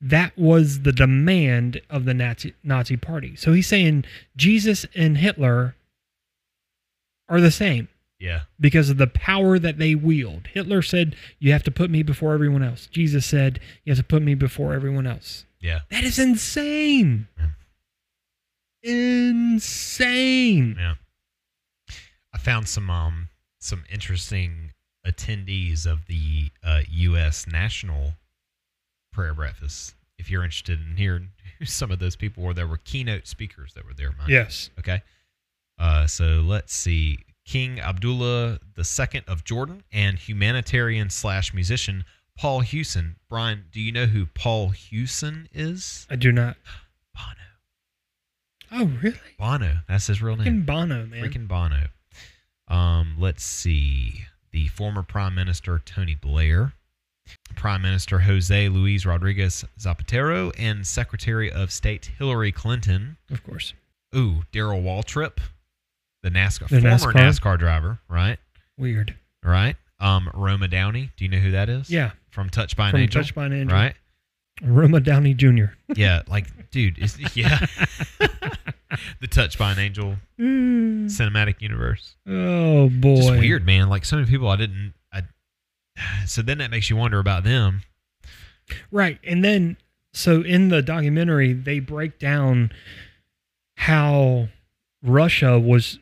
that 0.00 0.36
was 0.36 0.80
the 0.80 0.92
demand 0.92 1.80
of 1.88 2.04
the 2.04 2.14
Nazi, 2.14 2.54
Nazi 2.62 2.96
party. 2.96 3.36
So 3.36 3.52
he's 3.52 3.66
saying 3.66 4.04
Jesus 4.36 4.86
and 4.94 5.18
Hitler 5.18 5.76
are 7.28 7.40
the 7.40 7.50
same 7.50 7.88
Yeah. 8.18 8.40
because 8.58 8.90
of 8.90 8.96
the 8.96 9.06
power 9.06 9.58
that 9.58 9.78
they 9.78 9.94
wield. 9.94 10.48
Hitler 10.52 10.82
said, 10.82 11.14
You 11.38 11.52
have 11.52 11.62
to 11.64 11.70
put 11.70 11.90
me 11.90 12.02
before 12.02 12.32
everyone 12.34 12.62
else. 12.62 12.86
Jesus 12.86 13.24
said, 13.26 13.60
You 13.84 13.92
have 13.92 13.98
to 13.98 14.04
put 14.04 14.22
me 14.22 14.34
before 14.34 14.72
everyone 14.72 15.06
else. 15.06 15.44
Yeah. 15.60 15.80
That 15.90 16.04
is 16.04 16.18
insane. 16.18 17.28
Insane. 18.82 20.76
Yeah. 20.78 20.94
I 22.32 22.38
found 22.38 22.68
some 22.68 22.88
um 22.88 23.28
some 23.60 23.84
interesting 23.92 24.72
attendees 25.06 25.86
of 25.86 26.06
the 26.06 26.50
uh, 26.64 26.80
U.S. 26.90 27.46
National 27.46 28.14
Prayer 29.12 29.34
Breakfast. 29.34 29.94
If 30.18 30.30
you're 30.30 30.44
interested 30.44 30.80
in 30.80 30.96
hearing 30.96 31.28
who 31.58 31.64
some 31.66 31.90
of 31.90 31.98
those 31.98 32.16
people 32.16 32.42
were, 32.42 32.54
there 32.54 32.66
were 32.66 32.78
keynote 32.78 33.26
speakers 33.26 33.74
that 33.74 33.84
were 33.84 33.94
there. 33.94 34.12
Mike. 34.18 34.28
Yes. 34.28 34.70
Okay. 34.78 35.02
Uh, 35.78 36.06
so 36.06 36.42
let's 36.44 36.74
see. 36.74 37.18
King 37.46 37.80
Abdullah 37.80 38.60
II 38.78 39.22
of 39.26 39.44
Jordan 39.44 39.82
and 39.92 40.18
humanitarian 40.18 41.10
slash 41.10 41.52
musician 41.52 42.04
Paul 42.40 42.60
Hewson. 42.60 43.16
Brian, 43.28 43.66
do 43.70 43.82
you 43.82 43.92
know 43.92 44.06
who 44.06 44.24
Paul 44.24 44.70
Hewson 44.70 45.46
is? 45.52 46.06
I 46.08 46.16
do 46.16 46.32
not. 46.32 46.56
Bono. 47.14 47.36
Oh, 48.72 48.86
really? 49.02 49.18
Bono. 49.38 49.80
That's 49.86 50.06
his 50.06 50.22
real 50.22 50.36
name. 50.36 50.62
Freaking 50.62 50.66
Bono, 50.66 51.04
man. 51.04 51.22
Freaking 51.22 51.46
Bono. 51.46 51.88
Um, 52.66 53.16
let's 53.18 53.44
see. 53.44 54.24
The 54.52 54.68
former 54.68 55.02
Prime 55.02 55.34
Minister 55.34 55.82
Tony 55.84 56.14
Blair, 56.14 56.72
Prime 57.56 57.82
Minister 57.82 58.20
Jose 58.20 58.68
Luis 58.70 59.04
Rodriguez 59.04 59.66
Zapatero, 59.78 60.50
and 60.58 60.86
Secretary 60.86 61.52
of 61.52 61.70
State 61.70 62.10
Hillary 62.16 62.52
Clinton. 62.52 63.18
Of 63.30 63.44
course. 63.44 63.74
Ooh, 64.16 64.44
Darrell 64.50 64.80
Waltrip, 64.80 65.36
the 66.22 66.30
NASCAR 66.30 66.70
The 66.70 66.80
former 66.80 67.12
NASCAR? 67.12 67.12
NASCAR 67.12 67.58
driver, 67.58 67.98
right? 68.08 68.38
Weird. 68.78 69.14
Right. 69.44 69.76
Um, 70.00 70.30
Roma 70.34 70.66
Downey. 70.68 71.10
Do 71.16 71.24
you 71.24 71.30
know 71.30 71.38
who 71.38 71.50
that 71.52 71.68
is? 71.68 71.90
Yeah. 71.90 72.12
From 72.30 72.48
Touched 72.50 72.76
by 72.76 72.86
an 72.86 72.90
From 72.92 73.00
Angel. 73.00 73.22
Touched 73.22 73.34
by 73.34 73.46
an 73.46 73.52
Angel. 73.52 73.76
Right. 73.76 73.94
Roma 74.62 75.00
Downey 75.00 75.34
Jr. 75.34 75.66
Yeah, 75.94 76.22
like, 76.28 76.70
dude, 76.70 76.98
is 76.98 77.16
yeah. 77.36 77.64
the 79.20 79.26
Touched 79.28 79.58
by 79.58 79.72
an 79.72 79.78
Angel 79.78 80.16
Mm. 80.38 81.06
cinematic 81.06 81.60
universe. 81.60 82.14
Oh, 82.26 82.88
boy. 82.88 83.16
Just 83.16 83.30
weird, 83.30 83.64
man. 83.66 83.88
Like 83.88 84.04
so 84.04 84.16
many 84.16 84.28
people 84.28 84.48
I 84.48 84.56
didn't. 84.56 84.94
I. 85.12 85.22
So 86.26 86.42
then 86.42 86.58
that 86.58 86.70
makes 86.70 86.88
you 86.90 86.96
wonder 86.96 87.18
about 87.18 87.44
them. 87.44 87.82
Right. 88.90 89.18
And 89.24 89.44
then, 89.44 89.76
so 90.14 90.40
in 90.42 90.68
the 90.68 90.80
documentary, 90.82 91.52
they 91.52 91.80
break 91.80 92.18
down 92.18 92.70
how 93.76 94.48
Russia 95.02 95.58
was 95.58 95.98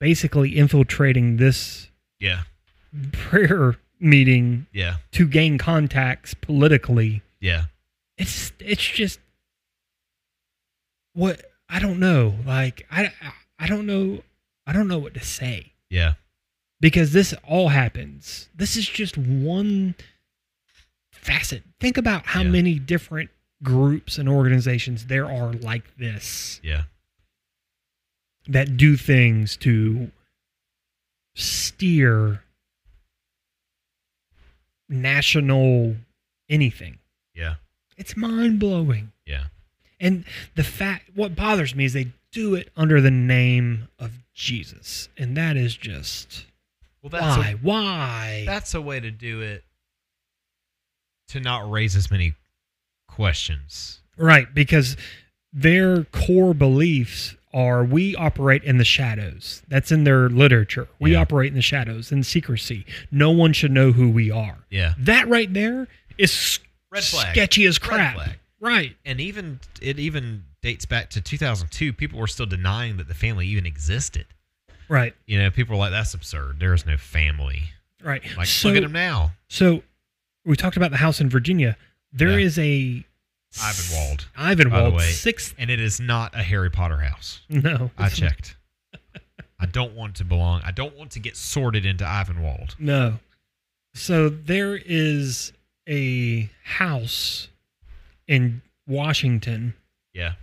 basically 0.00 0.56
infiltrating 0.56 1.36
this 1.36 1.90
Yeah. 2.20 2.42
prayer 3.12 3.76
meeting 3.98 4.66
Yeah. 4.72 4.98
to 5.12 5.26
gain 5.26 5.58
contacts 5.58 6.34
politically. 6.34 7.22
Yeah. 7.40 7.66
It's 8.18 8.52
it's 8.58 8.82
just 8.86 9.20
what 11.12 11.40
I 11.68 11.78
don't 11.78 11.98
know. 11.98 12.38
Like 12.44 12.86
I 12.90 13.12
I 13.58 13.66
don't 13.66 13.86
know 13.86 14.22
I 14.66 14.72
don't 14.72 14.88
know 14.88 14.98
what 14.98 15.14
to 15.14 15.24
say 15.24 15.72
Yeah. 15.90 16.14
because 16.80 17.12
this 17.12 17.32
all 17.44 17.68
happens. 17.68 18.48
This 18.54 18.76
is 18.76 18.88
just 18.88 19.16
one 19.16 19.94
facet. 21.12 21.62
Think 21.80 21.96
about 21.96 22.26
how 22.26 22.42
Yeah. 22.42 22.50
many 22.50 22.78
different 22.78 23.30
groups 23.62 24.18
and 24.18 24.28
organizations 24.28 25.06
there 25.06 25.26
are 25.26 25.52
like 25.52 25.96
this 25.96 26.60
Yeah. 26.62 26.84
That 28.48 28.76
do 28.76 28.96
things 28.96 29.56
to 29.58 30.10
steer 31.34 32.42
national 34.88 35.96
anything. 36.48 36.98
Yeah. 37.34 37.54
It's 37.96 38.16
mind 38.16 38.58
blowing. 38.58 39.12
Yeah. 39.26 39.44
And 40.00 40.24
the 40.54 40.64
fact, 40.64 41.10
what 41.14 41.34
bothers 41.34 41.74
me 41.74 41.84
is 41.84 41.92
they 41.92 42.12
do 42.32 42.54
it 42.54 42.70
under 42.76 43.00
the 43.00 43.10
name 43.10 43.88
of 43.98 44.12
Jesus. 44.34 45.08
And 45.16 45.36
that 45.36 45.56
is 45.56 45.76
just, 45.76 46.44
Well, 47.02 47.10
that's 47.10 47.36
why? 47.38 47.50
A, 47.50 47.56
why? 47.56 48.42
that's 48.46 48.74
a 48.74 48.80
way 48.80 49.00
to 49.00 49.10
do 49.10 49.40
it 49.40 49.64
to 51.28 51.40
not 51.40 51.70
raise 51.70 51.96
as 51.96 52.10
many 52.10 52.34
questions. 53.08 54.00
Right, 54.18 54.52
because 54.54 54.96
their 55.52 56.04
core 56.04 56.54
beliefs 56.54 57.35
are 57.54 57.84
we 57.84 58.14
operate 58.16 58.62
in 58.64 58.78
the 58.78 58.84
shadows. 58.84 59.62
That's 59.68 59.90
in 59.92 60.04
their 60.04 60.28
literature. 60.28 60.88
We 60.98 61.12
Yeah. 61.12 61.20
operate 61.20 61.48
in 61.48 61.54
the 61.54 61.62
shadows, 61.62 62.12
in 62.12 62.22
secrecy. 62.22 62.84
No 63.10 63.30
one 63.30 63.52
should 63.52 63.70
know 63.70 63.92
who 63.92 64.08
we 64.10 64.30
are. 64.30 64.58
Yeah. 64.70 64.94
That 64.98 65.28
right 65.28 65.52
there 65.52 65.88
is 66.18 66.58
Red 66.90 67.04
flag. 67.04 67.32
sketchy 67.34 67.64
as 67.64 67.78
crap. 67.78 68.18
Right. 68.60 68.96
And 69.04 69.20
even 69.20 69.60
it 69.80 69.98
even 69.98 70.44
dates 70.62 70.84
back 70.86 71.10
to 71.10 71.20
2002. 71.20 71.92
People 71.92 72.18
were 72.18 72.26
still 72.26 72.46
denying 72.46 72.96
that 72.96 73.08
the 73.08 73.14
family 73.14 73.46
even 73.48 73.64
existed. 73.66 74.26
Right. 74.88 75.14
You 75.26 75.38
know, 75.38 75.50
people 75.50 75.76
were 75.76 75.80
like, 75.84 75.92
"That's 75.92 76.14
absurd. 76.14 76.58
There 76.60 76.74
is 76.74 76.84
no 76.86 76.96
family." 76.96 77.70
Right. 78.02 78.22
Like, 78.36 78.46
So- 78.48 78.68
look 78.68 78.76
at 78.76 78.82
them 78.82 78.92
now. 78.92 79.32
So 79.48 79.82
we 80.44 80.56
talked 80.56 80.76
about 80.76 80.90
the 80.90 80.96
house 80.98 81.20
in 81.20 81.28
Virginia. 81.28 81.76
There 82.12 82.38
Yeah. 82.38 82.46
is 82.46 82.58
a 82.58 83.04
Ivanwald. 83.58 84.26
Ivanwald, 84.36 84.70
by 84.70 84.82
the 84.84 84.90
way, 84.90 85.10
sixth- 85.10 85.54
and 85.58 85.70
it 85.70 85.80
is 85.80 86.00
not 86.00 86.34
a 86.34 86.42
Harry 86.42 86.70
Potter 86.70 86.98
house. 87.00 87.40
No, 87.48 87.90
I 87.98 88.08
checked. 88.08 88.56
I 89.58 89.64
don't 89.66 89.94
want 89.94 90.16
to 90.16 90.24
belong. 90.24 90.60
I 90.64 90.70
don't 90.70 90.94
want 90.96 91.12
to 91.12 91.18
get 91.20 91.36
sorted 91.36 91.86
into 91.86 92.04
Ivanwald. 92.04 92.78
No. 92.78 93.18
So 93.94 94.28
there 94.28 94.76
is 94.76 95.52
a 95.88 96.50
house 96.64 97.48
in 98.28 98.60
Washington 98.86 99.74
Yeah. 100.12 100.34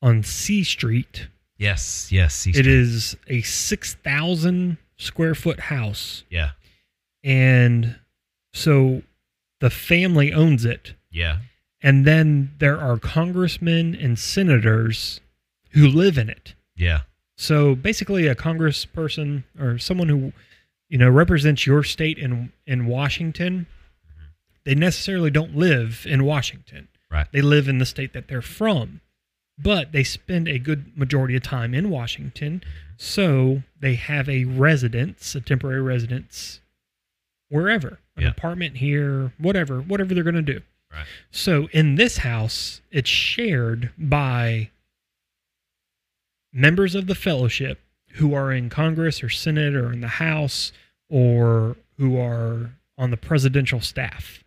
on 0.00 0.22
C 0.22 0.62
Street. 0.62 1.26
Yes. 1.56 2.12
Yes. 2.12 2.34
C 2.36 2.52
Street. 2.52 2.66
is 2.68 3.16
a 3.26 3.42
6,000 3.42 4.76
square 4.96 5.34
foot 5.34 5.58
house. 5.58 6.22
Yeah. 6.30 6.50
And 7.24 7.96
so 8.52 9.02
the 9.60 9.70
family 9.70 10.32
owns 10.32 10.64
it. 10.64 10.94
Yeah. 11.10 11.38
And 11.80 12.04
then 12.04 12.52
there 12.58 12.80
are 12.80 12.98
congressmen 12.98 13.94
and 13.94 14.18
senators 14.18 15.20
who 15.70 15.86
live 15.86 16.18
in 16.18 16.28
it. 16.28 16.54
Yeah. 16.76 17.00
So 17.36 17.74
basically, 17.76 18.26
a 18.26 18.34
congressperson 18.34 19.44
or 19.58 19.78
someone 19.78 20.08
who, 20.08 20.32
you 20.88 20.98
know, 20.98 21.08
represents 21.08 21.66
your 21.66 21.84
state 21.84 22.18
in 22.18 22.52
in 22.66 22.86
Washington, 22.86 23.66
mm-hmm. 24.04 24.24
they 24.64 24.74
necessarily 24.74 25.30
don't 25.30 25.56
live 25.56 26.04
in 26.08 26.24
Washington. 26.24 26.88
Right. 27.10 27.26
They 27.32 27.42
live 27.42 27.68
in 27.68 27.78
the 27.78 27.86
state 27.86 28.12
that 28.12 28.26
they're 28.28 28.42
from, 28.42 29.00
but 29.56 29.92
they 29.92 30.02
spend 30.02 30.48
a 30.48 30.58
good 30.58 30.96
majority 30.98 31.36
of 31.36 31.42
time 31.42 31.74
in 31.74 31.90
Washington. 31.90 32.60
Mm-hmm. 32.60 32.94
So 32.96 33.62
they 33.78 33.94
have 33.94 34.28
a 34.28 34.44
residence, 34.44 35.36
a 35.36 35.40
temporary 35.40 35.80
residence, 35.80 36.60
wherever, 37.48 38.00
an 38.16 38.24
Yeah. 38.24 38.30
apartment 38.30 38.78
here, 38.78 39.32
whatever, 39.38 39.80
whatever 39.80 40.12
they're 40.12 40.24
going 40.24 40.34
to 40.34 40.42
do. 40.42 40.60
Right. 40.92 41.06
So 41.30 41.68
in 41.72 41.96
this 41.96 42.18
house, 42.18 42.80
it's 42.90 43.10
shared 43.10 43.90
by 43.98 44.70
members 46.52 46.94
of 46.94 47.06
the 47.06 47.14
fellowship 47.14 47.80
who 48.14 48.34
are 48.34 48.52
in 48.52 48.70
Congress 48.70 49.22
or 49.22 49.28
Senate 49.28 49.74
or 49.74 49.92
in 49.92 50.00
the 50.00 50.08
House 50.08 50.72
or 51.08 51.76
who 51.98 52.18
are 52.18 52.70
on 52.96 53.10
the 53.10 53.16
presidential 53.16 53.80
staff. 53.80 54.42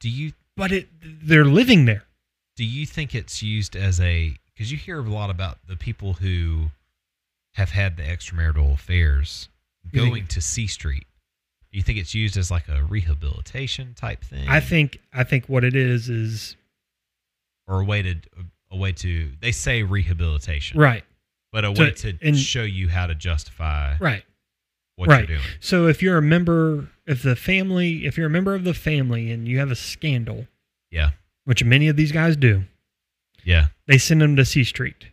Do 0.00 0.08
you 0.08 0.32
But 0.56 0.72
it 0.72 0.88
they're 1.02 1.44
living 1.44 1.84
there. 1.84 2.04
do 2.56 2.64
you 2.64 2.86
think 2.86 3.14
it's 3.14 3.42
used 3.42 3.76
as 3.76 4.00
a 4.00 4.36
because 4.54 4.72
you 4.72 4.78
hear 4.78 4.98
a 4.98 5.02
lot 5.02 5.30
about 5.30 5.58
the 5.68 5.76
people 5.76 6.14
who 6.14 6.70
have 7.54 7.70
had 7.70 7.96
the 7.96 8.02
extramarital 8.02 8.72
affairs 8.74 9.48
going 9.94 10.26
to 10.28 10.40
C 10.40 10.66
Street? 10.66 11.06
Do 11.72 11.76
you 11.78 11.82
think 11.82 11.98
it's 11.98 12.14
used 12.14 12.36
as 12.36 12.50
like 12.50 12.68
a 12.68 12.82
rehabilitation 12.84 13.94
type 13.94 14.24
thing? 14.24 14.48
I 14.48 14.60
think 14.60 15.00
I 15.12 15.24
think 15.24 15.46
what 15.48 15.64
it 15.64 15.76
is 15.76 16.08
is 16.08 16.56
or 17.66 17.80
a 17.80 17.84
way 17.84 18.02
to 18.02 18.16
a 18.70 18.76
way 18.76 18.92
to 18.92 19.32
they 19.40 19.52
say 19.52 19.82
rehabilitation, 19.82 20.78
right. 20.80 21.04
But 21.52 21.64
a 21.64 21.72
To- 21.72 21.80
way 21.80 21.90
to 21.92 22.18
and- 22.22 22.36
show 22.38 22.62
you 22.62 22.88
how 22.88 23.06
to 23.06 23.14
justify 23.14 23.96
Right. 23.98 24.24
what 24.96 25.08
right. 25.08 25.28
you're 25.28 25.38
doing. 25.38 25.48
So 25.60 25.86
if 25.86 26.02
you're 26.02 26.18
a 26.18 26.22
member 26.22 26.88
if 27.06 27.22
the 27.22 27.36
family 27.36 28.06
if 28.06 28.16
you're 28.16 28.26
a 28.26 28.30
member 28.30 28.54
of 28.54 28.64
the 28.64 28.74
family 28.74 29.30
and 29.30 29.46
you 29.48 29.58
have 29.58 29.70
a 29.70 29.76
scandal, 29.76 30.46
Yeah. 30.90 31.10
which 31.44 31.62
many 31.64 31.88
of 31.88 31.96
these 31.96 32.12
guys 32.12 32.36
do, 32.36 32.64
Yeah. 33.44 33.68
they 33.86 33.98
send 33.98 34.20
them 34.22 34.36
to 34.36 34.44
C 34.44 34.64
Street 34.64 35.08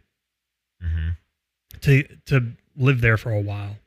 Mm-hmm. 0.84 1.10
to 1.82 2.04
to 2.28 2.54
live 2.78 3.02
there 3.02 3.18
for 3.18 3.32
a 3.32 3.42
while. 3.42 3.78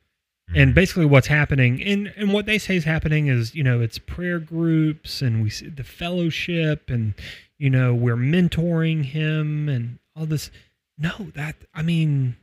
Mm-hmm. 0.51 0.59
And 0.59 0.74
basically, 0.74 1.05
what's 1.07 1.26
happening, 1.26 1.82
and 1.82 2.12
and 2.16 2.32
what 2.32 2.46
they 2.46 2.59
say 2.59 2.76
is 2.76 2.84
happening 2.84 3.26
is, 3.26 3.55
you 3.55 3.62
know, 3.62 3.80
it's 3.80 3.99
prayer 3.99 4.38
groups, 4.38 5.20
and 5.20 5.42
we 5.42 5.51
see 5.51 5.68
the 5.68 5.84
fellowship, 5.84 6.88
and 6.88 7.14
you 7.59 7.68
know, 7.68 7.92
we're 7.94 8.16
mentoring 8.16 9.05
him, 9.05 9.68
and 9.68 9.99
all 10.16 10.24
this. 10.26 10.51
No, 10.96 11.30
that 11.34 11.55
I 11.74 11.82
mean, 11.82 12.36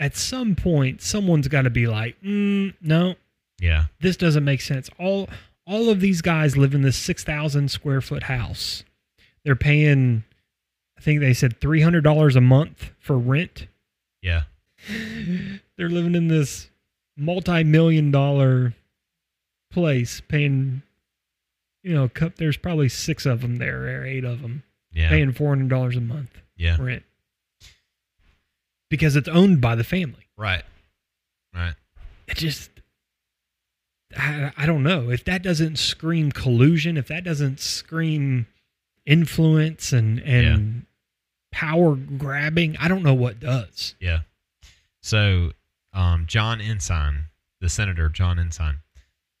at 0.00 0.16
some 0.16 0.54
point, 0.56 1.02
someone's 1.02 1.48
got 1.48 1.62
to 1.62 1.70
be 1.70 1.86
like, 1.86 2.20
mm, 2.22 2.74
no, 2.80 3.14
Yeah. 3.60 3.84
this 4.00 4.16
doesn't 4.16 4.44
make 4.44 4.60
sense. 4.60 4.88
All 4.98 5.28
all 5.66 5.90
of 5.90 6.00
these 6.00 6.22
guys 6.22 6.56
live 6.56 6.74
in 6.74 6.82
this 6.82 6.96
six 6.96 7.22
thousand 7.22 7.70
square 7.70 8.00
foot 8.00 8.24
house. 8.24 8.82
They're 9.44 9.54
paying, 9.56 10.24
I 10.96 11.00
think 11.00 11.20
they 11.20 11.34
said 11.34 11.60
three 11.60 11.80
hundred 11.82 12.02
dollars 12.02 12.34
a 12.34 12.40
month 12.40 12.90
for 12.98 13.16
rent. 13.18 13.66
Yeah. 14.22 14.42
They're 15.76 15.88
living 15.88 16.14
in 16.14 16.28
this 16.28 16.68
multi-million 17.16 18.10
dollar 18.10 18.74
place, 19.70 20.20
paying, 20.20 20.82
you 21.82 21.94
know, 21.94 22.08
cup. 22.08 22.36
There's 22.36 22.56
probably 22.56 22.88
six 22.88 23.26
of 23.26 23.40
them 23.42 23.56
there, 23.56 24.00
or 24.00 24.04
eight 24.06 24.24
of 24.24 24.42
them, 24.42 24.62
Yeah. 24.92 25.08
paying 25.08 25.32
four 25.32 25.50
hundred 25.50 25.68
dollars 25.68 25.96
a 25.96 26.00
month 26.00 26.40
Yeah. 26.56 26.76
rent 26.80 27.04
because 28.90 29.16
it's 29.16 29.28
owned 29.28 29.60
by 29.60 29.74
the 29.74 29.84
family. 29.84 30.26
Right. 30.36 30.64
Right. 31.54 31.74
It 32.26 32.36
just, 32.36 32.70
I, 34.16 34.52
I 34.56 34.66
don't 34.66 34.82
know 34.82 35.10
if 35.10 35.24
that 35.24 35.42
doesn't 35.42 35.76
scream 35.76 36.32
collusion, 36.32 36.96
if 36.96 37.08
that 37.08 37.24
doesn't 37.24 37.60
scream 37.60 38.46
influence 39.06 39.92
and 39.92 40.18
and 40.20 40.86
power 41.50 41.94
grabbing. 41.96 42.76
I 42.78 42.88
don't 42.88 43.02
know 43.02 43.14
what 43.14 43.40
does. 43.40 43.94
Yeah. 44.00 44.20
So, 45.02 45.52
um, 45.92 46.26
John 46.26 46.60
Ensign, 46.60 47.26
the 47.60 47.68
senator 47.68 48.08
John 48.08 48.38
Ensign, 48.38 48.78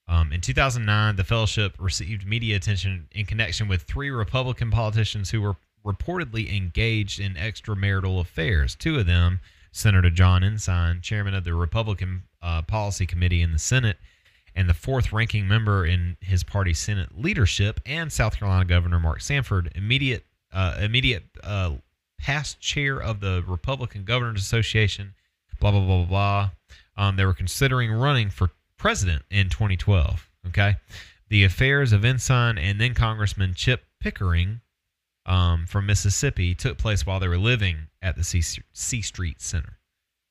um, 0.08 0.32
in 0.32 0.40
2009, 0.40 1.16
the 1.16 1.24
fellowship 1.24 1.74
received 1.78 2.26
media 2.26 2.56
attention 2.56 3.08
in 3.12 3.24
connection 3.24 3.68
with 3.68 3.82
three 3.82 4.10
Republican 4.10 4.70
politicians 4.70 5.30
who 5.30 5.40
were 5.40 5.56
reportedly 5.84 6.54
engaged 6.54 7.20
in 7.20 7.34
extramarital 7.34 8.20
affairs. 8.20 8.74
Two 8.74 8.98
of 8.98 9.06
them, 9.06 9.40
Senator 9.70 10.10
John 10.10 10.44
Ensign, 10.44 11.00
chairman 11.00 11.34
of 11.34 11.44
the 11.44 11.54
Republican 11.54 12.24
uh, 12.42 12.62
Policy 12.62 13.06
Committee 13.06 13.42
in 13.42 13.52
the 13.52 13.58
Senate, 13.58 13.96
and 14.54 14.68
the 14.68 14.74
fourth 14.74 15.12
ranking 15.12 15.48
member 15.48 15.86
in 15.86 16.16
his 16.20 16.44
party 16.44 16.74
Senate 16.74 17.18
leadership, 17.18 17.80
and 17.86 18.12
South 18.12 18.36
Carolina 18.36 18.64
Governor 18.64 19.00
Mark 19.00 19.20
Sanford, 19.22 19.72
immediate 19.74 20.26
uh, 20.52 20.76
immediate 20.80 21.24
uh, 21.42 21.76
past 22.18 22.60
chair 22.60 23.00
of 23.00 23.20
the 23.20 23.42
Republican 23.46 24.04
Governors 24.04 24.42
Association, 24.42 25.14
blah 25.62 25.70
blah 25.70 25.80
blah 25.80 25.96
blah 25.98 26.06
blah. 26.06 26.50
Um, 26.96 27.16
they 27.16 27.24
were 27.24 27.32
considering 27.34 27.90
running 27.92 28.28
for 28.28 28.50
president 28.76 29.22
in 29.30 29.48
2012. 29.48 30.28
Okay, 30.48 30.74
the 31.28 31.44
affairs 31.44 31.92
of 31.92 32.04
Ensign 32.04 32.58
and 32.58 32.80
then 32.80 32.94
Congressman 32.94 33.54
Chip 33.54 33.84
Pickering 34.00 34.60
um, 35.24 35.66
from 35.66 35.86
Mississippi 35.86 36.54
took 36.54 36.76
place 36.76 37.06
while 37.06 37.20
they 37.20 37.28
were 37.28 37.38
living 37.38 37.76
at 38.02 38.16
the 38.16 38.24
C, 38.24 38.42
C 38.72 39.00
Street 39.00 39.40
Center. 39.40 39.78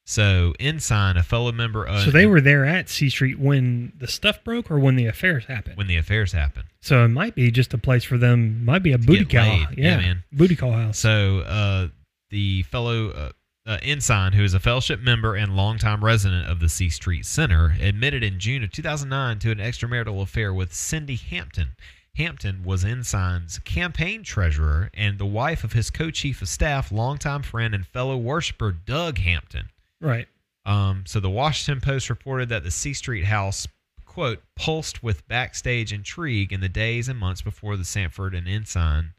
So 0.05 0.53
Ensign, 0.59 1.15
a 1.15 1.23
fellow 1.23 1.53
member 1.53 1.85
of 1.85 2.03
so 2.03 2.11
they 2.11 2.25
were 2.25 2.41
there 2.41 2.65
at 2.65 2.89
C 2.89 3.09
Street 3.09 3.39
when 3.39 3.93
the 3.97 4.07
stuff 4.07 4.43
broke 4.43 4.69
or 4.69 4.77
when 4.79 4.97
the 4.97 5.05
affairs 5.05 5.45
happened. 5.45 5.77
when 5.77 5.87
the 5.87 5.95
affairs 5.95 6.33
happened. 6.33 6.65
So 6.81 7.05
it 7.05 7.09
might 7.09 7.35
be 7.35 7.49
just 7.51 7.73
a 7.73 7.77
place 7.77 8.03
for 8.03 8.17
them. 8.17 8.65
Might 8.65 8.83
be 8.83 8.91
a 8.91 8.97
booty 8.97 9.23
call. 9.23 9.45
Yeah, 9.45 9.67
Yeah, 9.77 9.97
man. 9.97 10.23
Booty 10.33 10.57
call 10.57 10.73
house. 10.73 10.97
So 10.97 11.39
uh, 11.39 11.87
the 12.31 12.63
fellow 12.63 13.11
uh, 13.11 13.29
uh, 13.71 13.77
ensign, 13.81 14.33
who 14.33 14.43
is 14.43 14.53
a 14.53 14.59
fellowship 14.59 14.99
member 14.99 15.33
and 15.33 15.55
longtime 15.55 16.03
resident 16.03 16.45
of 16.45 16.59
the 16.59 16.67
C 16.67 16.89
Street 16.89 17.25
Center, 17.25 17.73
admitted 17.79 18.21
in 18.21 18.37
June 18.37 18.63
of 18.63 18.71
2009 18.71 19.39
to 19.39 19.51
an 19.51 19.59
extramarital 19.59 20.21
affair 20.21 20.53
with 20.53 20.73
Cindy 20.73 21.15
Hampton. 21.15 21.69
Hampton 22.17 22.63
was 22.65 22.83
Ensign's 22.83 23.59
campaign 23.59 24.23
treasurer 24.23 24.89
and 24.93 25.17
the 25.17 25.25
wife 25.25 25.63
of 25.63 25.71
his 25.71 25.89
co-chief 25.89 26.41
of 26.41 26.49
staff, 26.49 26.91
longtime 26.91 27.43
friend 27.43 27.73
and 27.73 27.87
fellow 27.87 28.17
worshiper 28.17 28.73
Doug 28.73 29.19
Hampton. 29.19 29.69
Right. 30.01 30.27
Um, 30.65 31.05
so 31.07 31.21
the 31.21 31.29
Washington 31.29 31.79
Post 31.79 32.09
reported 32.09 32.49
that 32.49 32.65
the 32.65 32.71
C 32.71 32.93
Street 32.93 33.23
house, 33.23 33.69
quote, 34.05 34.43
pulsed 34.57 35.01
with 35.01 35.25
backstage 35.29 35.93
intrigue 35.93 36.51
in 36.51 36.59
the 36.59 36.67
days 36.67 37.07
and 37.07 37.17
months 37.17 37.41
before 37.41 37.77
the 37.77 37.85
Sanford 37.85 38.35
and 38.35 38.49
Ensign 38.49 39.13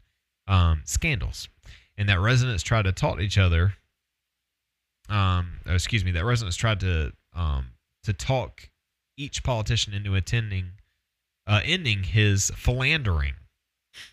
um, 0.47 0.83
scandals, 0.85 1.49
and 1.97 2.07
that 2.07 2.19
residents 2.19 2.61
tried 2.61 2.83
to 2.83 2.91
talk 2.91 3.17
to 3.17 3.23
each 3.23 3.39
other. 3.39 3.73
Um, 5.09 5.59
oh, 5.65 5.73
excuse 5.73 6.03
me, 6.05 6.11
that 6.11 6.25
residents 6.25 6.55
tried 6.55 6.79
to 6.81 7.13
um, 7.35 7.67
to 8.03 8.13
talk 8.13 8.69
each 9.17 9.43
politician 9.43 9.93
into 9.93 10.15
attending, 10.15 10.71
uh, 11.47 11.61
ending 11.63 12.03
his 12.03 12.51
philandering. 12.55 13.33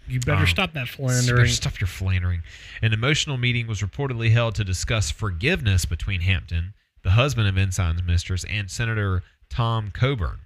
You 0.06 0.20
better 0.20 0.40
Um, 0.42 0.46
stop 0.46 0.72
that 0.74 0.80
You 0.80 0.96
better 0.96 1.10
philandering. 1.14 1.48
Stop 1.48 1.80
your 1.80 1.88
philandering. 1.88 2.42
An 2.82 2.92
emotional 2.92 3.38
meeting 3.38 3.66
was 3.66 3.80
reportedly 3.80 4.30
held 4.30 4.54
to 4.56 4.64
discuss 4.64 5.10
forgiveness 5.10 5.84
between 5.86 6.20
Hampton, 6.20 6.74
the 7.02 7.12
husband 7.12 7.48
of 7.48 7.56
Ensign's 7.56 8.02
mistress, 8.02 8.44
and 8.44 8.70
Senator 8.70 9.22
Tom 9.48 9.90
Coburn. 9.90 10.40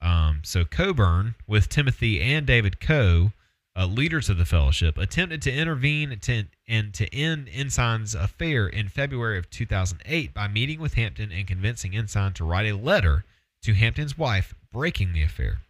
Um, 0.00 0.40
so 0.44 0.64
Coburn, 0.64 1.34
with 1.46 1.68
Timothy 1.68 2.22
and 2.22 2.46
David 2.46 2.80
Coe, 2.80 3.32
uh, 3.78 3.86
leaders 3.86 4.28
of 4.28 4.38
the 4.38 4.44
fellowship, 4.44 4.98
attempted 4.98 5.40
to 5.42 5.52
intervene 5.52 6.18
to, 6.20 6.44
and 6.66 6.92
to 6.92 7.14
end 7.14 7.48
Ensign's 7.48 8.14
affair 8.14 8.66
in 8.66 8.88
February 8.88 9.38
of 9.38 9.48
2008 9.50 10.34
by 10.34 10.48
meeting 10.48 10.80
with 10.80 10.94
Hampton 10.94 11.30
and 11.30 11.46
convincing 11.46 11.94
Ensign 11.94 12.32
to 12.32 12.44
write 12.44 12.66
a 12.66 12.76
letter 12.76 13.24
to 13.62 13.74
Hampton's 13.74 14.18
wife 14.18 14.52
breaking 14.72 15.12
the 15.12 15.22
affair. 15.22 15.60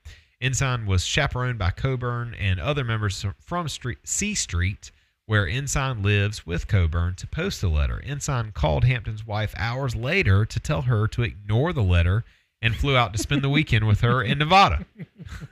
Ensign 0.40 0.86
was 0.86 1.04
chaperoned 1.04 1.58
by 1.58 1.70
Coburn 1.70 2.34
and 2.38 2.58
other 2.58 2.84
members 2.84 3.26
from 3.40 3.68
Street, 3.68 3.98
C 4.04 4.34
Street, 4.34 4.90
where 5.26 5.46
Ensign 5.46 6.02
lives 6.02 6.46
with 6.46 6.66
Coburn, 6.66 7.14
to 7.16 7.26
post 7.26 7.60
the 7.60 7.68
letter. 7.68 8.00
Ensign 8.06 8.52
called 8.52 8.84
Hampton's 8.84 9.26
wife 9.26 9.52
hours 9.58 9.94
later 9.94 10.46
to 10.46 10.60
tell 10.60 10.82
her 10.82 11.06
to 11.08 11.22
ignore 11.22 11.74
the 11.74 11.82
letter 11.82 12.24
and 12.60 12.74
flew 12.74 12.96
out 12.96 13.12
to 13.12 13.18
spend 13.18 13.42
the 13.42 13.48
weekend 13.48 13.86
with 13.86 14.00
her 14.00 14.22
in 14.22 14.38
Nevada. 14.38 14.84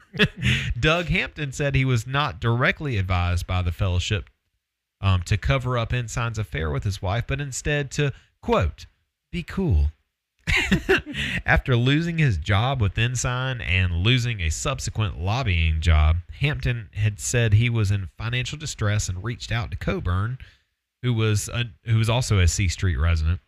Doug 0.80 1.07
Hampton 1.07 1.52
said 1.52 1.74
he 1.74 1.84
was 1.84 2.07
not 2.07 2.40
directly 2.40 2.98
advised 2.98 3.46
by 3.46 3.62
the 3.62 3.72
fellowship 3.72 4.28
um, 5.00 5.22
to 5.22 5.36
cover 5.36 5.78
up 5.78 5.92
Ensign's 5.92 6.38
affair 6.38 6.70
with 6.70 6.84
his 6.84 7.00
wife, 7.00 7.24
but 7.26 7.40
instead 7.40 7.90
to, 7.92 8.12
quote, 8.40 8.86
be 9.30 9.42
cool. 9.42 9.92
After 11.46 11.76
losing 11.76 12.18
his 12.18 12.38
job 12.38 12.80
with 12.80 12.96
Ensign 12.96 13.61
and 13.61 13.92
losing 13.92 14.40
a 14.40 14.50
subsequent 14.50 15.20
lobbying 15.20 15.80
job, 15.80 16.18
Hampton 16.40 16.88
had 16.94 17.20
said 17.20 17.52
he 17.52 17.68
was 17.68 17.90
in 17.90 18.09
financial 18.16 18.59
distress 18.59 19.09
and 19.09 19.24
reached 19.24 19.50
out 19.50 19.70
to 19.70 19.76
Coburn, 19.76 20.38
who 21.02 21.12
was 21.12 21.48
a, 21.48 21.66
who 21.84 21.98
was 21.98 22.09
also 22.09 22.38
a 22.38 22.48
C 22.48 22.68
Street 22.68 22.96
resident, 22.96 23.40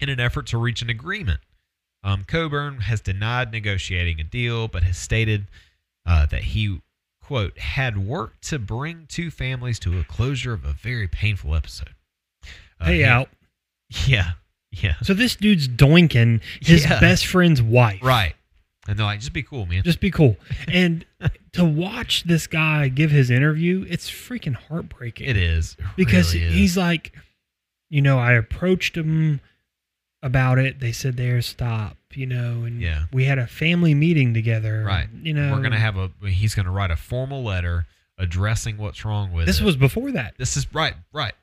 in 0.00 0.08
an 0.08 0.20
effort 0.20 0.46
to 0.48 0.58
reach 0.58 0.82
an 0.82 0.90
agreement. 0.90 1.40
Um, 2.04 2.24
Coburn 2.24 2.82
has 2.82 3.00
denied 3.00 3.50
negotiating 3.52 4.20
a 4.20 4.24
deal, 4.24 4.68
but 4.68 4.82
has 4.84 4.96
stated 4.96 5.46
uh, 6.06 6.26
that 6.26 6.42
he 6.42 6.80
quote 7.22 7.58
had 7.58 7.98
worked 7.98 8.42
to 8.48 8.58
bring 8.58 9.06
two 9.08 9.30
families 9.30 9.78
to 9.80 9.98
a 9.98 10.04
closure 10.04 10.52
of 10.54 10.64
a 10.64 10.72
very 10.72 11.08
painful 11.08 11.54
episode. 11.54 11.94
Uh, 12.80 12.84
Pay 12.86 13.00
Ham- 13.00 13.12
out. 13.20 13.28
Yeah, 14.06 14.32
yeah. 14.70 14.94
So 15.02 15.14
this 15.14 15.34
dude's 15.34 15.66
doinking 15.66 16.42
his 16.60 16.84
Yeah. 16.84 17.00
best 17.00 17.26
friend's 17.26 17.62
wife. 17.62 18.00
Right. 18.02 18.34
And 18.86 18.98
they're 18.98 19.04
like, 19.06 19.20
just 19.20 19.32
be 19.32 19.42
cool, 19.42 19.64
man. 19.66 19.82
Just 19.82 20.00
be 20.00 20.10
cool. 20.10 20.36
And 20.68 21.04
to 21.52 21.64
watch 21.64 22.24
this 22.24 22.46
guy 22.46 22.88
give 22.88 23.10
his 23.10 23.30
interview, 23.30 23.84
it's 23.88 24.10
freaking 24.10 24.54
heartbreaking. 24.54 25.26
It 25.28 25.36
is. 25.38 25.76
It 25.78 25.86
because 25.96 26.34
really 26.34 26.46
is. 26.48 26.54
he's 26.54 26.76
like, 26.76 27.14
you 27.90 28.00
know, 28.02 28.18
I 28.18 28.32
approached 28.34 28.96
him 28.96 29.40
about 30.22 30.58
it. 30.58 30.80
They 30.80 30.92
said, 30.92 31.16
"There, 31.16 31.40
stop," 31.42 31.96
you 32.14 32.26
know, 32.26 32.64
and 32.64 32.80
Yeah. 32.80 33.04
we 33.12 33.24
had 33.24 33.38
a 33.38 33.46
family 33.46 33.94
meeting 33.94 34.34
together. 34.34 34.82
right. 34.84 35.08
You 35.22 35.34
know, 35.34 35.52
we're 35.52 35.62
gonna 35.62 35.78
have 35.78 35.96
a. 35.96 36.10
He's 36.26 36.54
gonna 36.54 36.70
write 36.72 36.90
a 36.90 36.96
formal 36.96 37.42
letter 37.42 37.86
addressing 38.18 38.76
what's 38.78 39.04
wrong 39.04 39.32
with 39.32 39.46
This 39.46 39.60
it. 39.60 39.64
was 39.64 39.76
before 39.76 40.10
that. 40.12 40.34
This 40.38 40.56
is 40.56 40.66
right, 40.74 40.94
right. 41.12 41.34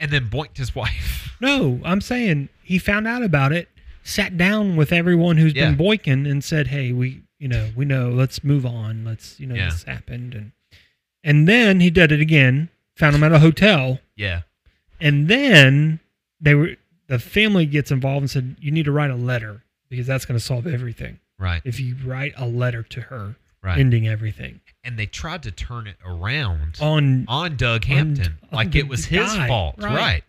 And 0.00 0.10
then 0.10 0.28
boinked 0.28 0.56
his 0.56 0.74
wife. 0.74 1.36
No, 1.40 1.80
I'm 1.84 2.00
saying 2.00 2.48
he 2.62 2.78
found 2.78 3.06
out 3.06 3.22
about 3.22 3.52
it, 3.52 3.68
sat 4.02 4.36
down 4.38 4.76
with 4.76 4.92
everyone 4.92 5.36
who's 5.36 5.52
Yeah. 5.54 5.66
been 5.66 5.76
boiking, 5.76 6.26
and 6.26 6.42
said, 6.42 6.68
"Hey, 6.68 6.92
we, 6.92 7.22
you 7.38 7.48
know, 7.48 7.70
we 7.76 7.84
know. 7.84 8.08
Let's 8.10 8.42
move 8.42 8.64
on. 8.64 9.04
Let's, 9.04 9.38
you 9.38 9.46
know, 9.46 9.54
Yeah. 9.54 9.66
this 9.70 9.84
happened." 9.84 10.34
And 10.34 10.52
and 11.24 11.46
then 11.46 11.80
he 11.80 11.90
did 11.90 12.10
it 12.10 12.20
again. 12.20 12.68
Found 12.96 13.14
him 13.16 13.22
at 13.22 13.32
a 13.32 13.38
hotel. 13.38 14.00
Yeah. 14.16 14.42
And 15.00 15.28
then 15.28 16.00
they 16.40 16.54
were 16.54 16.76
the 17.12 17.18
family 17.18 17.66
gets 17.66 17.90
involved 17.90 18.22
and 18.22 18.30
said, 18.30 18.56
"You 18.60 18.70
need 18.70 18.84
to 18.86 18.92
write 18.92 19.10
a 19.10 19.16
letter 19.16 19.62
because 19.90 20.06
that's 20.06 20.24
going 20.24 20.38
to 20.38 20.44
solve 20.44 20.66
everything." 20.66 21.18
Right. 21.38 21.60
If 21.64 21.78
you 21.80 21.96
write 22.04 22.32
a 22.36 22.46
letter 22.46 22.82
to 22.82 23.00
her, 23.02 23.36
Right. 23.62 23.78
ending 23.78 24.08
everything 24.08 24.60
And 24.82 24.98
they 24.98 25.06
tried 25.06 25.44
to 25.44 25.52
turn 25.52 25.86
it 25.86 25.96
around 26.04 26.78
on 26.80 27.26
on 27.28 27.56
Doug 27.56 27.84
Hampton, 27.84 28.34
on 28.50 28.56
like 28.56 28.72
the 28.72 28.80
it 28.80 28.88
was 28.88 29.04
his 29.04 29.32
guy. 29.32 29.46
fault. 29.46 29.76
Right. 29.78 29.94
Right. 29.94 30.24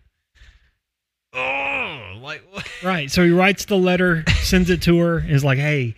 Oh, 1.32 2.18
like 2.22 2.42
what? 2.52 2.68
right. 2.84 3.10
So 3.10 3.24
he 3.24 3.30
writes 3.30 3.64
the 3.64 3.76
letter, 3.76 4.24
sends 4.42 4.70
it 4.70 4.82
to 4.82 4.98
her, 4.98 5.18
and 5.18 5.30
is 5.30 5.42
like, 5.44 5.58
"Hey, 5.58 5.94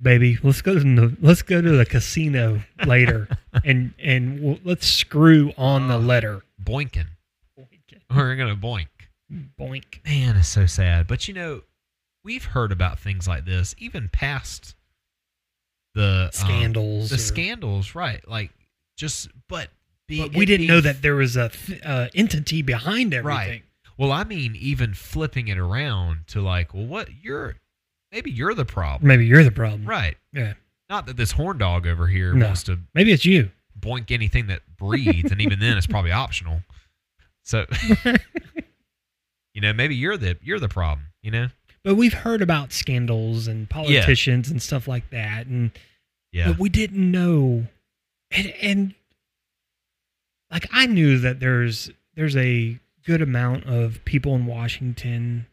baby, 0.00 0.38
let's 0.42 0.62
go 0.62 0.74
to 0.74 0.80
the 0.80 1.16
let's 1.20 1.42
go 1.42 1.60
to 1.60 1.70
the 1.76 1.84
casino 1.84 2.62
later, 2.86 3.28
and 3.64 3.92
and 4.02 4.40
we'll, 4.40 4.58
let's 4.64 4.86
screw 4.86 5.52
on 5.58 5.88
the 5.88 5.94
uh, 5.96 5.98
letter." 5.98 6.42
boinking. 6.62 7.06
We're 8.14 8.36
gonna 8.36 8.56
boink. 8.56 8.86
Boink. 9.32 10.04
Man, 10.04 10.36
it's 10.36 10.48
so 10.48 10.66
sad. 10.66 11.06
But 11.06 11.28
you 11.28 11.34
know, 11.34 11.62
we've 12.24 12.44
heard 12.44 12.72
about 12.72 12.98
things 12.98 13.28
like 13.28 13.44
this 13.44 13.74
even 13.78 14.08
past 14.08 14.74
the 15.94 16.24
um, 16.26 16.30
Scandals 16.32 17.08
the 17.10 17.16
or- 17.16 17.18
scandals, 17.18 17.94
right? 17.94 18.26
Like 18.28 18.50
just, 18.96 19.28
but 19.48 19.68
be, 20.06 20.20
But 20.22 20.34
we 20.34 20.46
didn't 20.46 20.66
being 20.66 20.68
know 20.68 20.80
that 20.80 21.02
there 21.02 21.14
was 21.16 21.36
a 21.36 21.50
th- 21.50 21.80
uh, 21.84 22.08
entity 22.14 22.62
behind 22.62 23.12
everything. 23.14 23.48
Right. 23.48 23.62
Well, 23.98 24.12
I 24.12 24.24
mean, 24.24 24.54
even 24.56 24.94
flipping 24.94 25.48
it 25.48 25.58
around 25.58 26.20
to 26.28 26.40
like, 26.40 26.72
well, 26.72 26.86
what 26.86 27.08
you're 27.22 27.56
maybe 28.12 28.30
you're 28.30 28.54
the 28.54 28.64
problem, 28.64 29.06
Maybe 29.08 29.26
you're 29.26 29.44
the 29.44 29.50
problem. 29.50 29.84
right? 29.86 30.16
Yeah. 30.32 30.54
Not 30.88 31.04
that 31.06 31.16
this 31.18 31.32
horn 31.32 31.58
dog 31.58 31.86
over 31.86 32.06
here 32.06 32.32
No. 32.32 32.46
wants 32.46 32.62
to 32.64 32.78
Maybe 32.94 33.12
it's 33.12 33.26
you. 33.26 33.50
boink 33.78 34.10
anything 34.10 34.46
that 34.46 34.62
breathes, 34.78 35.30
and 35.30 35.40
even 35.40 35.58
then, 35.58 35.76
it's 35.76 35.86
probably 35.86 36.12
optional. 36.12 36.62
So, 37.44 37.66
you 39.54 39.60
know, 39.60 39.72
maybe 39.72 39.94
you're 39.94 40.16
the 40.16 40.36
you're 40.42 40.60
the 40.60 40.68
problem. 40.68 41.06
You 41.22 41.30
know? 41.30 41.48
But 41.84 41.94
we've 41.96 42.12
heard 42.14 42.42
about 42.42 42.72
scandals 42.72 43.46
and 43.48 43.68
politicians 43.68 44.50
and 44.50 44.62
stuff 44.62 44.86
like 44.88 45.10
that, 45.10 45.46
and 45.46 45.70
Yeah. 46.32 46.48
but 46.48 46.58
we 46.58 46.68
didn't 46.68 47.10
know. 47.10 47.66
And, 48.30 48.52
and 48.60 48.94
like 50.50 50.66
I 50.72 50.86
knew 50.86 51.18
that 51.18 51.40
there's 51.40 51.90
there's 52.14 52.36
a 52.36 52.78
good 53.04 53.22
amount 53.22 53.64
of 53.64 54.04
people 54.04 54.34
in 54.34 54.44
Washington 54.46 55.46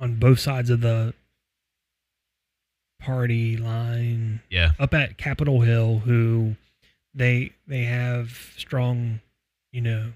on 0.00 0.14
both 0.14 0.38
sides 0.40 0.70
of 0.70 0.80
the 0.80 1.12
party 3.00 3.56
line. 3.56 4.40
Yeah. 4.50 4.72
Up 4.78 4.94
at 4.94 5.18
Capitol 5.18 5.60
Hill 5.60 5.98
who 6.00 6.56
they 7.14 7.52
they 7.66 7.84
have 7.84 8.52
strong, 8.56 9.20
you 9.72 9.80
know, 9.80 10.12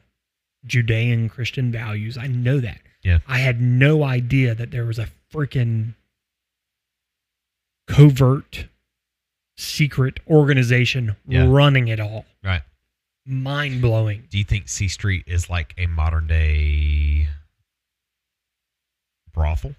Judean 0.65 1.29
Christian 1.29 1.73
values. 1.73 2.17
I 2.17 2.27
know 2.29 2.61
that. 2.61 2.81
Yeah. 3.03 3.19
I 3.27 3.39
had 3.39 3.61
no 3.61 4.05
idea 4.05 4.55
that 4.55 4.71
there 4.71 4.85
was 4.85 4.99
a 4.99 5.09
freaking 5.33 5.95
covert 7.89 8.67
secret 9.57 10.21
organization 10.29 11.17
Yeah. 11.27 11.47
running 11.49 11.89
it 11.89 12.01
all. 12.01 12.27
Right. 12.43 12.63
Mind 13.25 13.81
blowing. 13.83 14.27
Do 14.31 14.39
you 14.39 14.45
think 14.45 14.69
C 14.69 14.89
Street 14.89 15.25
is 15.27 15.49
like 15.51 15.75
a 15.79 15.87
modern 15.87 16.27
day 16.27 17.29
brothel? 19.33 19.75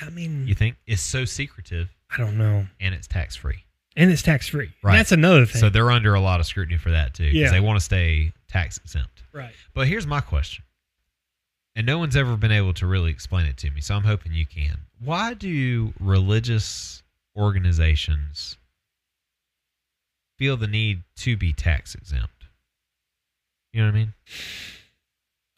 I 0.00 0.08
mean, 0.10 0.46
You 0.46 0.54
think 0.54 0.76
it's 0.86 1.02
so 1.02 1.24
secretive 1.24 1.94
I 2.10 2.16
don't 2.18 2.38
know. 2.38 2.66
and 2.80 2.94
it's 2.94 3.06
tax 3.06 3.36
free? 3.36 3.64
And 3.96 4.10
it's 4.10 4.22
tax 4.22 4.48
free. 4.48 4.70
Right. 4.82 4.96
That's 4.96 5.12
another 5.12 5.44
thing. 5.46 5.60
So 5.60 5.68
they're 5.68 5.90
under 5.90 6.14
a 6.14 6.20
lot 6.20 6.40
of 6.40 6.46
scrutiny 6.46 6.78
for 6.78 6.90
that 6.90 7.14
too, 7.14 7.24
because 7.24 7.34
Yeah. 7.38 7.50
they 7.50 7.60
want 7.60 7.76
to 7.78 7.84
stay 7.84 8.32
tax 8.48 8.78
exempt. 8.78 9.22
Right. 9.32 9.52
But 9.74 9.86
here's 9.88 10.06
my 10.06 10.20
question: 10.20 10.64
and 11.76 11.86
no 11.86 11.98
one's 11.98 12.16
ever 12.16 12.36
been 12.36 12.52
able 12.52 12.72
to 12.74 12.86
really 12.86 13.10
explain 13.10 13.46
it 13.46 13.56
to 13.58 13.70
me. 13.70 13.80
So 13.80 13.94
I'm 13.94 14.04
hoping 14.04 14.32
you 14.32 14.46
can. 14.46 14.78
Why 14.98 15.34
do 15.34 15.92
religious 16.00 17.02
organizations 17.36 18.56
feel 20.38 20.56
the 20.56 20.66
need 20.68 21.02
to 21.16 21.36
be 21.36 21.52
tax 21.52 21.94
exempt? 21.94 22.44
You 23.72 23.80
know 23.82 23.88
what 23.88 23.94
I 23.94 23.98
mean? 23.98 24.12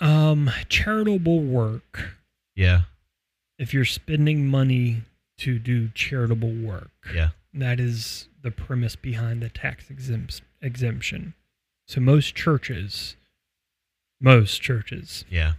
Um, 0.00 0.50
charitable 0.68 1.40
work. 1.40 2.14
Yeah. 2.54 2.82
If 3.58 3.72
you're 3.74 3.84
spending 3.84 4.48
money 4.48 5.02
to 5.38 5.58
do 5.58 5.88
charitable 5.94 6.52
work, 6.52 6.90
Yeah. 7.14 7.30
That 7.54 7.78
is 7.80 8.28
the 8.42 8.50
premise 8.50 8.96
behind 8.96 9.42
the 9.42 9.48
tax 9.48 9.90
exempt 9.90 10.42
exemption. 10.60 11.34
So 11.86 12.00
most 12.00 12.34
churches, 12.34 13.16
most 14.20 14.60
churches, 14.60 15.24
Yeah. 15.30 15.54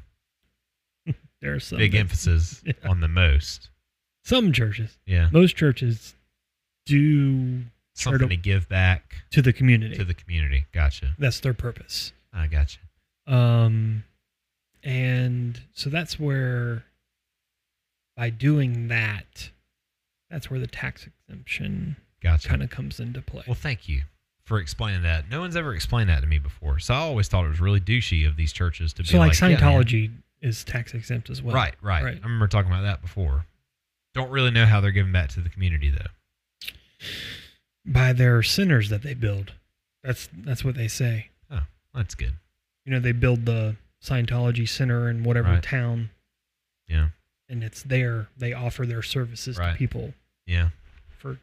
there 1.41 1.53
are 1.53 1.59
some 1.59 1.77
Big 1.77 1.93
that- 1.93 1.99
emphasis 1.99 2.61
Yeah. 2.65 2.73
on 2.83 2.99
the 3.01 3.07
most. 3.07 3.69
Some 4.23 4.51
churches, 4.51 4.97
Yeah. 5.05 5.29
most 5.31 5.55
churches 5.55 6.15
do 6.85 7.63
Something 7.93 8.29
to 8.29 8.35
give 8.35 8.67
back 8.67 9.23
to 9.31 9.41
the 9.41 9.53
community. 9.53 9.95
to 9.95 10.03
the 10.03 10.13
community. 10.13 10.65
Gotcha. 10.73 11.15
That's 11.17 11.39
their 11.39 11.53
purpose. 11.53 12.11
I 12.33 12.47
gotcha. 12.47 12.79
Um, 13.27 14.03
and 14.83 15.61
so 15.73 15.89
that's 15.89 16.19
where, 16.19 16.83
by 18.17 18.29
doing 18.31 18.87
that, 18.89 19.51
that's 20.29 20.49
where 20.49 20.59
the 20.59 20.67
tax 20.67 21.07
exemption 21.07 21.95
Gotcha. 22.21 22.47
kind 22.49 22.63
of 22.63 22.69
comes 22.69 22.99
into 22.99 23.21
play. 23.21 23.43
Well, 23.47 23.55
thank 23.55 23.87
you 23.89 24.01
for 24.45 24.59
explaining 24.59 25.03
that. 25.03 25.29
No 25.29 25.39
one's 25.39 25.55
ever 25.55 25.73
explained 25.73 26.09
that 26.09 26.21
to 26.21 26.27
me 26.27 26.39
before. 26.39 26.79
So 26.79 26.93
I 26.93 26.97
always 26.97 27.27
thought 27.27 27.45
it 27.45 27.49
was 27.49 27.59
really 27.61 27.79
douchey 27.79 28.27
of 28.27 28.35
these 28.35 28.51
churches 28.53 28.93
to 28.93 29.03
be 29.03 29.07
so, 29.09 29.17
like, 29.17 29.39
yeah. 29.39 29.49
Scientology 29.57 30.11
is 30.41 30.63
tax 30.63 30.93
exempt 30.93 31.29
as 31.29 31.41
well. 31.41 31.55
right, 31.55 31.73
right, 31.81 32.03
Right. 32.03 32.17
I 32.19 32.23
remember 32.23 32.47
talking 32.47 32.71
about 32.71 32.83
that 32.83 33.01
before. 33.01 33.45
Don't 34.13 34.29
really 34.29 34.51
know 34.51 34.65
how 34.65 34.79
they're 34.81 34.91
giving 34.91 35.11
back 35.11 35.29
to 35.29 35.41
the 35.41 35.49
community 35.49 35.89
though. 35.89 36.69
By 37.85 38.13
their 38.13 38.41
centers 38.43 38.89
that 38.89 39.03
they 39.03 39.13
build. 39.13 39.53
That's 40.03 40.29
that's 40.33 40.63
what 40.63 40.75
they 40.75 40.87
say. 40.87 41.29
Oh, 41.51 41.61
that's 41.93 42.15
good. 42.15 42.33
You 42.85 42.93
know, 42.93 42.99
they 42.99 43.11
build 43.11 43.45
the 43.45 43.75
Scientology 44.03 44.67
center 44.69 45.09
in 45.09 45.23
whatever 45.23 45.49
Right. 45.49 45.63
town, 45.63 46.11
Yeah. 46.87 47.09
And 47.49 47.63
it's 47.63 47.83
there. 47.83 48.27
They 48.37 48.53
offer 48.53 48.85
their 48.85 49.01
services 49.03 49.57
Right. 49.57 49.71
to 49.73 49.77
people 49.77 50.13
Yeah. 50.45 50.69
for 51.17 51.39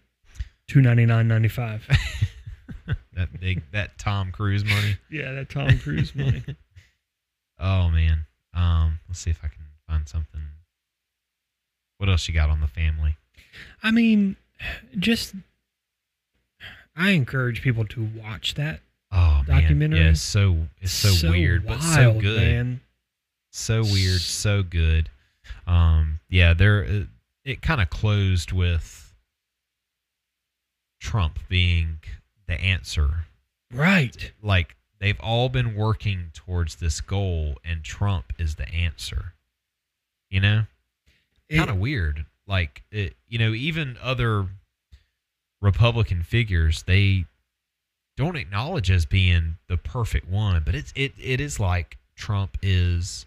two 0.68 0.80
ninety 0.82 1.06
nine 1.06 1.28
ninety 1.28 1.48
five. 1.48 1.86
that 3.14 3.40
big 3.40 3.62
that 3.72 3.98
Tom 3.98 4.32
Cruise 4.32 4.64
money. 4.64 4.96
Yeah, 5.10 5.32
that 5.32 5.50
Tom 5.50 5.78
Cruise 5.78 6.14
money. 6.14 6.42
oh 7.58 7.90
man. 7.90 8.26
Um, 8.54 8.98
let's 9.08 9.20
see 9.20 9.30
if 9.30 9.40
I 9.42 9.48
can 9.48 9.64
find 9.88 10.08
something. 10.08 10.40
What 11.98 12.08
else 12.10 12.26
you 12.28 12.34
got 12.34 12.50
on 12.50 12.60
the 12.60 12.66
family? 12.66 13.16
I 13.82 13.90
mean, 13.90 14.36
just 14.98 15.34
I 16.96 17.10
encourage 17.10 17.62
people 17.62 17.84
to 17.86 18.08
watch 18.16 18.54
that 18.54 18.80
Oh 19.10 19.42
man. 19.46 19.62
documentary. 19.62 20.00
Yeah, 20.00 20.10
it's 20.10 20.20
so 20.20 20.66
it's 20.80 20.92
so, 20.92 21.08
So 21.10 21.30
weird, 21.30 21.66
but 21.66 21.80
so 21.80 22.14
good. 22.20 22.40
man. 22.40 22.80
So 23.52 23.82
weird, 23.82 24.20
so 24.20 24.62
good. 24.62 25.08
Um, 25.66 26.20
yeah, 26.28 26.54
there. 26.54 26.82
It, 26.82 27.08
it 27.44 27.62
kind 27.62 27.80
of 27.80 27.90
closed 27.90 28.52
with 28.52 29.12
Trump 31.00 31.38
being 31.48 31.98
the 32.46 32.54
answer. 32.60 33.26
Right. 33.72 34.32
Like 34.42 34.76
they've 35.00 35.18
all 35.20 35.48
been 35.48 35.74
working 35.74 36.30
towards 36.34 36.76
this 36.76 37.00
goal, 37.00 37.56
and 37.64 37.82
Trump 37.82 38.32
is 38.38 38.54
the 38.54 38.68
answer. 38.68 39.34
You 40.30 40.40
know, 40.40 40.62
kind 41.50 41.70
of 41.70 41.78
weird. 41.78 42.24
Like 42.46 42.82
it, 42.90 43.14
you 43.28 43.38
know, 43.38 43.52
even 43.52 43.98
other 44.02 44.46
Republican 45.60 46.22
figures 46.22 46.82
they 46.84 47.24
don't 48.16 48.36
acknowledge 48.36 48.90
as 48.90 49.06
being 49.06 49.56
the 49.68 49.76
perfect 49.76 50.28
one, 50.28 50.62
but 50.64 50.74
it's 50.74 50.92
it 50.94 51.12
it 51.18 51.40
is 51.40 51.58
like 51.58 51.98
Trump 52.14 52.58
is 52.62 53.26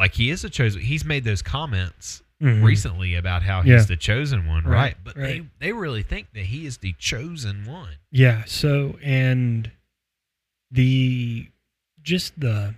like 0.00 0.14
he 0.14 0.30
is 0.30 0.42
a 0.44 0.50
chosen. 0.50 0.80
He's 0.80 1.04
made 1.04 1.22
those 1.24 1.42
comments 1.42 2.22
Mhm. 2.42 2.64
recently 2.64 3.14
about 3.14 3.42
how 3.42 3.62
Yeah. 3.62 3.74
he's 3.76 3.86
the 3.86 3.96
chosen 3.96 4.46
one, 4.46 4.64
right? 4.64 4.72
Right, 4.72 4.96
But 5.04 5.16
right. 5.16 5.44
they 5.60 5.66
they 5.66 5.72
really 5.72 6.02
think 6.02 6.32
that 6.32 6.46
he 6.46 6.64
is 6.66 6.78
the 6.78 6.94
chosen 6.98 7.64
one. 7.66 7.96
Yeah. 8.10 8.44
So 8.46 8.98
and 9.02 9.70
the 10.70 11.48
just 12.02 12.38
the 12.40 12.74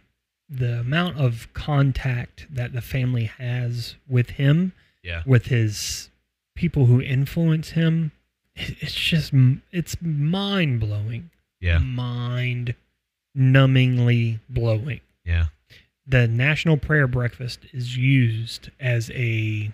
the 0.49 0.81
amount 0.81 1.17
of 1.17 1.49
contact 1.55 2.47
that 2.51 2.73
the 2.75 2.83
family 2.83 3.25
has 3.39 3.95
with 4.07 4.31
him, 4.31 4.73
Yeah. 5.03 5.23
with 5.25 5.47
his 5.47 6.11
people 6.55 6.87
who 6.87 7.01
influence 7.01 7.71
him, 7.71 8.13
it's 8.57 8.95
just 8.95 9.33
it's 9.71 9.97
mind 10.03 10.81
blowing. 10.81 11.31
Yeah. 11.61 11.79
Mind 11.79 12.75
numbingly 13.39 14.41
blowing. 14.49 15.01
Yeah. 15.25 15.47
The 16.13 16.29
National 16.29 16.77
Prayer 16.77 17.07
Breakfast 17.07 17.61
is 17.73 17.97
used 17.97 18.71
as 18.79 19.11
a 19.15 19.73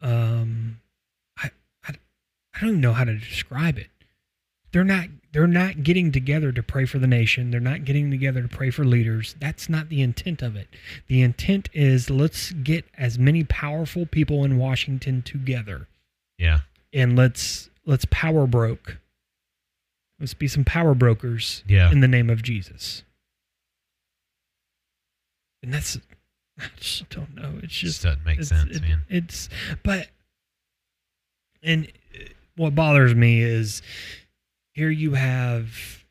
um 0.00 0.80
I, 1.36 1.50
I 1.86 1.94
I 2.54 2.60
don't 2.60 2.68
even 2.70 2.80
know 2.80 2.92
how 2.92 3.04
to 3.04 3.18
describe 3.18 3.78
it. 3.78 3.88
They're 4.72 4.84
not 4.84 5.06
they're 5.32 5.46
not 5.46 5.82
getting 5.82 6.12
together 6.12 6.52
to 6.52 6.62
pray 6.62 6.84
for 6.86 6.98
the 6.98 7.06
nation. 7.06 7.50
They're 7.50 7.60
not 7.60 7.84
getting 7.84 8.10
together 8.10 8.42
to 8.42 8.48
pray 8.48 8.70
for 8.70 8.84
leaders. 8.84 9.34
That's 9.40 9.68
not 9.68 9.88
the 9.88 10.00
intent 10.02 10.40
of 10.40 10.54
it. 10.56 10.68
The 11.08 11.20
intent 11.22 11.68
is 11.72 12.08
let's 12.08 12.52
get 12.52 12.84
as 12.96 13.18
many 13.18 13.42
powerful 13.44 14.06
people 14.06 14.44
in 14.44 14.56
Washington 14.56 15.22
together 15.22 15.88
Yeah. 16.38 16.60
and 16.92 17.16
let's 17.16 17.70
let's 17.84 18.06
power 18.10 18.46
broke. 18.46 18.98
Let's 20.20 20.34
be 20.34 20.46
some 20.48 20.64
power 20.64 20.94
brokers 20.94 21.64
Yeah. 21.66 21.90
in 21.90 22.00
the 22.00 22.08
name 22.08 22.30
of 22.30 22.42
Jesus. 22.42 23.02
And 25.66 25.74
that's 25.74 25.98
I 26.58 26.64
just 26.78 27.08
don't 27.10 27.34
know. 27.34 27.54
It's 27.62 27.74
just 27.74 28.00
Just 28.00 28.02
doesn't 28.04 28.24
make 28.24 28.38
it's- 28.40 28.48
sense, 28.48 28.76
it- 28.76 28.82
man. 28.82 29.02
It's 29.10 29.48
but 29.82 30.08
and 31.62 31.88
uh, 32.14 32.24
what 32.56 32.74
bothers 32.76 33.14
me 33.14 33.42
is 33.42 33.82
here 34.72 34.88
you 34.90 35.14
have 35.14 36.04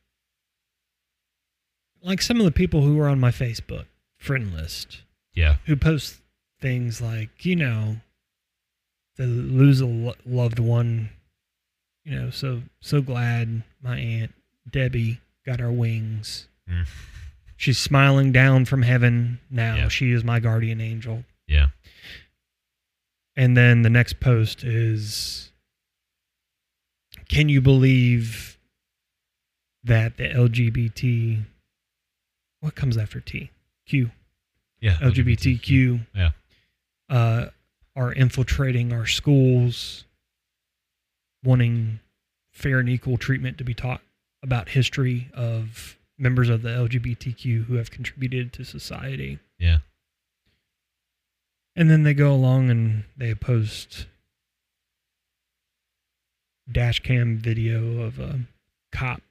like 2.03 2.21
some 2.21 2.37
of 2.39 2.45
the 2.45 2.51
people 2.51 2.81
who 2.81 2.99
are 2.99 3.07
on 3.07 3.19
my 3.19 3.31
Facebook 3.31 3.85
friend 4.17 4.53
list 4.53 5.01
Yeah. 5.33 5.55
who 5.65 5.75
post 5.75 6.17
things 6.59 7.01
like, 7.01 7.45
you 7.45 7.55
know, 7.55 7.97
to 9.17 9.23
lose 9.23 9.81
a 9.81 10.13
loved 10.25 10.59
one, 10.59 11.09
you 12.03 12.13
know, 12.19 12.29
so 12.29 12.61
so 12.81 13.01
glad 13.01 13.63
my 13.81 13.97
aunt 13.97 14.33
Debbie 14.69 15.21
got 15.45 15.59
her 15.59 15.71
wings. 15.71 16.47
Mm. 16.69 16.85
She's 17.57 17.77
smiling 17.77 18.31
down 18.31 18.65
from 18.65 18.81
heaven 18.81 19.39
now. 19.49 19.75
Yeah. 19.75 19.87
She 19.87 20.11
is 20.11 20.23
my 20.23 20.39
guardian 20.39 20.81
angel. 20.81 21.23
Yeah. 21.47 21.67
And 23.37 23.55
then 23.55 23.81
the 23.81 23.89
next 23.89 24.19
post 24.19 24.63
is 24.63 25.51
Can 27.29 27.49
you 27.49 27.61
believe 27.61 28.57
that 29.83 30.17
the 30.17 30.29
LGBT 30.29 31.43
what 32.59 32.75
comes 32.75 32.97
after 32.97 33.19
T? 33.19 33.51
Q. 33.85 34.11
Yeah. 34.79 34.97
LGBTQ 34.97 36.05
Yeah. 36.15 36.31
uh, 37.09 37.49
are 37.95 38.11
infiltrating 38.11 38.91
our 38.91 39.05
schools, 39.05 40.05
wanting 41.43 41.99
fair 42.51 42.79
and 42.79 42.89
equal 42.89 43.17
treatment 43.17 43.57
to 43.59 43.63
be 43.63 43.73
taught 43.73 44.01
about 44.43 44.69
history 44.69 45.29
of 45.33 45.97
members 46.17 46.49
of 46.49 46.61
the 46.61 46.69
LGBTQ 46.69 47.65
who 47.65 47.75
have 47.75 47.91
contributed 47.91 48.53
to 48.53 48.63
society. 48.63 49.39
Yeah. 49.59 49.79
And 51.75 51.89
then 51.89 52.03
they 52.03 52.13
go 52.13 52.33
along 52.33 52.69
and 52.69 53.03
they 53.17 53.35
post 53.35 54.07
dash 56.71 56.99
cam 57.01 57.37
video 57.37 58.01
of 58.01 58.17
a 58.19 58.39
cop 58.91 59.21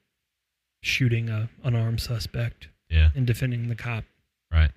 shooting 0.82 1.28
a 1.30 1.48
unarmed 1.62 2.00
suspect 2.00 2.68
Yeah. 2.90 3.10
and 3.14 3.26
defending 3.26 3.68
the 3.68 3.74
cop. 3.74 4.04
Right. 4.52 4.70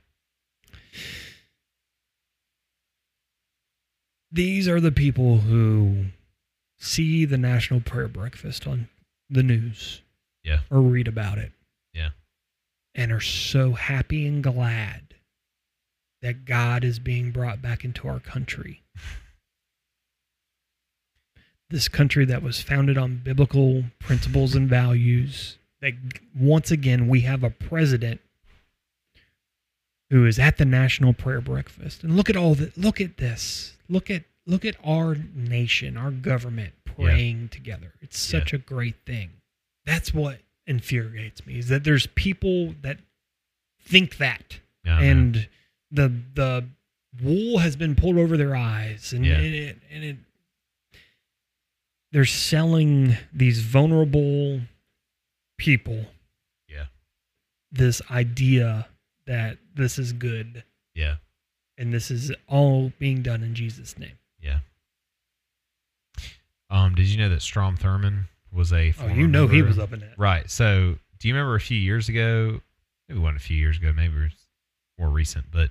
These 4.32 4.68
are 4.68 4.80
the 4.80 4.92
people 4.92 5.40
who 5.40 6.06
see 6.78 7.26
the 7.26 7.38
National 7.38 7.80
Prayer 7.82 8.08
Breakfast 8.08 8.66
on 8.68 8.88
the 9.30 9.44
news 9.44 10.02
Yeah. 10.44 10.62
or 10.70 10.82
read 10.82 11.08
about 11.08 11.38
it. 11.38 11.52
And 12.98 13.12
are 13.12 13.22
so 13.22 13.74
happy 13.74 14.28
and 14.28 14.44
glad 14.44 15.14
that 16.24 16.46
God 16.46 16.84
is 16.84 16.98
being 16.98 17.32
brought 17.32 17.62
back 17.62 17.86
into 17.86 18.08
our 18.08 18.20
country. 18.20 18.82
This 21.70 21.88
country 21.88 22.26
that 22.26 22.42
was 22.42 22.62
founded 22.62 22.98
on 22.98 23.22
biblical 23.24 23.84
principles 24.00 24.56
and 24.56 24.68
values. 24.68 25.60
That 25.82 25.94
once 26.36 26.72
again, 26.72 27.08
we 27.08 27.22
have 27.22 27.44
a 27.44 27.52
president 27.52 28.20
who 30.10 30.26
is 30.26 30.40
at 30.40 30.58
the 30.58 30.66
national 30.66 31.14
prayer 31.14 31.42
breakfast. 31.42 32.04
And 32.04 32.16
look 32.18 32.30
at 32.32 32.38
all 32.38 32.56
the 32.56 32.72
look 32.76 33.00
at 33.00 33.18
this. 33.18 33.76
Look 33.88 34.10
at 34.10 34.24
look 34.48 34.66
at 34.66 34.76
our 34.84 35.16
nation, 35.36 35.98
our 35.98 36.10
government 36.10 36.74
praying 36.86 37.50
together. 37.50 37.94
It's 38.02 38.18
such 38.18 38.54
a 38.54 38.58
great 38.58 38.96
thing. 39.06 39.32
That's 39.86 40.14
what 40.14 40.40
infuriates 40.68 41.46
me 41.46 41.58
is 41.60 41.70
that 41.70 41.84
there's 41.84 42.08
people 42.08 42.74
that 42.82 42.98
think 43.82 44.18
that 44.18 44.60
Yeah, 44.84 45.00
and 45.00 45.48
the 45.92 46.10
the 46.34 46.68
wool 47.24 47.60
has 47.60 47.76
been 47.76 47.96
pulled 47.96 48.18
over 48.18 48.36
their 48.38 48.56
eyes 48.56 49.14
and, 49.14 49.26
Yeah. 49.26 49.38
and 49.40 49.56
it 49.56 49.78
and 49.90 50.04
it 50.04 50.18
they're 52.12 52.26
selling 52.26 53.18
these 53.34 53.62
vulnerable 53.62 54.62
people 55.58 56.06
Yeah. 56.68 56.88
this 57.72 58.02
idea 58.12 58.88
that 59.26 59.58
this 59.74 59.98
is 60.00 60.14
good 60.14 60.64
Yeah. 60.96 61.18
and 61.78 61.94
this 61.94 62.12
is 62.12 62.32
all 62.48 62.92
being 63.00 63.22
done 63.22 63.44
in 63.44 63.56
Jesus 63.56 63.98
name. 63.98 64.18
Yeah. 64.40 64.60
Um, 66.70 66.96
did 66.96 67.08
you 67.08 67.18
know 67.18 67.30
that 67.30 67.42
Strom 67.42 67.78
Thurmond 67.78 68.26
was 68.52 68.72
a? 68.74 68.94
Oh, 69.02 69.08
you 69.08 69.28
know 69.28 69.48
he 69.48 69.62
was 69.62 69.78
up 69.80 69.94
in 69.94 70.00
that. 70.02 70.14
Right. 70.18 70.50
So, 70.50 70.96
do 71.20 71.28
you 71.28 71.34
remember 71.34 71.56
a 71.56 71.60
few 71.60 71.78
years 71.78 72.10
ago? 72.10 72.62
Maybe 73.10 73.20
one 73.22 73.36
a 73.36 73.40
few 73.40 73.58
years 73.58 73.78
ago. 73.78 73.94
Maybe 73.94 74.16
it 74.16 74.20
was 74.24 74.48
more 75.00 75.10
recent. 75.10 75.46
But 75.52 75.70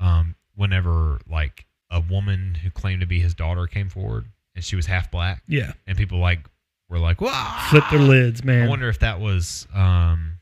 um, 0.00 0.34
whenever 0.54 1.18
like 1.28 1.66
a 1.90 2.00
woman 2.00 2.54
who 2.56 2.70
claimed 2.70 3.00
to 3.00 3.06
be 3.06 3.20
his 3.20 3.34
daughter 3.34 3.66
came 3.66 3.88
forward 3.88 4.24
and 4.54 4.64
she 4.64 4.76
was 4.76 4.86
half 4.86 5.10
black, 5.10 5.42
Yeah. 5.46 5.72
and 5.86 5.96
people 5.98 6.18
like 6.18 6.40
were 6.88 6.98
like, 6.98 7.20
"Wow!" 7.20 7.66
Flip 7.70 7.84
their 7.90 8.00
lids, 8.00 8.42
man. 8.44 8.66
I 8.66 8.68
wonder 8.68 8.88
if 8.88 9.00
that 9.00 9.20
was. 9.20 9.66
Um, 9.74 10.38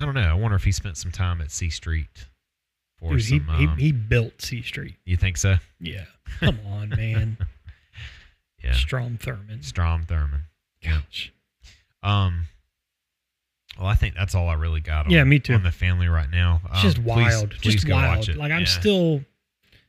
I 0.00 0.04
don't 0.04 0.14
know. 0.14 0.20
I 0.30 0.34
wonder 0.34 0.56
if 0.56 0.64
he 0.64 0.72
spent 0.72 0.96
some 0.98 1.10
time 1.10 1.40
at 1.40 1.50
C 1.50 1.70
Street 1.70 2.26
for 2.98 3.12
Dude, 3.12 3.22
he, 3.22 3.38
some. 3.38 3.48
um, 3.50 3.76
he, 3.78 3.86
he 3.86 3.92
built 3.92 4.40
C 4.42 4.60
Street. 4.62 4.96
you 5.06 5.16
think 5.16 5.36
so? 5.38 5.56
Yeah. 5.80 6.04
Come 6.40 6.58
on, 6.66 6.90
man. 6.90 7.38
Yeah. 8.66 8.72
Strom 8.74 9.18
Thurmond. 9.18 9.64
Strom 9.64 10.04
Thurmond. 10.04 10.42
Gosh. 10.84 11.32
Um. 12.02 12.46
Well, 13.78 13.86
I 13.88 13.94
think 13.94 14.14
that's 14.14 14.34
all 14.34 14.48
I 14.48 14.54
really 14.54 14.80
got. 14.80 15.06
On, 15.06 15.12
Yeah, 15.12 15.24
me 15.24 15.38
too. 15.38 15.52
On 15.54 15.62
the 15.62 15.70
family 15.72 16.08
right 16.08 16.30
now. 16.30 16.62
It's 16.72 16.82
just 16.82 16.98
Um, 16.98 17.04
please- 17.04 17.14
wild. 17.14 17.50
Please, 17.60 17.74
just 17.74 17.88
wild. 17.88 18.18
watch 18.18 18.28
it. 18.28 18.36
Like 18.36 18.52
I'm 18.52 18.60
Yeah. 18.60 18.66
still 18.66 19.24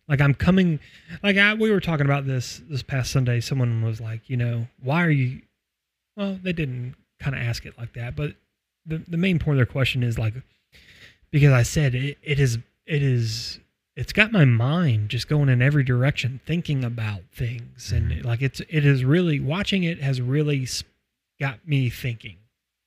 like 0.09 0.19
I'm 0.21 0.33
coming 0.33 0.79
like 1.23 1.37
I, 1.37 1.53
we 1.53 1.71
were 1.71 1.79
talking 1.79 2.05
about 2.05 2.25
this 2.25 2.61
this 2.69 2.83
past 2.83 3.11
Sunday. 3.11 3.39
Someone 3.39 3.81
was 3.81 4.01
like, 4.01 4.29
you 4.29 4.37
know, 4.37 4.67
why 4.81 5.05
are 5.05 5.09
you 5.11 5.41
well, 6.17 6.39
they 6.41 6.51
didn't 6.53 6.95
kind 7.19 7.35
of 7.35 7.41
ask 7.41 7.65
it 7.65 7.77
like 7.77 7.93
that, 7.93 8.15
but 8.15 8.35
the 8.85 8.97
the 9.07 9.17
main 9.17 9.39
point 9.39 9.55
of 9.55 9.57
their 9.59 9.71
question 9.71 10.03
is 10.03 10.17
like 10.19 10.33
because 11.31 11.51
I 11.53 11.63
said 11.63 11.95
it, 11.95 12.17
it 12.21 12.39
is 12.39 12.57
it 12.85 13.01
is 13.03 13.59
it's 13.97 14.13
got 14.13 14.31
my 14.31 14.45
mind 14.45 15.09
just 15.09 15.27
going 15.27 15.49
in 15.49 15.61
every 15.61 15.83
direction 15.83 16.39
thinking 16.45 16.83
about 16.83 17.21
things 17.33 17.91
Mm-hmm. 17.91 18.11
and 18.11 18.25
like 18.25 18.41
it's 18.41 18.59
it 18.69 18.85
is 18.85 19.03
really 19.03 19.39
watching 19.39 19.83
it 19.83 20.01
has 20.01 20.21
really 20.21 20.67
got 21.39 21.67
me 21.67 21.89
thinking 21.89 22.37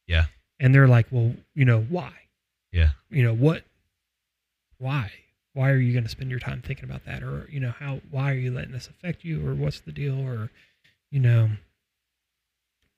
Yeah. 0.07 0.27
and 0.59 0.75
they're 0.75 0.89
like 0.89 1.07
well 1.11 1.35
you 1.55 1.65
know 1.65 1.81
why 1.83 2.13
Yeah. 2.73 2.91
you 3.11 3.23
know 3.23 3.35
what 3.35 3.65
why 4.79 5.11
why 5.53 5.71
are 5.71 5.79
you 5.79 5.93
going 5.93 6.05
to 6.05 6.11
spend 6.11 6.31
your 6.31 6.39
time 6.41 6.63
thinking 6.63 6.85
about 6.85 7.05
that 7.07 7.23
or 7.23 7.49
you 7.51 7.61
know 7.61 7.73
how 7.79 8.01
why 8.11 8.31
are 8.31 8.35
you 8.39 8.51
letting 8.53 8.73
this 8.73 8.87
affect 8.89 9.25
you 9.25 9.47
or 9.47 9.55
what's 9.55 9.81
the 9.81 9.93
deal 9.93 10.19
or 10.19 10.51
you 11.11 11.19
know 11.21 11.51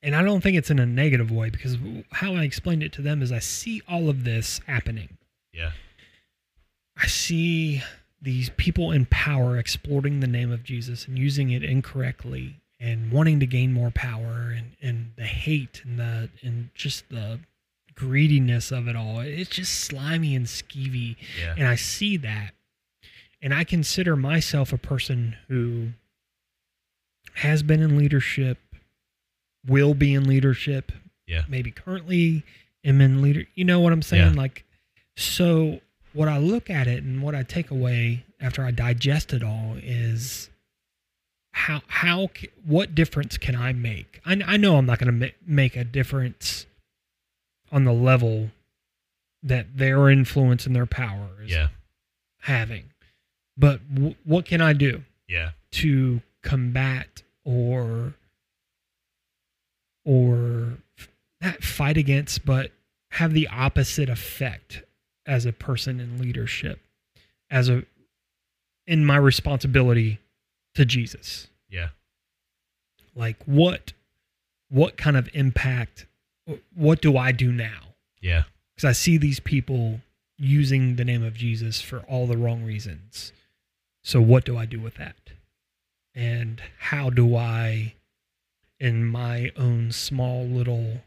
and 0.02 0.14
i 0.14 0.22
don't 0.22 0.42
think 0.42 0.56
it's 0.56 0.70
in 0.70 0.78
a 0.78 0.86
negative 0.86 1.30
way 1.30 1.48
because 1.50 1.76
how 2.12 2.34
i 2.34 2.42
explained 2.44 2.82
it 2.82 2.92
to 2.92 3.02
them 3.02 3.22
is 3.22 3.32
i 3.32 3.38
see 3.38 3.80
all 3.88 4.08
of 4.08 4.24
this 4.24 4.60
happening 4.66 5.16
Yeah. 5.52 5.72
i 6.96 7.06
see 7.06 7.82
these 8.22 8.50
people 8.56 8.92
in 8.92 9.04
power 9.06 9.58
exploiting 9.58 10.20
the 10.20 10.26
name 10.26 10.50
of 10.52 10.62
jesus 10.62 11.06
and 11.08 11.18
using 11.18 11.50
it 11.50 11.62
incorrectly 11.64 12.56
and 12.80 13.10
wanting 13.12 13.40
to 13.40 13.46
gain 13.46 13.72
more 13.72 13.90
power 13.90 14.54
and 14.56 14.76
and 14.80 15.10
the 15.16 15.24
hate 15.24 15.82
and 15.84 15.98
the 15.98 16.28
and 16.42 16.70
just 16.74 17.08
the 17.08 17.40
greediness 17.94 18.70
of 18.70 18.88
it 18.88 18.96
all 18.96 19.20
it's 19.20 19.50
just 19.50 19.72
slimy 19.80 20.34
and 20.36 20.46
skeevy 20.46 21.16
Yeah. 21.40 21.54
and 21.58 21.66
i 21.68 21.74
see 21.74 22.16
that 22.18 22.52
and 23.42 23.52
i 23.52 23.64
consider 23.64 24.16
myself 24.16 24.72
a 24.72 24.78
person 24.78 25.36
who 25.48 25.88
has 27.34 27.62
been 27.62 27.82
in 27.82 27.96
leadership 27.96 28.58
will 29.66 29.94
be 29.94 30.14
in 30.14 30.24
leadership 30.24 30.92
Yeah. 31.26 31.42
maybe 31.48 31.70
currently 31.70 32.44
am 32.84 33.00
in 33.00 33.22
leader 33.22 33.44
you 33.54 33.64
know 33.64 33.80
what 33.80 33.92
i'm 33.92 34.02
saying 34.02 34.34
Yeah. 34.34 34.40
like 34.40 34.64
so 35.16 35.80
what 36.14 36.28
i 36.28 36.38
look 36.38 36.68
at 36.70 36.86
it 36.86 37.02
and 37.02 37.22
what 37.22 37.34
i 37.34 37.42
take 37.42 37.70
away 37.70 38.24
after 38.40 38.64
i 38.64 38.70
digest 38.70 39.32
it 39.32 39.42
all 39.42 39.76
is 39.82 40.50
how 41.52 41.80
how 41.88 42.28
what 42.64 42.94
difference 42.94 43.36
can 43.38 43.54
i 43.54 43.72
make 43.72 44.20
i, 44.24 44.40
I 44.46 44.56
know 44.56 44.76
i'm 44.76 44.86
not 44.86 44.98
going 44.98 45.20
to 45.20 45.32
make 45.46 45.76
a 45.76 45.84
difference 45.84 46.66
on 47.70 47.84
the 47.84 47.92
level 47.92 48.50
that 49.42 49.76
their 49.76 50.08
influence 50.10 50.66
and 50.66 50.74
their 50.76 50.86
power 50.86 51.28
is 51.42 51.50
Yeah. 51.50 51.68
having 52.40 52.84
but 53.56 53.80
w- 53.94 54.14
what 54.24 54.44
can 54.44 54.60
i 54.60 54.72
do 54.72 55.02
Yeah. 55.28 55.50
to 55.72 56.20
combat 56.42 57.22
or 57.44 58.14
or 60.04 60.78
not 61.40 61.62
fight 61.62 61.96
against 61.96 62.44
but 62.44 62.72
have 63.12 63.32
the 63.34 63.48
opposite 63.48 64.08
effect 64.08 64.82
as 65.26 65.46
a 65.46 65.52
person 65.52 66.00
in 66.00 66.18
leadership 66.18 66.80
as 67.50 67.68
a 67.68 67.84
in 68.86 69.04
my 69.04 69.16
responsibility 69.16 70.18
to 70.74 70.84
Jesus 70.84 71.48
Yeah. 71.68 71.88
like 73.14 73.36
what 73.44 73.92
what 74.68 74.96
kind 74.96 75.16
of 75.16 75.28
impact 75.34 76.06
what 76.74 77.00
do 77.00 77.16
I 77.16 77.32
do 77.32 77.52
now 77.52 77.94
Yeah. 78.20 78.44
because 78.74 78.88
I 78.88 78.92
see 78.92 79.16
these 79.18 79.38
people 79.40 80.00
using 80.42 80.96
the 80.96 81.04
name 81.04 81.22
of 81.22 81.34
Jesus 81.34 81.80
for 81.80 82.00
all 82.00 82.26
the 82.26 82.36
wrong 82.36 82.64
reasons. 82.64 83.32
So, 84.02 84.20
what 84.20 84.44
do 84.44 84.56
I 84.58 84.66
do 84.66 84.80
with 84.80 84.96
that? 84.96 85.16
And 86.14 86.60
how 86.78 87.08
do 87.08 87.36
I, 87.36 87.94
in 88.80 89.04
my 89.04 89.52
own 89.56 89.92
small 89.92 90.44
little 90.44 91.02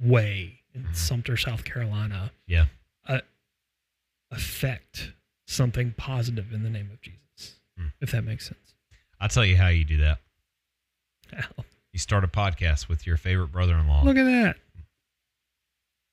way 0.00 0.60
in 0.72 0.84
mm-hmm. 0.84 0.92
Sumter, 0.94 1.36
South 1.36 1.64
Carolina, 1.64 2.30
Yeah. 2.46 2.66
Affect 4.34 5.12
something 5.46 5.94
positive 5.96 6.52
in 6.52 6.62
the 6.62 6.70
name 6.70 6.90
of 6.92 7.00
Jesus? 7.00 7.56
Hmm. 7.78 7.88
If 8.00 8.12
that 8.12 8.24
makes 8.24 8.46
sense. 8.46 8.74
I'll 9.20 9.28
tell 9.28 9.44
you 9.44 9.56
how 9.56 9.68
you 9.68 9.84
do 9.84 9.98
that. 9.98 10.18
How? 11.32 11.64
You 11.92 11.98
start 11.98 12.24
a 12.24 12.28
podcast 12.28 12.88
with 12.88 13.06
your 13.06 13.16
favorite 13.16 13.52
brother-in-law. 13.52 14.02
Look 14.04 14.16
at 14.16 14.24
that. 14.24 14.56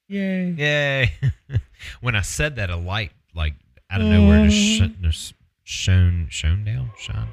Yay. 0.07 0.51
Yay! 0.51 1.13
when 2.01 2.15
I 2.15 2.21
said 2.21 2.57
that, 2.57 2.69
a 2.69 2.75
light 2.75 3.11
like 3.33 3.53
out 3.89 4.01
of 4.01 4.07
nowhere 4.07 4.45
just 4.47 4.57
sh- 4.57 5.01
just 5.01 5.33
shone 5.63 6.27
shone 6.29 6.65
down, 6.65 6.91
shined. 6.97 7.29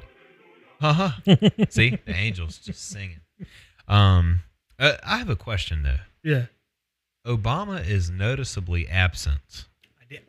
Uh 0.81 0.93
huh. 0.93 1.11
See 1.69 1.99
the 2.05 2.15
angels 2.15 2.57
just 2.57 2.89
singing. 2.89 3.19
Um, 3.87 4.41
uh, 4.79 4.93
I 5.03 5.17
have 5.17 5.29
a 5.29 5.35
question 5.35 5.83
though. 5.83 5.99
Yeah. 6.23 6.45
Obama 7.27 7.85
is 7.85 8.09
noticeably 8.09 8.87
absent. 8.87 9.65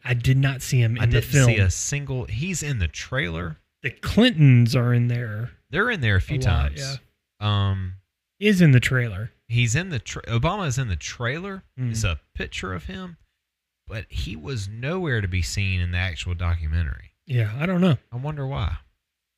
I 0.05 0.14
did 0.14 0.37
not 0.37 0.62
see 0.62 0.81
him 0.81 0.97
in 0.97 0.99
the 0.99 1.01
film. 1.01 1.03
I 1.03 1.07
the 1.07 1.20
didn't 1.20 1.33
film. 1.33 1.47
see 1.47 1.57
a 1.59 1.70
single. 1.70 2.24
He's 2.26 2.62
in 2.62 2.78
the 2.78 2.89
trailer. 2.89 3.57
the 3.83 3.91
Clintons 3.91 4.74
are 4.76 4.93
in 4.93 5.09
there. 5.09 5.51
They're 5.70 5.91
in 5.91 6.01
there 6.01 6.16
a 6.16 6.20
few 6.20 6.37
A 6.39 6.41
lot, 6.41 6.76
times. 6.76 6.99
Um, 7.41 7.95
Is 8.39 8.61
in 8.61 8.72
the 8.72 8.81
trailer. 8.81 9.33
he's 9.49 9.74
in 9.74 9.89
the 9.91 9.99
tra- 9.99 10.22
Obama 10.26 10.66
is 10.66 10.76
in 10.78 10.89
the 10.89 10.97
trailer. 10.97 11.62
Mm. 11.78 11.91
It's 11.93 12.05
a 12.05 12.20
picture 12.35 12.74
of 12.74 12.85
him, 12.85 13.16
but 13.87 14.05
he 14.09 14.37
was 14.37 14.68
nowhere 14.68 15.20
to 15.20 15.28
be 15.28 15.41
seen 15.43 15.81
in 15.81 15.93
the 15.93 15.99
actual 15.99 16.35
documentary. 16.35 17.12
Yeah, 17.26 17.53
I 17.59 17.64
don't 17.66 17.81
know. 17.81 17.97
I 18.12 18.16
wonder 18.16 18.47
why. 18.47 18.76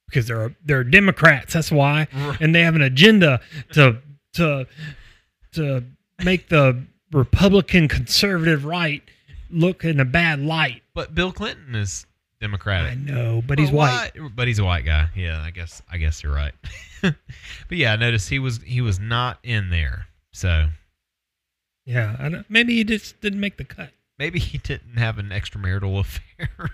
because 0.08 0.26
they're 0.26 0.54
they're 0.64 0.84
Democrats. 0.84 1.52
That's 1.52 1.70
why, 1.70 2.08
and 2.40 2.54
they 2.54 2.62
have 2.62 2.74
an 2.74 2.82
agenda 2.82 3.40
to 3.74 3.98
to 4.34 4.66
to 5.52 5.84
make 6.24 6.48
the 6.48 6.82
Republican 7.12 7.86
conservative 7.88 8.64
right 8.64 9.02
look 9.52 9.84
in 9.84 10.00
a 10.00 10.04
bad 10.04 10.40
light. 10.40 10.82
But 10.94 11.14
Bill 11.14 11.32
Clinton 11.32 11.74
is 11.74 12.06
Democratic. 12.40 12.92
I 12.92 12.94
know, 12.94 13.42
but 13.46 13.58
he's 13.58 13.70
white. 13.70 14.10
But 14.34 14.48
he's 14.48 14.58
a 14.58 14.64
white 14.64 14.84
guy. 14.84 15.08
Yeah, 15.14 15.40
I 15.40 15.50
guess 15.50 15.80
I 15.90 15.96
guess 15.98 16.22
you're 16.22 16.34
right. 16.34 16.52
but 17.02 17.14
yeah, 17.70 17.92
I 17.92 17.96
noticed 17.96 18.28
he 18.28 18.38
was 18.38 18.58
he 18.64 18.80
was 18.80 18.98
not 18.98 19.38
in 19.42 19.70
there. 19.70 20.06
So 20.32 20.66
Yeah, 21.84 22.16
I 22.18 22.28
don't, 22.28 22.46
maybe 22.50 22.74
he 22.76 22.84
just 22.84 23.20
didn't 23.20 23.40
make 23.40 23.56
the 23.58 23.64
cut. 23.64 23.90
maybe 24.18 24.38
he 24.38 24.58
didn't 24.58 24.96
have 24.98 25.18
an 25.18 25.28
extramarital 25.28 25.98
affair. 26.00 26.70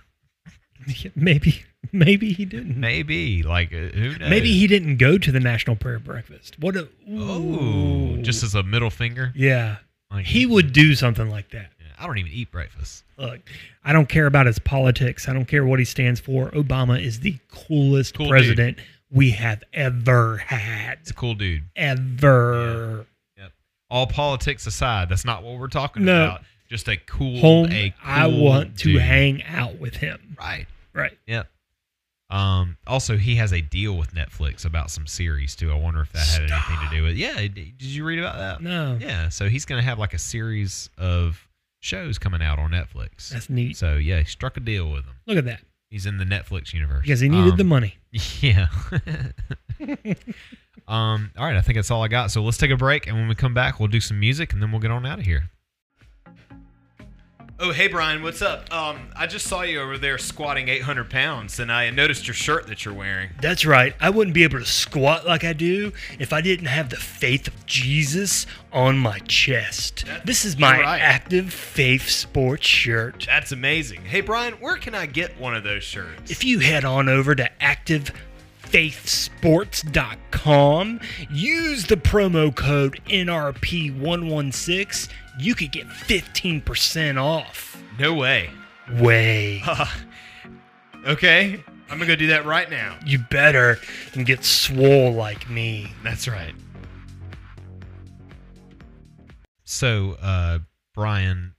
maybe 1.17 1.65
maybe 1.93 2.33
he 2.33 2.45
didn't. 2.45 2.79
maybe 2.79 3.43
like 3.43 3.73
uh, 3.73 3.89
who 3.95 4.17
knows? 4.19 4.31
Maybe 4.31 4.53
he 4.53 4.67
didn't 4.67 4.97
go 4.97 5.19
to 5.19 5.33
the 5.33 5.41
national 5.41 5.77
prayer 5.77 5.99
breakfast. 5.99 6.59
What 6.59 6.77
a 6.77 6.89
Oh, 7.11 8.17
just 8.23 8.43
as 8.43 8.55
a 8.55 8.63
middle 8.63 8.91
finger. 8.91 9.33
yeah. 9.35 9.77
Like 10.11 10.25
He 10.25 10.47
would 10.47 10.73
do 10.73 10.95
something 10.95 11.29
like 11.29 11.51
that. 11.51 11.71
I 12.01 12.07
don't 12.07 12.19
even 12.19 12.33
eat 12.33 12.51
breakfast. 12.51 13.05
Look, 13.17 13.41
I 13.85 13.93
don't 13.93 14.09
care 14.09 14.27
about 14.27 14.47
his 14.47 14.59
politics. 14.59 15.29
I 15.29 15.33
don't 15.33 15.47
care 15.47 15.65
what 15.65 15.79
he 15.79 15.85
stands 15.85 16.21
for. 16.21 16.51
Obama 16.51 17.03
is 17.03 17.21
the 17.21 17.37
coolest 17.51 18.15
Cool 18.17 18.27
dude. 18.27 18.31
president 18.31 18.79
we 19.11 19.31
have 19.31 19.63
ever 19.73 20.37
had. 20.39 20.99
It's 21.01 21.11
a 21.11 21.15
cool 21.15 21.35
dude. 21.35 21.63
Ever. 21.77 23.07
Yep. 23.37 23.53
All 23.91 24.07
politics 24.07 24.67
aside, 24.67 25.09
that's 25.09 25.25
not 25.25 25.43
what 25.43 25.59
we're 25.59 25.69
talking 25.69 26.05
No. 26.05 26.25
about. 26.25 26.43
Just 26.69 26.87
a 26.89 26.97
cool. 26.99 27.41
Home, 27.41 27.73
a 27.73 27.95
I 28.05 28.29
cool 28.29 28.45
want 28.45 28.79
to 28.81 28.93
dude. 28.93 29.01
hang 29.01 29.43
out 29.45 29.79
with 29.79 29.97
him. 29.97 30.37
Right. 30.39 30.67
Right. 30.93 31.17
Yep. 31.27 31.49
Um. 32.31 32.77
Also, 32.87 33.17
he 33.17 33.37
has 33.37 33.53
a 33.55 33.63
deal 33.63 33.97
with 33.97 34.13
Netflix 34.15 34.67
about 34.67 34.91
some 34.91 35.07
series 35.07 35.57
too. 35.57 35.73
I 35.73 35.75
wonder 35.77 36.03
if 36.03 36.13
that 36.13 36.27
had 36.27 36.43
anything 36.43 36.89
to 36.91 36.95
do 36.95 37.03
with. 37.05 37.17
Yeah. 37.17 37.37
Did 37.41 37.81
you 37.83 38.05
read 38.05 38.19
about 38.19 38.37
that? 38.37 38.61
No. 38.63 38.99
Yeah. 39.01 39.31
So 39.31 39.49
he's 39.49 39.65
gonna 39.65 39.81
have 39.83 39.99
like 39.99 40.13
a 40.13 40.19
series 40.19 40.91
of 40.99 41.48
shows 41.81 42.19
coming 42.19 42.43
out 42.43 42.59
on 42.59 42.71
Netflix. 42.71 43.29
That's 43.31 43.49
neat. 43.51 43.77
So 43.77 43.97
yeah, 43.97 44.19
he 44.21 44.25
struck 44.25 44.57
a 44.57 44.61
deal 44.61 44.91
with 44.91 45.05
them. 45.07 45.15
Look 45.27 45.39
at 45.39 45.45
that. 45.47 45.61
He's 45.91 46.05
in 46.05 46.19
the 46.19 46.25
Netflix 46.27 46.75
universe 46.75 47.01
Because 47.03 47.21
he 47.21 47.31
needed 47.31 47.53
Um, 47.53 47.57
the 47.57 47.65
money. 47.65 47.97
Yeah. 48.41 48.67
um. 50.89 51.31
All 51.37 51.45
right. 51.47 51.57
I 51.57 51.61
think 51.61 51.77
that's 51.77 51.91
all 51.91 52.03
I 52.03 52.09
got. 52.09 52.31
So 52.31 52.43
let's 52.43 52.59
take 52.59 52.71
a 52.71 52.77
break, 52.77 53.07
and 53.07 53.17
when 53.17 53.29
we 53.29 53.35
come 53.35 53.55
back, 53.55 53.79
we'll 53.81 53.89
do 53.89 54.01
some 54.01 54.19
music, 54.21 54.53
and 54.53 54.63
then 54.63 54.71
we'll 54.71 54.81
get 54.81 54.91
on 54.91 55.07
out 55.07 55.19
of 55.19 55.25
here. 55.25 55.51
Oh, 57.61 57.73
hey 57.73 57.89
Brian, 57.89 58.23
what's 58.23 58.41
up? 58.41 58.73
Um, 58.73 59.09
I 59.17 59.27
just 59.27 59.49
saw 59.49 59.63
you 59.63 59.81
over 59.81 59.99
there 59.99 60.17
squatting 60.17 60.69
800 60.69 61.11
pounds, 61.11 61.59
and 61.59 61.73
I 61.73 61.91
noticed 61.91 62.29
your 62.29 62.35
shirt 62.35 62.69
that 62.69 62.85
you're 62.85 62.95
wearing. 62.95 63.31
That's 63.43 63.67
right. 63.67 63.97
I 63.99 64.11
wouldn't 64.11 64.33
be 64.33 64.45
able 64.45 64.61
to 64.61 64.65
squat 64.65 65.27
like 65.27 65.43
I 65.43 65.55
do 65.55 65.93
if 66.21 66.33
I 66.33 66.41
didn't 66.41 66.67
have 66.67 66.89
the 66.89 66.97
faith 66.97 67.49
of 67.49 67.67
Jesus 67.67 68.47
on 68.73 68.97
my 68.97 69.19
chest. 69.27 70.05
This 70.25 70.45
is 70.45 70.57
my 70.57 70.81
right. 70.81 71.01
active 71.01 71.53
faith 71.53 72.09
sports 72.09 72.65
shirt. 72.65 73.25
That's 73.27 73.51
amazing. 73.51 74.05
Hey 74.05 74.21
Brian, 74.21 74.55
where 74.61 74.77
can 74.77 74.95
I 74.95 75.07
get 75.07 75.37
one 75.41 75.57
of 75.57 75.65
those 75.65 75.83
shirts? 75.83 76.31
If 76.31 76.45
you 76.45 76.61
head 76.61 76.85
on 76.85 77.09
over 77.09 77.35
to 77.35 77.63
activefaithsports.com, 78.69 81.01
use 81.31 81.87
the 81.87 81.97
promo 81.97 82.55
code 82.55 83.01
NRP116, 83.07 85.09
you 85.39 85.55
could 85.55 85.73
get 85.73 85.87
15% 85.87 87.23
off. 87.23 87.83
No 87.99 88.13
way. 88.15 88.51
Way. 88.93 89.63
okay, 91.07 91.63
I'm 91.91 91.99
gonna 91.99 92.07
go 92.07 92.17
do 92.17 92.29
that 92.29 92.47
right 92.47 92.71
now. 92.71 92.99
You 93.05 93.19
better 93.19 93.79
and 94.15 94.25
get 94.27 94.45
swole 94.45 95.13
like 95.13 95.51
me. 95.51 95.93
That's 96.03 96.27
right. 96.29 96.55
So, 99.65 100.17
uh, 100.23 100.61
Brian, 100.95 101.55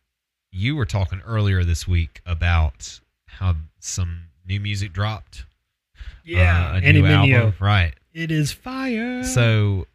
you 0.52 0.76
were 0.76 0.86
talking 0.86 1.22
earlier 1.26 1.64
this 1.64 1.88
week 1.88 2.22
about 2.26 3.00
how 3.28 3.56
some 3.80 4.30
new 4.48 4.60
music 4.60 4.94
dropped. 4.94 5.46
Yeah, 6.38 6.72
uh, 6.72 6.74
a 6.76 6.82
Andy 6.82 7.02
Mineo. 7.02 7.34
album, 7.34 7.54
right? 7.60 7.94
It 8.14 8.32
is 8.32 8.52
fire. 8.52 9.24
So, 9.24 9.88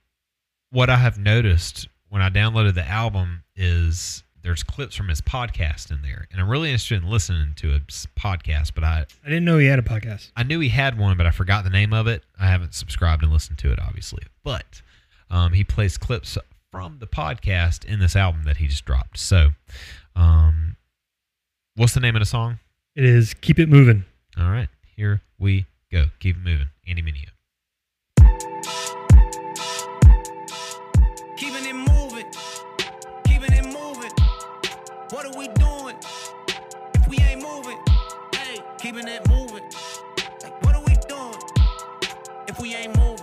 what 0.70 0.90
I 0.90 0.96
have 0.96 1.18
noticed 1.18 1.88
when 2.08 2.22
I 2.22 2.30
downloaded 2.30 2.74
the 2.74 2.86
album 2.86 3.42
is 3.56 4.22
there's 4.42 4.62
clips 4.62 4.94
from 4.94 5.08
his 5.08 5.20
podcast 5.20 5.90
in 5.90 6.02
there, 6.02 6.28
and 6.30 6.40
I'm 6.40 6.48
really 6.48 6.68
interested 6.68 7.02
in 7.02 7.08
listening 7.08 7.54
to 7.56 7.68
his 7.70 8.06
podcast. 8.18 8.74
But 8.74 8.84
I 8.84 9.06
I 9.24 9.28
didn't 9.28 9.44
know 9.44 9.58
he 9.58 9.66
had 9.66 9.78
a 9.78 9.82
podcast. 9.82 10.30
I 10.36 10.42
knew 10.42 10.60
he 10.60 10.68
had 10.68 10.98
one, 10.98 11.16
but 11.16 11.26
I 11.26 11.30
forgot 11.30 11.64
the 11.64 11.70
name 11.70 11.92
of 11.92 12.06
it. 12.06 12.22
I 12.38 12.46
haven't 12.46 12.74
subscribed 12.74 13.22
and 13.22 13.32
listened 13.32 13.58
to 13.58 13.72
it, 13.72 13.78
obviously. 13.80 14.22
But 14.42 14.82
um, 15.30 15.52
he 15.54 15.64
plays 15.64 15.96
clips 15.96 16.36
from 16.70 16.98
the 16.98 17.06
podcast 17.06 17.84
in 17.84 18.00
this 18.00 18.14
album 18.16 18.44
that 18.44 18.58
he 18.58 18.66
just 18.66 18.84
dropped. 18.84 19.18
So, 19.18 19.50
um, 20.14 20.76
what's 21.76 21.94
the 21.94 22.00
name 22.00 22.16
of 22.16 22.20
the 22.20 22.26
song? 22.26 22.58
It 22.94 23.04
is 23.04 23.34
Keep 23.34 23.58
It 23.58 23.68
Moving. 23.68 24.04
All 24.38 24.50
right, 24.50 24.68
here 24.96 25.22
we 25.38 25.66
go. 25.94 26.06
Keep 26.18 26.36
it 26.38 26.42
moving. 26.42 26.68
Andy 26.88 27.02
Mineo. 27.02 27.30
Keeping 31.36 31.66
it 31.66 31.74
moving, 31.74 32.26
keeping 33.24 33.52
it 33.52 33.64
moving. 33.64 34.10
What 35.10 35.24
are 35.26 35.38
we 35.38 35.46
doing 35.48 35.96
if 36.94 37.06
we 37.08 37.18
ain't 37.18 37.42
moving? 37.42 37.78
Hey, 38.34 38.58
keeping 38.78 39.06
it 39.06 39.28
moving. 39.28 39.62
Like, 40.42 40.60
what 40.64 40.74
are 40.74 40.84
we 40.84 40.96
doing 41.08 41.40
if 42.48 42.58
we 42.60 42.74
ain't 42.74 42.96
moving? 42.96 43.13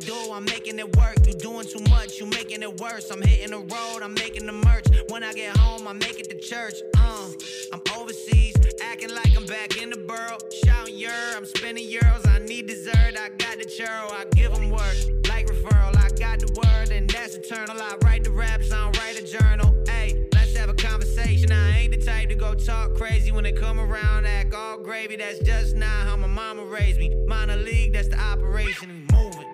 Do 0.00 0.32
I'm 0.32 0.44
making 0.44 0.78
it 0.78 0.96
work. 0.96 1.16
You 1.26 1.34
doing 1.34 1.66
too 1.66 1.82
much, 1.90 2.18
you 2.20 2.26
making 2.26 2.62
it 2.62 2.80
worse. 2.80 3.10
I'm 3.10 3.20
hitting 3.22 3.50
the 3.50 3.58
road, 3.58 4.02
I'm 4.02 4.14
making 4.14 4.46
the 4.46 4.52
merch. 4.52 4.86
When 5.08 5.22
I 5.22 5.32
get 5.32 5.56
home, 5.56 5.86
I 5.88 5.92
make 5.92 6.20
it 6.20 6.30
to 6.30 6.38
church. 6.38 6.74
Uh, 6.96 7.28
I'm 7.72 7.82
overseas, 7.96 8.54
acting 8.82 9.10
like 9.10 9.36
I'm 9.36 9.46
back 9.46 9.80
in 9.80 9.90
the 9.90 9.96
borough. 9.96 10.38
Shouting 10.64 10.96
yer, 10.96 11.34
I'm 11.36 11.44
spending 11.44 11.86
euros. 11.86 12.26
I 12.28 12.38
need 12.38 12.66
dessert, 12.66 13.16
I 13.18 13.28
got 13.30 13.58
the 13.58 13.64
churro. 13.64 14.10
I 14.12 14.24
give 14.34 14.54
them 14.54 14.70
work, 14.70 14.96
like 15.28 15.46
referral. 15.46 15.96
I 15.96 16.08
got 16.18 16.40
the 16.40 16.52
word, 16.54 16.90
and 16.90 17.08
that's 17.10 17.34
eternal. 17.34 17.80
I 17.80 17.96
write 18.04 18.24
the 18.24 18.30
raps, 18.30 18.72
I 18.72 18.84
don't 18.84 18.98
write 18.98 19.18
a 19.20 19.26
journal. 19.26 19.74
Hey, 19.88 20.26
let's 20.32 20.56
have 20.56 20.68
a 20.68 20.74
conversation. 20.74 21.52
I 21.52 21.80
ain't 21.80 21.92
the 21.92 21.98
type 21.98 22.28
to 22.28 22.34
go 22.34 22.54
talk 22.54 22.94
crazy 22.94 23.32
when 23.32 23.44
they 23.44 23.52
come 23.52 23.80
around, 23.80 24.26
act 24.26 24.54
all 24.54 24.78
gravy. 24.78 25.16
That's 25.16 25.38
just 25.40 25.76
not 25.76 25.88
how 25.88 26.16
my 26.16 26.28
mama 26.28 26.64
raised 26.64 26.98
me. 26.98 27.14
Miner 27.26 27.56
League, 27.56 27.92
that's 27.92 28.08
the 28.08 28.20
operation. 28.20 29.06
Moving, 29.12 29.46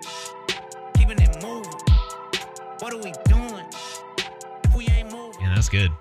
keeping 1.07 1.23
it 1.23 1.43
moving. 1.43 1.71
What 2.79 2.93
are 2.93 2.97
we 2.97 3.11
doing 3.25 3.65
if 4.63 4.75
we 4.75 4.87
ain't 4.89 5.11
moving? 5.11 5.41
Yeah, 5.41 5.53
that's 5.55 5.69
good. 5.69 5.91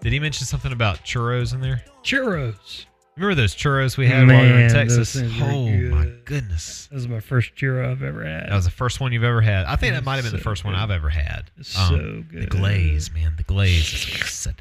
Did 0.00 0.12
he 0.12 0.18
mention 0.18 0.46
something 0.46 0.72
about 0.72 0.98
churros 1.04 1.54
in 1.54 1.60
there? 1.60 1.82
Churros. 2.02 2.86
Remember 3.16 3.34
those 3.36 3.54
churros 3.54 3.96
we 3.96 4.06
had 4.08 4.26
while 4.26 4.42
we 4.42 4.50
were 4.50 4.58
in 4.58 4.70
Texas? 4.72 5.12
those 5.12 5.22
things 5.22 5.40
were 5.40 5.46
Oh 5.46 5.64
good. 5.66 5.90
my 5.92 6.06
goodness. 6.24 6.86
That 6.88 6.96
was 6.96 7.06
my 7.08 7.20
first 7.20 7.54
churro 7.54 7.90
I've 7.92 8.02
ever 8.02 8.24
had. 8.24 8.48
That 8.48 8.54
was 8.56 8.64
the 8.64 8.70
first 8.72 9.00
one 9.00 9.12
you've 9.12 9.22
ever 9.22 9.40
had. 9.40 9.66
I 9.66 9.76
think 9.76 9.94
that 9.94 10.02
might 10.04 10.16
have 10.16 10.24
been 10.24 10.32
the 10.32 10.38
so 10.38 10.42
first 10.44 10.64
one. 10.64 10.74
I've 10.74 10.90
ever 10.90 11.08
had. 11.10 11.50
Um, 11.58 11.62
so 11.64 11.96
good. 12.28 12.42
The 12.42 12.46
glaze, 12.46 13.12
man. 13.12 13.34
The 13.36 13.44
glaze 13.44 13.92
is 13.94 14.18
what 14.18 14.28
set 14.28 14.54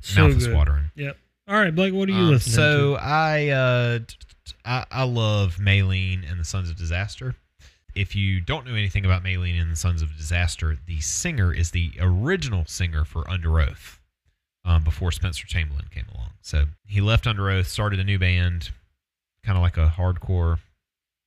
So 0.00 0.28
mouth 0.28 0.36
is 0.36 0.48
watering. 0.48 0.90
Yep. 0.94 1.16
All 1.48 1.56
right, 1.56 1.74
Blake, 1.74 1.92
what 1.94 2.08
are 2.08 2.12
you 2.12 2.18
Um, 2.18 2.30
listening 2.30 2.54
so 2.54 2.62
to? 2.62 2.78
So 2.94 2.96
I, 3.02 3.48
uh, 3.48 3.98
t- 4.00 4.16
t- 4.44 4.52
I 4.64 4.84
I 4.90 5.02
love 5.04 5.56
Maylene 5.56 6.30
and 6.30 6.38
the 6.38 6.44
Sons 6.44 6.70
of 6.70 6.76
Disaster. 6.76 7.34
If 7.96 8.14
you 8.14 8.40
don't 8.40 8.66
know 8.66 8.74
anything 8.74 9.04
about 9.04 9.24
Maylene 9.24 9.60
and 9.60 9.72
the 9.72 9.76
Sons 9.76 10.02
of 10.02 10.16
Disaster, 10.16 10.76
the 10.86 11.00
singer 11.00 11.52
is 11.52 11.70
the 11.70 11.92
original 11.98 12.64
singer 12.66 13.04
for 13.04 13.24
Underoath 13.24 13.98
um, 14.64 14.84
before 14.84 15.10
Spencer 15.10 15.46
Chamberlain 15.46 15.86
came 15.90 16.06
along. 16.14 16.30
So 16.42 16.66
he 16.86 17.00
left 17.00 17.24
Underoath, 17.24 17.66
started 17.66 17.98
a 17.98 18.04
new 18.04 18.18
band, 18.18 18.70
kind 19.42 19.56
of 19.56 19.62
like 19.62 19.78
a 19.78 19.88
hardcore 19.96 20.58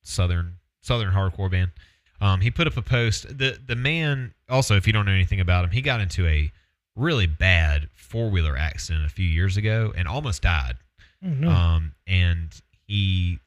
southern 0.02 0.58
southern 0.80 1.12
hardcore 1.12 1.50
band. 1.50 1.72
Um, 2.20 2.40
he 2.40 2.50
put 2.50 2.66
up 2.66 2.76
a 2.76 2.82
post. 2.82 3.38
the 3.38 3.58
The 3.66 3.76
man 3.76 4.34
also, 4.48 4.76
if 4.76 4.86
you 4.86 4.92
don't 4.92 5.06
know 5.06 5.12
anything 5.12 5.40
about 5.40 5.64
him, 5.64 5.70
he 5.70 5.82
got 5.82 6.00
into 6.00 6.26
a 6.26 6.52
really 6.94 7.26
bad 7.26 7.88
four 7.94 8.30
wheeler 8.30 8.56
accident 8.56 9.06
a 9.06 9.08
few 9.08 9.26
years 9.26 9.56
ago 9.56 9.92
and 9.96 10.06
almost 10.06 10.42
died. 10.42 10.76
Oh, 11.24 11.28
no. 11.28 11.50
Um, 11.50 11.92
and 12.06 12.48
he, 12.86 13.38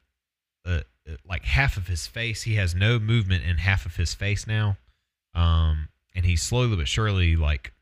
like 1.28 1.44
half 1.44 1.76
of 1.76 1.86
his 1.86 2.06
face, 2.06 2.42
he 2.42 2.54
has 2.54 2.74
no 2.74 2.98
movement 2.98 3.44
in 3.44 3.58
half 3.58 3.86
of 3.86 3.96
his 3.96 4.14
face 4.14 4.46
now. 4.46 4.76
Um, 5.34 5.88
and 6.14 6.24
he's 6.24 6.42
slowly 6.42 6.76
but 6.76 6.88
surely 6.88 7.36
like 7.36 7.72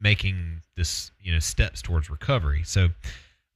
making 0.00 0.62
this, 0.76 1.10
you 1.20 1.32
know, 1.32 1.38
steps 1.38 1.82
towards 1.82 2.10
recovery. 2.10 2.62
So, 2.64 2.88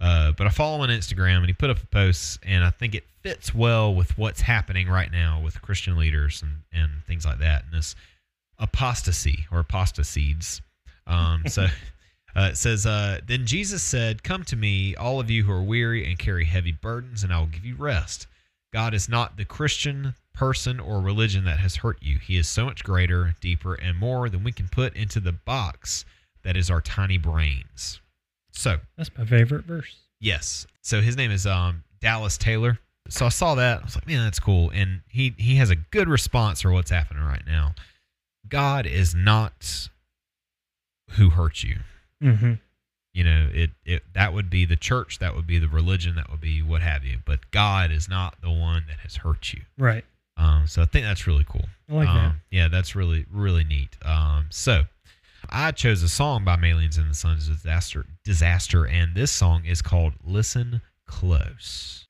uh, 0.00 0.32
but 0.32 0.46
I 0.46 0.50
follow 0.50 0.76
him 0.76 0.82
on 0.82 0.88
Instagram 0.90 1.38
and 1.38 1.46
he 1.46 1.53
put 1.53 1.70
up 1.70 1.82
a 1.82 1.86
post 1.86 2.38
and 2.42 2.64
I 2.64 2.70
think 2.70 2.94
it 2.94 3.05
fits 3.22 3.55
well 3.55 3.94
with 3.94 4.18
what's 4.18 4.40
happening 4.40 4.88
right 4.88 5.11
now 5.11 5.40
with 5.42 5.62
Christian 5.62 5.96
leaders 5.96 6.42
and, 6.42 6.62
and 6.72 7.05
things 7.07 7.24
like 7.24 7.38
that. 7.38 7.64
And 7.64 7.72
this 7.72 7.94
apostasy 8.59 9.46
or 9.50 9.61
apostasides. 9.61 10.61
Um, 11.07 11.44
so 11.48 11.66
uh, 12.34 12.48
it 12.53 12.57
says, 12.57 12.86
uh, 12.86 13.20
Then 13.26 13.46
Jesus 13.46 13.82
said, 13.82 14.22
Come 14.22 14.44
to 14.44 14.57
me, 14.57 14.94
all 14.96 15.20
of 15.20 15.30
you 15.30 15.44
who 15.44 15.53
are 15.53 15.62
weary 15.62 16.09
and 16.09 16.18
carry 16.18 16.44
heavy 16.44 16.72
burdens, 16.72 17.22
and 17.24 17.32
I 17.32 17.38
will 17.40 17.46
give 17.46 17.64
you 17.64 17.76
rest. 17.76 18.26
God 18.72 18.94
is 18.94 19.08
not 19.08 19.36
the 19.36 19.44
Christian 19.44 20.14
person 20.32 20.80
or 20.80 21.00
religion 21.00 21.44
that 21.44 21.58
has 21.58 21.76
hurt 21.76 21.98
you. 22.00 22.18
He 22.18 22.36
is 22.38 22.48
so 22.48 22.64
much 22.64 22.84
greater, 22.84 23.34
deeper, 23.40 23.74
and 23.74 23.98
more 23.98 24.28
than 24.28 24.44
we 24.44 24.52
can 24.52 24.68
put 24.68 24.96
into 24.96 25.20
the 25.20 25.32
box 25.32 26.04
that 26.42 26.56
is 26.56 26.70
our 26.70 26.80
tiny 26.80 27.18
brains. 27.18 28.00
So, 28.50 28.78
That's 28.96 29.10
my 29.16 29.24
favorite 29.24 29.64
verse. 29.64 29.96
Yes. 30.20 30.66
So 30.82 31.00
his 31.00 31.16
name 31.16 31.30
is 31.30 31.46
um, 31.46 31.82
Dallas 32.00 32.38
Taylor. 32.38 32.78
So 33.08 33.26
I 33.26 33.30
saw 33.30 33.56
that. 33.56 33.80
I 33.80 33.84
was 33.84 33.96
like, 33.96 34.06
man, 34.06 34.24
that's 34.24 34.38
cool. 34.38 34.70
And 34.72 35.00
he 35.08 35.34
he 35.36 35.56
has 35.56 35.70
a 35.70 35.76
good 35.76 36.08
response 36.08 36.62
for 36.62 36.70
what's 36.70 36.90
happening 36.90 37.24
right 37.24 37.42
now. 37.46 37.74
God 38.48 38.86
is 38.86 39.14
not 39.14 39.88
who 41.10 41.30
hurt 41.30 41.62
you. 41.64 41.80
Mm-hmm. 42.22 42.52
You 43.12 43.24
know, 43.24 43.48
it, 43.52 43.70
it 43.84 44.02
that 44.14 44.32
would 44.32 44.48
be 44.48 44.64
the 44.64 44.76
church, 44.76 45.18
that 45.18 45.36
would 45.36 45.46
be 45.46 45.58
the 45.58 45.68
religion, 45.68 46.14
that 46.16 46.30
would 46.30 46.40
be 46.40 46.62
what 46.62 46.82
have 46.82 47.04
you. 47.04 47.18
But 47.24 47.50
God 47.50 47.90
is 47.90 48.08
not 48.08 48.40
the 48.40 48.50
one 48.50 48.84
that 48.88 49.00
has 49.00 49.16
hurt 49.16 49.52
you. 49.52 49.62
Right. 49.78 50.04
Um, 50.36 50.66
so 50.66 50.82
I 50.82 50.86
think 50.86 51.04
that's 51.04 51.26
really 51.26 51.44
cool. 51.44 51.66
I 51.90 51.94
like 51.94 52.08
um, 52.08 52.16
that. 52.16 52.34
Yeah, 52.50 52.68
that's 52.68 52.94
really 52.94 53.26
really 53.30 53.64
neat. 53.64 53.96
Um, 54.04 54.46
so 54.50 54.84
I 55.50 55.72
chose 55.72 56.02
a 56.02 56.08
song 56.08 56.44
by 56.44 56.56
Maylene 56.56 56.96
and 56.98 57.10
the 57.10 57.14
Sons 57.14 57.48
of 57.48 57.56
Disaster, 57.56 58.06
Disaster, 58.24 58.86
and 58.86 59.14
this 59.14 59.30
song 59.30 59.64
is 59.66 59.82
called 59.82 60.14
"Listen 60.24 60.80
Close." 61.06 62.06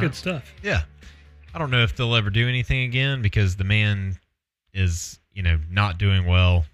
Uh, 0.00 0.08
good 0.08 0.14
stuff. 0.14 0.52
Yeah. 0.62 0.82
I 1.54 1.58
don't 1.58 1.70
know 1.70 1.82
if 1.82 1.96
they'll 1.96 2.14
ever 2.14 2.30
do 2.30 2.48
anything 2.48 2.82
again 2.84 3.22
because 3.22 3.56
the 3.56 3.64
man 3.64 4.18
is, 4.72 5.18
you 5.32 5.42
know, 5.42 5.58
not 5.70 5.98
doing 5.98 6.26
well. 6.26 6.64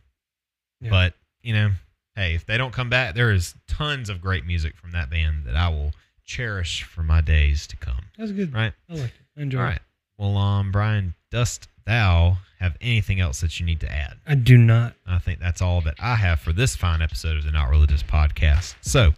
Yeah. 0.80 0.90
But, 0.90 1.14
you 1.42 1.54
know, 1.54 1.70
hey, 2.14 2.34
if 2.34 2.44
they 2.44 2.58
don't 2.58 2.72
come 2.72 2.90
back, 2.90 3.14
there 3.14 3.32
is 3.32 3.54
tons 3.68 4.10
of 4.10 4.20
great 4.20 4.44
music 4.44 4.76
from 4.76 4.92
that 4.92 5.08
band 5.08 5.44
that 5.46 5.56
I 5.56 5.68
will 5.68 5.92
cherish 6.24 6.82
for 6.82 7.02
my 7.02 7.20
days 7.20 7.66
to 7.68 7.76
come. 7.76 8.04
That's 8.18 8.32
good. 8.32 8.52
Right? 8.52 8.72
I 8.90 8.92
like 8.94 9.04
it. 9.04 9.12
I 9.38 9.42
enjoy 9.42 9.58
All 9.60 9.64
it. 9.64 9.68
right. 9.68 9.80
Well, 10.18 10.36
um, 10.36 10.72
Brian, 10.72 11.14
dost 11.30 11.68
thou 11.86 12.38
have 12.60 12.76
anything 12.80 13.20
else 13.20 13.40
that 13.40 13.58
you 13.58 13.66
need 13.66 13.80
to 13.80 13.90
add? 13.90 14.14
I 14.26 14.34
do 14.34 14.56
not. 14.56 14.94
I 15.06 15.18
think 15.18 15.40
that's 15.40 15.62
all 15.62 15.80
that 15.82 15.94
I 16.00 16.16
have 16.16 16.40
for 16.40 16.52
this 16.52 16.76
fine 16.76 17.02
episode 17.02 17.36
of 17.36 17.44
the 17.44 17.52
Not 17.52 17.70
Religious 17.70 18.02
Podcast. 18.02 18.74
So, 18.80 19.12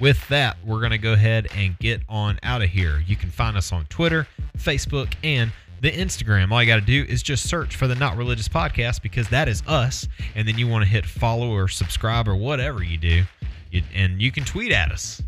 with 0.00 0.26
that, 0.28 0.56
we're 0.64 0.78
going 0.80 0.92
to 0.92 0.98
go 0.98 1.12
ahead 1.12 1.48
and 1.54 1.78
get 1.78 2.00
on 2.08 2.38
out 2.42 2.62
of 2.62 2.68
here. 2.70 3.02
You 3.06 3.16
can 3.16 3.30
find 3.30 3.56
us 3.56 3.72
on 3.72 3.84
Twitter, 3.86 4.26
Facebook, 4.58 5.12
and 5.22 5.52
the 5.80 5.90
Instagram. 5.90 6.52
All 6.52 6.62
you 6.62 6.66
got 6.66 6.76
to 6.76 6.80
do 6.80 7.04
is 7.08 7.22
just 7.22 7.48
search 7.48 7.76
for 7.76 7.86
the 7.88 7.94
Not 7.94 8.16
Religious 8.16 8.48
Podcast 8.48 9.02
because 9.02 9.28
that 9.30 9.48
is 9.48 9.62
us. 9.66 10.06
And 10.34 10.46
then 10.46 10.58
you 10.58 10.68
want 10.68 10.84
to 10.84 10.88
hit 10.88 11.04
follow 11.04 11.50
or 11.50 11.68
subscribe 11.68 12.28
or 12.28 12.36
whatever 12.36 12.82
you 12.82 12.98
do. 12.98 13.24
You, 13.70 13.82
and 13.94 14.20
you 14.20 14.30
can 14.30 14.44
tweet 14.44 14.70
at 14.70 14.92
us. 14.92 15.22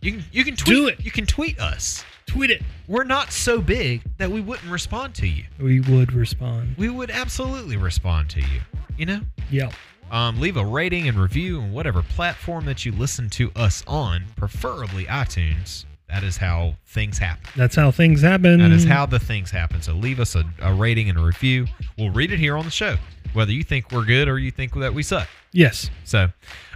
You 0.00 0.12
can 0.12 0.24
you 0.32 0.44
can 0.44 0.56
tweet 0.56 0.76
Do 0.76 0.86
it. 0.88 1.04
You 1.04 1.10
can 1.10 1.26
tweet 1.26 1.58
us. 1.60 2.04
Tweet 2.32 2.50
it. 2.50 2.62
We're 2.88 3.04
not 3.04 3.30
so 3.30 3.60
big 3.60 4.00
that 4.16 4.30
we 4.30 4.40
wouldn't 4.40 4.72
respond 4.72 5.14
to 5.16 5.26
you. 5.26 5.44
We 5.60 5.80
would 5.80 6.14
respond. 6.14 6.76
We 6.78 6.88
would 6.88 7.10
absolutely 7.10 7.76
respond 7.76 8.30
to 8.30 8.40
you. 8.40 8.62
You 8.96 9.04
know? 9.04 9.20
Yeah. 9.50 9.70
Um, 10.10 10.40
leave 10.40 10.56
a 10.56 10.64
rating 10.64 11.06
and 11.08 11.18
review 11.18 11.60
on 11.60 11.74
whatever 11.74 12.00
platform 12.00 12.64
that 12.64 12.86
you 12.86 12.92
listen 12.92 13.28
to 13.30 13.52
us 13.54 13.84
on, 13.86 14.24
preferably 14.34 15.04
iTunes. 15.04 15.84
That 16.08 16.22
is 16.22 16.38
how 16.38 16.76
things 16.86 17.18
happen. 17.18 17.50
That's 17.54 17.76
how 17.76 17.90
things 17.90 18.22
happen. 18.22 18.60
That 18.60 18.72
is 18.72 18.84
how 18.84 19.04
the 19.04 19.18
things 19.18 19.50
happen. 19.50 19.82
So 19.82 19.92
leave 19.92 20.18
us 20.18 20.34
a, 20.34 20.44
a 20.62 20.72
rating 20.72 21.10
and 21.10 21.18
a 21.18 21.22
review. 21.22 21.66
We'll 21.98 22.12
read 22.12 22.32
it 22.32 22.38
here 22.38 22.56
on 22.56 22.64
the 22.64 22.70
show, 22.70 22.96
whether 23.32 23.52
you 23.52 23.62
think 23.62 23.90
we're 23.92 24.04
good 24.04 24.28
or 24.28 24.38
you 24.38 24.50
think 24.50 24.74
that 24.74 24.94
we 24.94 25.02
suck. 25.02 25.28
Yes. 25.52 25.90
So 26.04 26.28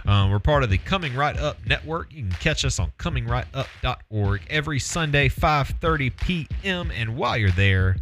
um, 0.05 0.31
we're 0.31 0.39
part 0.39 0.63
of 0.63 0.69
the 0.69 0.77
Coming 0.77 1.15
Right 1.15 1.37
Up 1.37 1.57
Network. 1.65 2.13
You 2.13 2.23
can 2.23 2.31
catch 2.33 2.63
us 2.63 2.79
on 2.79 2.91
comingrightup.org 2.99 4.41
every 4.49 4.79
Sunday, 4.79 5.29
5.30 5.29 6.17
p.m. 6.17 6.91
And 6.91 7.17
while 7.17 7.37
you're 7.37 7.51
there, 7.51 7.97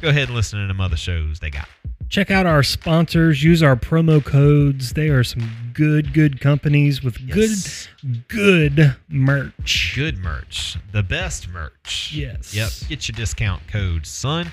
go 0.00 0.08
ahead 0.08 0.28
and 0.28 0.34
listen 0.34 0.60
to 0.60 0.66
them 0.66 0.80
other 0.80 0.96
shows 0.96 1.40
they 1.40 1.50
got. 1.50 1.68
Check 2.08 2.30
out 2.30 2.46
our 2.46 2.62
sponsors. 2.62 3.42
Use 3.42 3.62
our 3.62 3.74
promo 3.74 4.24
codes. 4.24 4.92
They 4.92 5.08
are 5.08 5.24
some 5.24 5.50
good, 5.72 6.12
good 6.12 6.40
companies 6.40 7.02
with 7.02 7.18
Yes. 7.20 7.88
good, 8.28 8.76
good 8.76 8.96
merch. 9.08 9.92
Good 9.96 10.18
merch. 10.18 10.76
The 10.92 11.02
best 11.02 11.48
merch. 11.48 12.12
Yes. 12.14 12.54
Yep. 12.54 12.70
Get 12.88 13.08
your 13.08 13.14
discount 13.16 13.66
code, 13.66 14.06
son. 14.06 14.46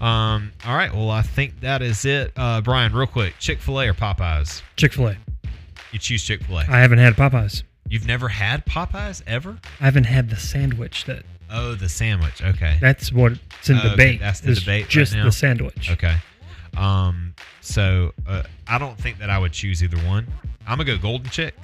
Um, 0.00 0.52
all 0.64 0.76
right. 0.76 0.92
Well, 0.94 1.10
I 1.10 1.22
think 1.22 1.60
that 1.60 1.82
is 1.82 2.04
it. 2.04 2.32
Uh, 2.36 2.60
Brian, 2.60 2.92
real 2.94 3.06
quick 3.08 3.34
Chick 3.40 3.60
fil 3.60 3.80
A 3.80 3.88
or 3.88 3.94
Popeyes? 3.94 4.62
Chick 4.76 4.92
fil 4.92 5.08
A. 5.08 5.16
You 5.90 5.98
choose 5.98 6.22
Chick 6.22 6.44
fil 6.44 6.58
A. 6.58 6.64
I 6.68 6.78
haven't 6.78 6.98
had 6.98 7.14
Popeyes. 7.14 7.64
You've 7.88 8.06
never 8.06 8.28
had 8.28 8.64
Popeyes 8.64 9.22
ever? 9.26 9.58
I 9.80 9.84
haven't 9.84 10.04
had 10.04 10.30
the 10.30 10.36
sandwich 10.36 11.04
that. 11.06 11.24
Oh, 11.50 11.74
the 11.74 11.88
sandwich. 11.88 12.42
Okay. 12.42 12.78
That's 12.80 13.12
what's 13.12 13.38
in 13.68 13.76
Oh, 13.76 13.80
okay, 13.80 13.90
debate. 13.90 14.20
That's 14.20 14.40
the 14.40 14.54
debate. 14.54 14.88
Just 14.88 15.12
right 15.12 15.18
now? 15.18 15.24
the 15.24 15.32
sandwich. 15.32 15.90
Okay. 15.90 16.16
Um. 16.76 17.34
So 17.60 18.12
uh, 18.26 18.42
I 18.66 18.78
don't 18.78 18.98
think 18.98 19.18
that 19.18 19.30
I 19.30 19.38
would 19.38 19.52
choose 19.52 19.82
either 19.82 19.98
one. 20.06 20.26
I'm 20.66 20.78
gonna 20.78 20.84
go 20.84 20.98
Golden 20.98 21.30
Chick. 21.30 21.54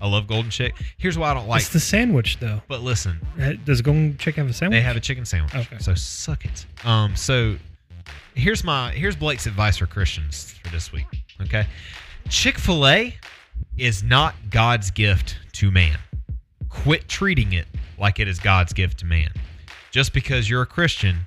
I 0.00 0.08
love 0.08 0.26
Golden 0.26 0.50
Chick. 0.50 0.74
Here's 0.96 1.18
why 1.18 1.30
I 1.30 1.34
don't 1.34 1.46
like. 1.46 1.60
it's 1.60 1.68
the 1.70 1.80
sandwich, 1.80 2.38
though. 2.40 2.62
But 2.68 2.80
listen, 2.80 3.20
Uh, 3.40 3.52
Does 3.64 3.82
Golden 3.82 4.16
Chick 4.16 4.36
have 4.36 4.48
a 4.48 4.52
sandwich? 4.52 4.78
They 4.78 4.82
have 4.82 4.96
a 4.96 5.00
chicken 5.00 5.24
sandwich. 5.26 5.54
Okay. 5.54 5.76
So 5.78 5.94
suck 5.94 6.44
it. 6.44 6.64
Um. 6.84 7.14
So 7.16 7.56
here's 8.34 8.64
my 8.64 8.92
here's 8.92 9.16
Blake's 9.16 9.46
advice 9.46 9.76
for 9.76 9.86
Christians 9.86 10.54
for 10.62 10.70
this 10.70 10.90
week. 10.92 11.06
Okay. 11.42 11.66
Chick 12.28 12.58
Fil 12.58 12.86
A 12.86 13.14
is 13.76 14.02
not 14.02 14.34
God's 14.50 14.90
gift 14.90 15.36
to 15.54 15.70
man. 15.70 15.98
Quit 16.68 17.08
treating 17.08 17.52
it 17.52 17.66
like 17.98 18.20
it 18.20 18.28
is 18.28 18.38
God's 18.38 18.72
gift 18.72 18.98
to 19.00 19.04
man. 19.06 19.30
Just 19.90 20.12
because 20.12 20.48
you're 20.48 20.62
a 20.62 20.66
Christian 20.66 21.18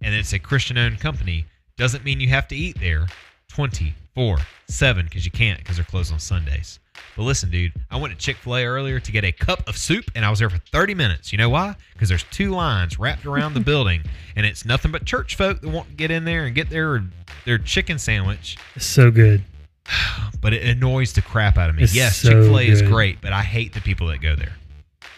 and 0.00 0.14
it's 0.14 0.32
a 0.32 0.38
Christian-owned 0.38 1.00
company 1.00 1.46
doesn't 1.76 2.04
mean 2.04 2.20
you 2.20 2.28
have 2.28 2.48
to 2.48 2.56
eat 2.56 2.78
there 2.80 3.06
24 3.48 4.38
7 4.68 5.04
because 5.06 5.24
you 5.24 5.30
can't 5.30 5.58
because 5.58 5.76
they're 5.76 5.84
closed 5.84 6.12
on 6.12 6.18
Sundays. 6.18 6.78
But 7.16 7.24
listen, 7.24 7.50
dude, 7.50 7.72
I 7.90 7.96
went 7.96 8.12
to 8.12 8.18
Chick 8.18 8.36
fil 8.36 8.56
A 8.56 8.64
earlier 8.64 9.00
to 9.00 9.12
get 9.12 9.24
a 9.24 9.32
cup 9.32 9.68
of 9.68 9.76
soup 9.76 10.04
and 10.14 10.24
I 10.24 10.30
was 10.30 10.38
there 10.38 10.50
for 10.50 10.58
30 10.72 10.94
minutes. 10.94 11.32
You 11.32 11.38
know 11.38 11.48
why? 11.48 11.76
Because 11.92 12.08
there's 12.08 12.24
two 12.24 12.50
lines 12.50 12.98
wrapped 12.98 13.26
around 13.26 13.54
the 13.54 13.60
building 13.72 14.02
and 14.36 14.46
it's 14.46 14.64
nothing 14.64 14.90
but 14.90 15.04
church 15.04 15.36
folk 15.36 15.60
that 15.60 15.68
want 15.68 15.88
to 15.88 15.94
get 15.94 16.10
in 16.10 16.24
there 16.24 16.44
and 16.44 16.54
get 16.54 16.70
their, 16.70 17.02
their 17.44 17.58
chicken 17.58 17.98
sandwich. 17.98 18.56
It's 18.74 18.86
so 18.86 19.10
good. 19.10 19.42
But 20.40 20.52
it 20.52 20.62
annoys 20.62 21.14
the 21.14 21.22
crap 21.22 21.56
out 21.56 21.70
of 21.70 21.76
me. 21.76 21.84
It's 21.84 21.94
yes, 21.94 22.18
so 22.18 22.28
Chick 22.28 22.42
fil 22.42 22.58
A 22.58 22.66
is 22.68 22.82
great, 22.82 23.22
but 23.22 23.32
I 23.32 23.40
hate 23.40 23.72
the 23.72 23.80
people 23.80 24.08
that 24.08 24.20
go 24.20 24.36
there. 24.36 24.52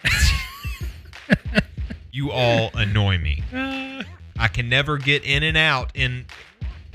you 2.12 2.31
all 2.31 2.70
annoy 2.74 3.19
me. 3.19 3.43
I 4.39 4.49
can 4.49 4.69
never 4.69 4.99
get 4.99 5.24
in 5.24 5.43
and 5.43 5.57
out 5.57 5.91
in 5.95 6.27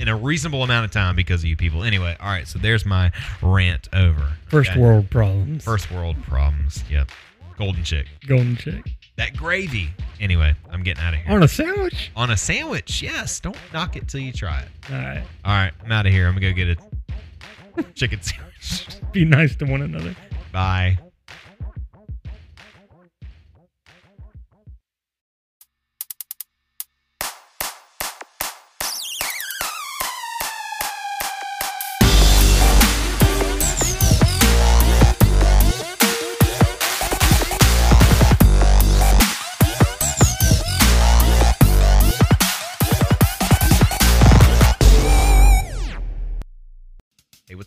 in 0.02 0.08
a 0.08 0.18
reasonable 0.18 0.64
amount 0.64 0.84
of 0.84 0.92
time 0.92 1.16
because 1.16 1.42
of 1.42 1.46
you 1.46 1.56
people. 1.56 1.84
Anyway, 1.84 2.18
all 2.20 2.28
right, 2.28 2.48
so 2.48 2.58
there's 2.58 2.86
my 2.86 3.12
rant 3.42 3.88
over. 3.94 4.34
First 4.48 4.72
okay? 4.72 4.80
world 4.80 5.10
problems. 5.10 5.64
First 5.64 5.92
world 5.92 6.22
problems. 6.24 6.84
Yep. 6.90 7.10
Golden 7.58 7.84
chick. 7.84 8.08
Golden 8.28 8.56
Chick. 8.56 8.84
That 9.18 9.38
gravy 9.38 9.92
Anyway, 10.20 10.56
I'm 10.72 10.84
getting 10.84 11.04
out 11.04 11.14
of 11.14 11.20
here. 11.20 11.36
On 11.36 11.44
a 11.44 11.48
sandwich? 11.48 12.12
On 12.16 12.32
a 12.32 12.38
sandwich, 12.38 13.02
yes. 13.02 13.40
Don't 13.40 13.58
knock 13.74 13.96
it 13.96 14.08
till 14.08 14.22
you 14.22 14.32
try 14.32 14.62
it. 14.62 14.68
All 14.92 14.98
right. 14.98 15.24
All 15.46 15.52
right, 15.52 15.72
I'm 15.84 15.92
out 15.92 16.06
of 16.06 16.12
here. 16.12 16.28
I'm 16.28 16.34
gonna 16.34 16.52
go 16.52 16.56
get 16.56 16.78
a 17.78 17.84
chicken 17.94 18.22
sandwich. 18.22 18.88
Be 19.12 19.26
nice 19.26 19.56
to 19.58 19.66
one 19.66 19.82
another. 19.82 20.16
Bye. 20.52 20.98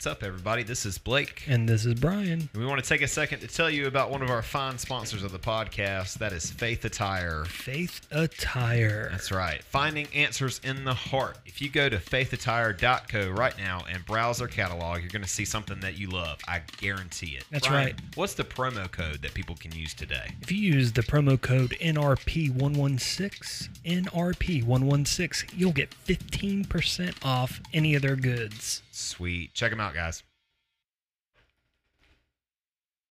What's 0.04 0.18
up, 0.18 0.22
everybody? 0.22 0.62
This 0.62 0.84
is 0.84 0.98
Blake. 0.98 1.44
And 1.48 1.66
this 1.66 1.86
is 1.86 1.94
Brian. 1.94 2.50
And 2.52 2.60
we 2.62 2.66
want 2.66 2.78
to 2.82 2.86
take 2.86 3.00
a 3.00 3.08
second 3.08 3.40
to 3.40 3.48
tell 3.48 3.70
you 3.70 3.86
about 3.86 4.10
one 4.10 4.20
of 4.20 4.28
our 4.28 4.42
fine 4.42 4.76
sponsors 4.76 5.22
of 5.22 5.32
the 5.32 5.38
podcast. 5.38 6.18
That 6.18 6.34
is 6.34 6.50
Faith 6.50 6.84
Attire. 6.84 7.46
Faith 7.46 8.06
Attire. 8.10 9.08
That's 9.10 9.32
right. 9.32 9.64
Finding 9.64 10.06
answers 10.14 10.60
in 10.62 10.84
the 10.84 10.92
heart. 10.92 11.38
If 11.46 11.62
you 11.62 11.70
go 11.70 11.88
to 11.88 11.96
faithattire.co 11.96 13.30
right 13.30 13.56
now 13.56 13.84
and 13.90 14.04
browse 14.04 14.40
their 14.40 14.48
catalog, 14.48 15.00
you're 15.00 15.08
going 15.08 15.22
to 15.22 15.28
see 15.28 15.46
something 15.46 15.80
that 15.80 15.96
you 15.96 16.08
love. 16.10 16.38
I 16.46 16.60
guarantee 16.76 17.36
it. 17.38 17.46
That's 17.50 17.66
Brian, 17.66 17.86
right. 17.86 17.98
What's 18.14 18.34
the 18.34 18.44
promo 18.44 18.92
code 18.92 19.22
that 19.22 19.32
people 19.32 19.56
can 19.56 19.72
use 19.72 19.94
today? 19.94 20.32
If 20.42 20.52
you 20.52 20.58
use 20.58 20.92
the 20.92 21.02
promo 21.02 21.40
code 21.40 21.78
NRP116, 21.80 23.68
NRP116, 23.86 25.54
you'll 25.56 25.72
get 25.72 25.94
15% 26.06 27.24
off 27.24 27.62
any 27.72 27.94
of 27.94 28.02
their 28.02 28.16
goods. 28.16 28.82
Sweet. 28.94 29.54
Check 29.54 29.70
them 29.70 29.80
out, 29.80 29.92
guys. 29.92 30.22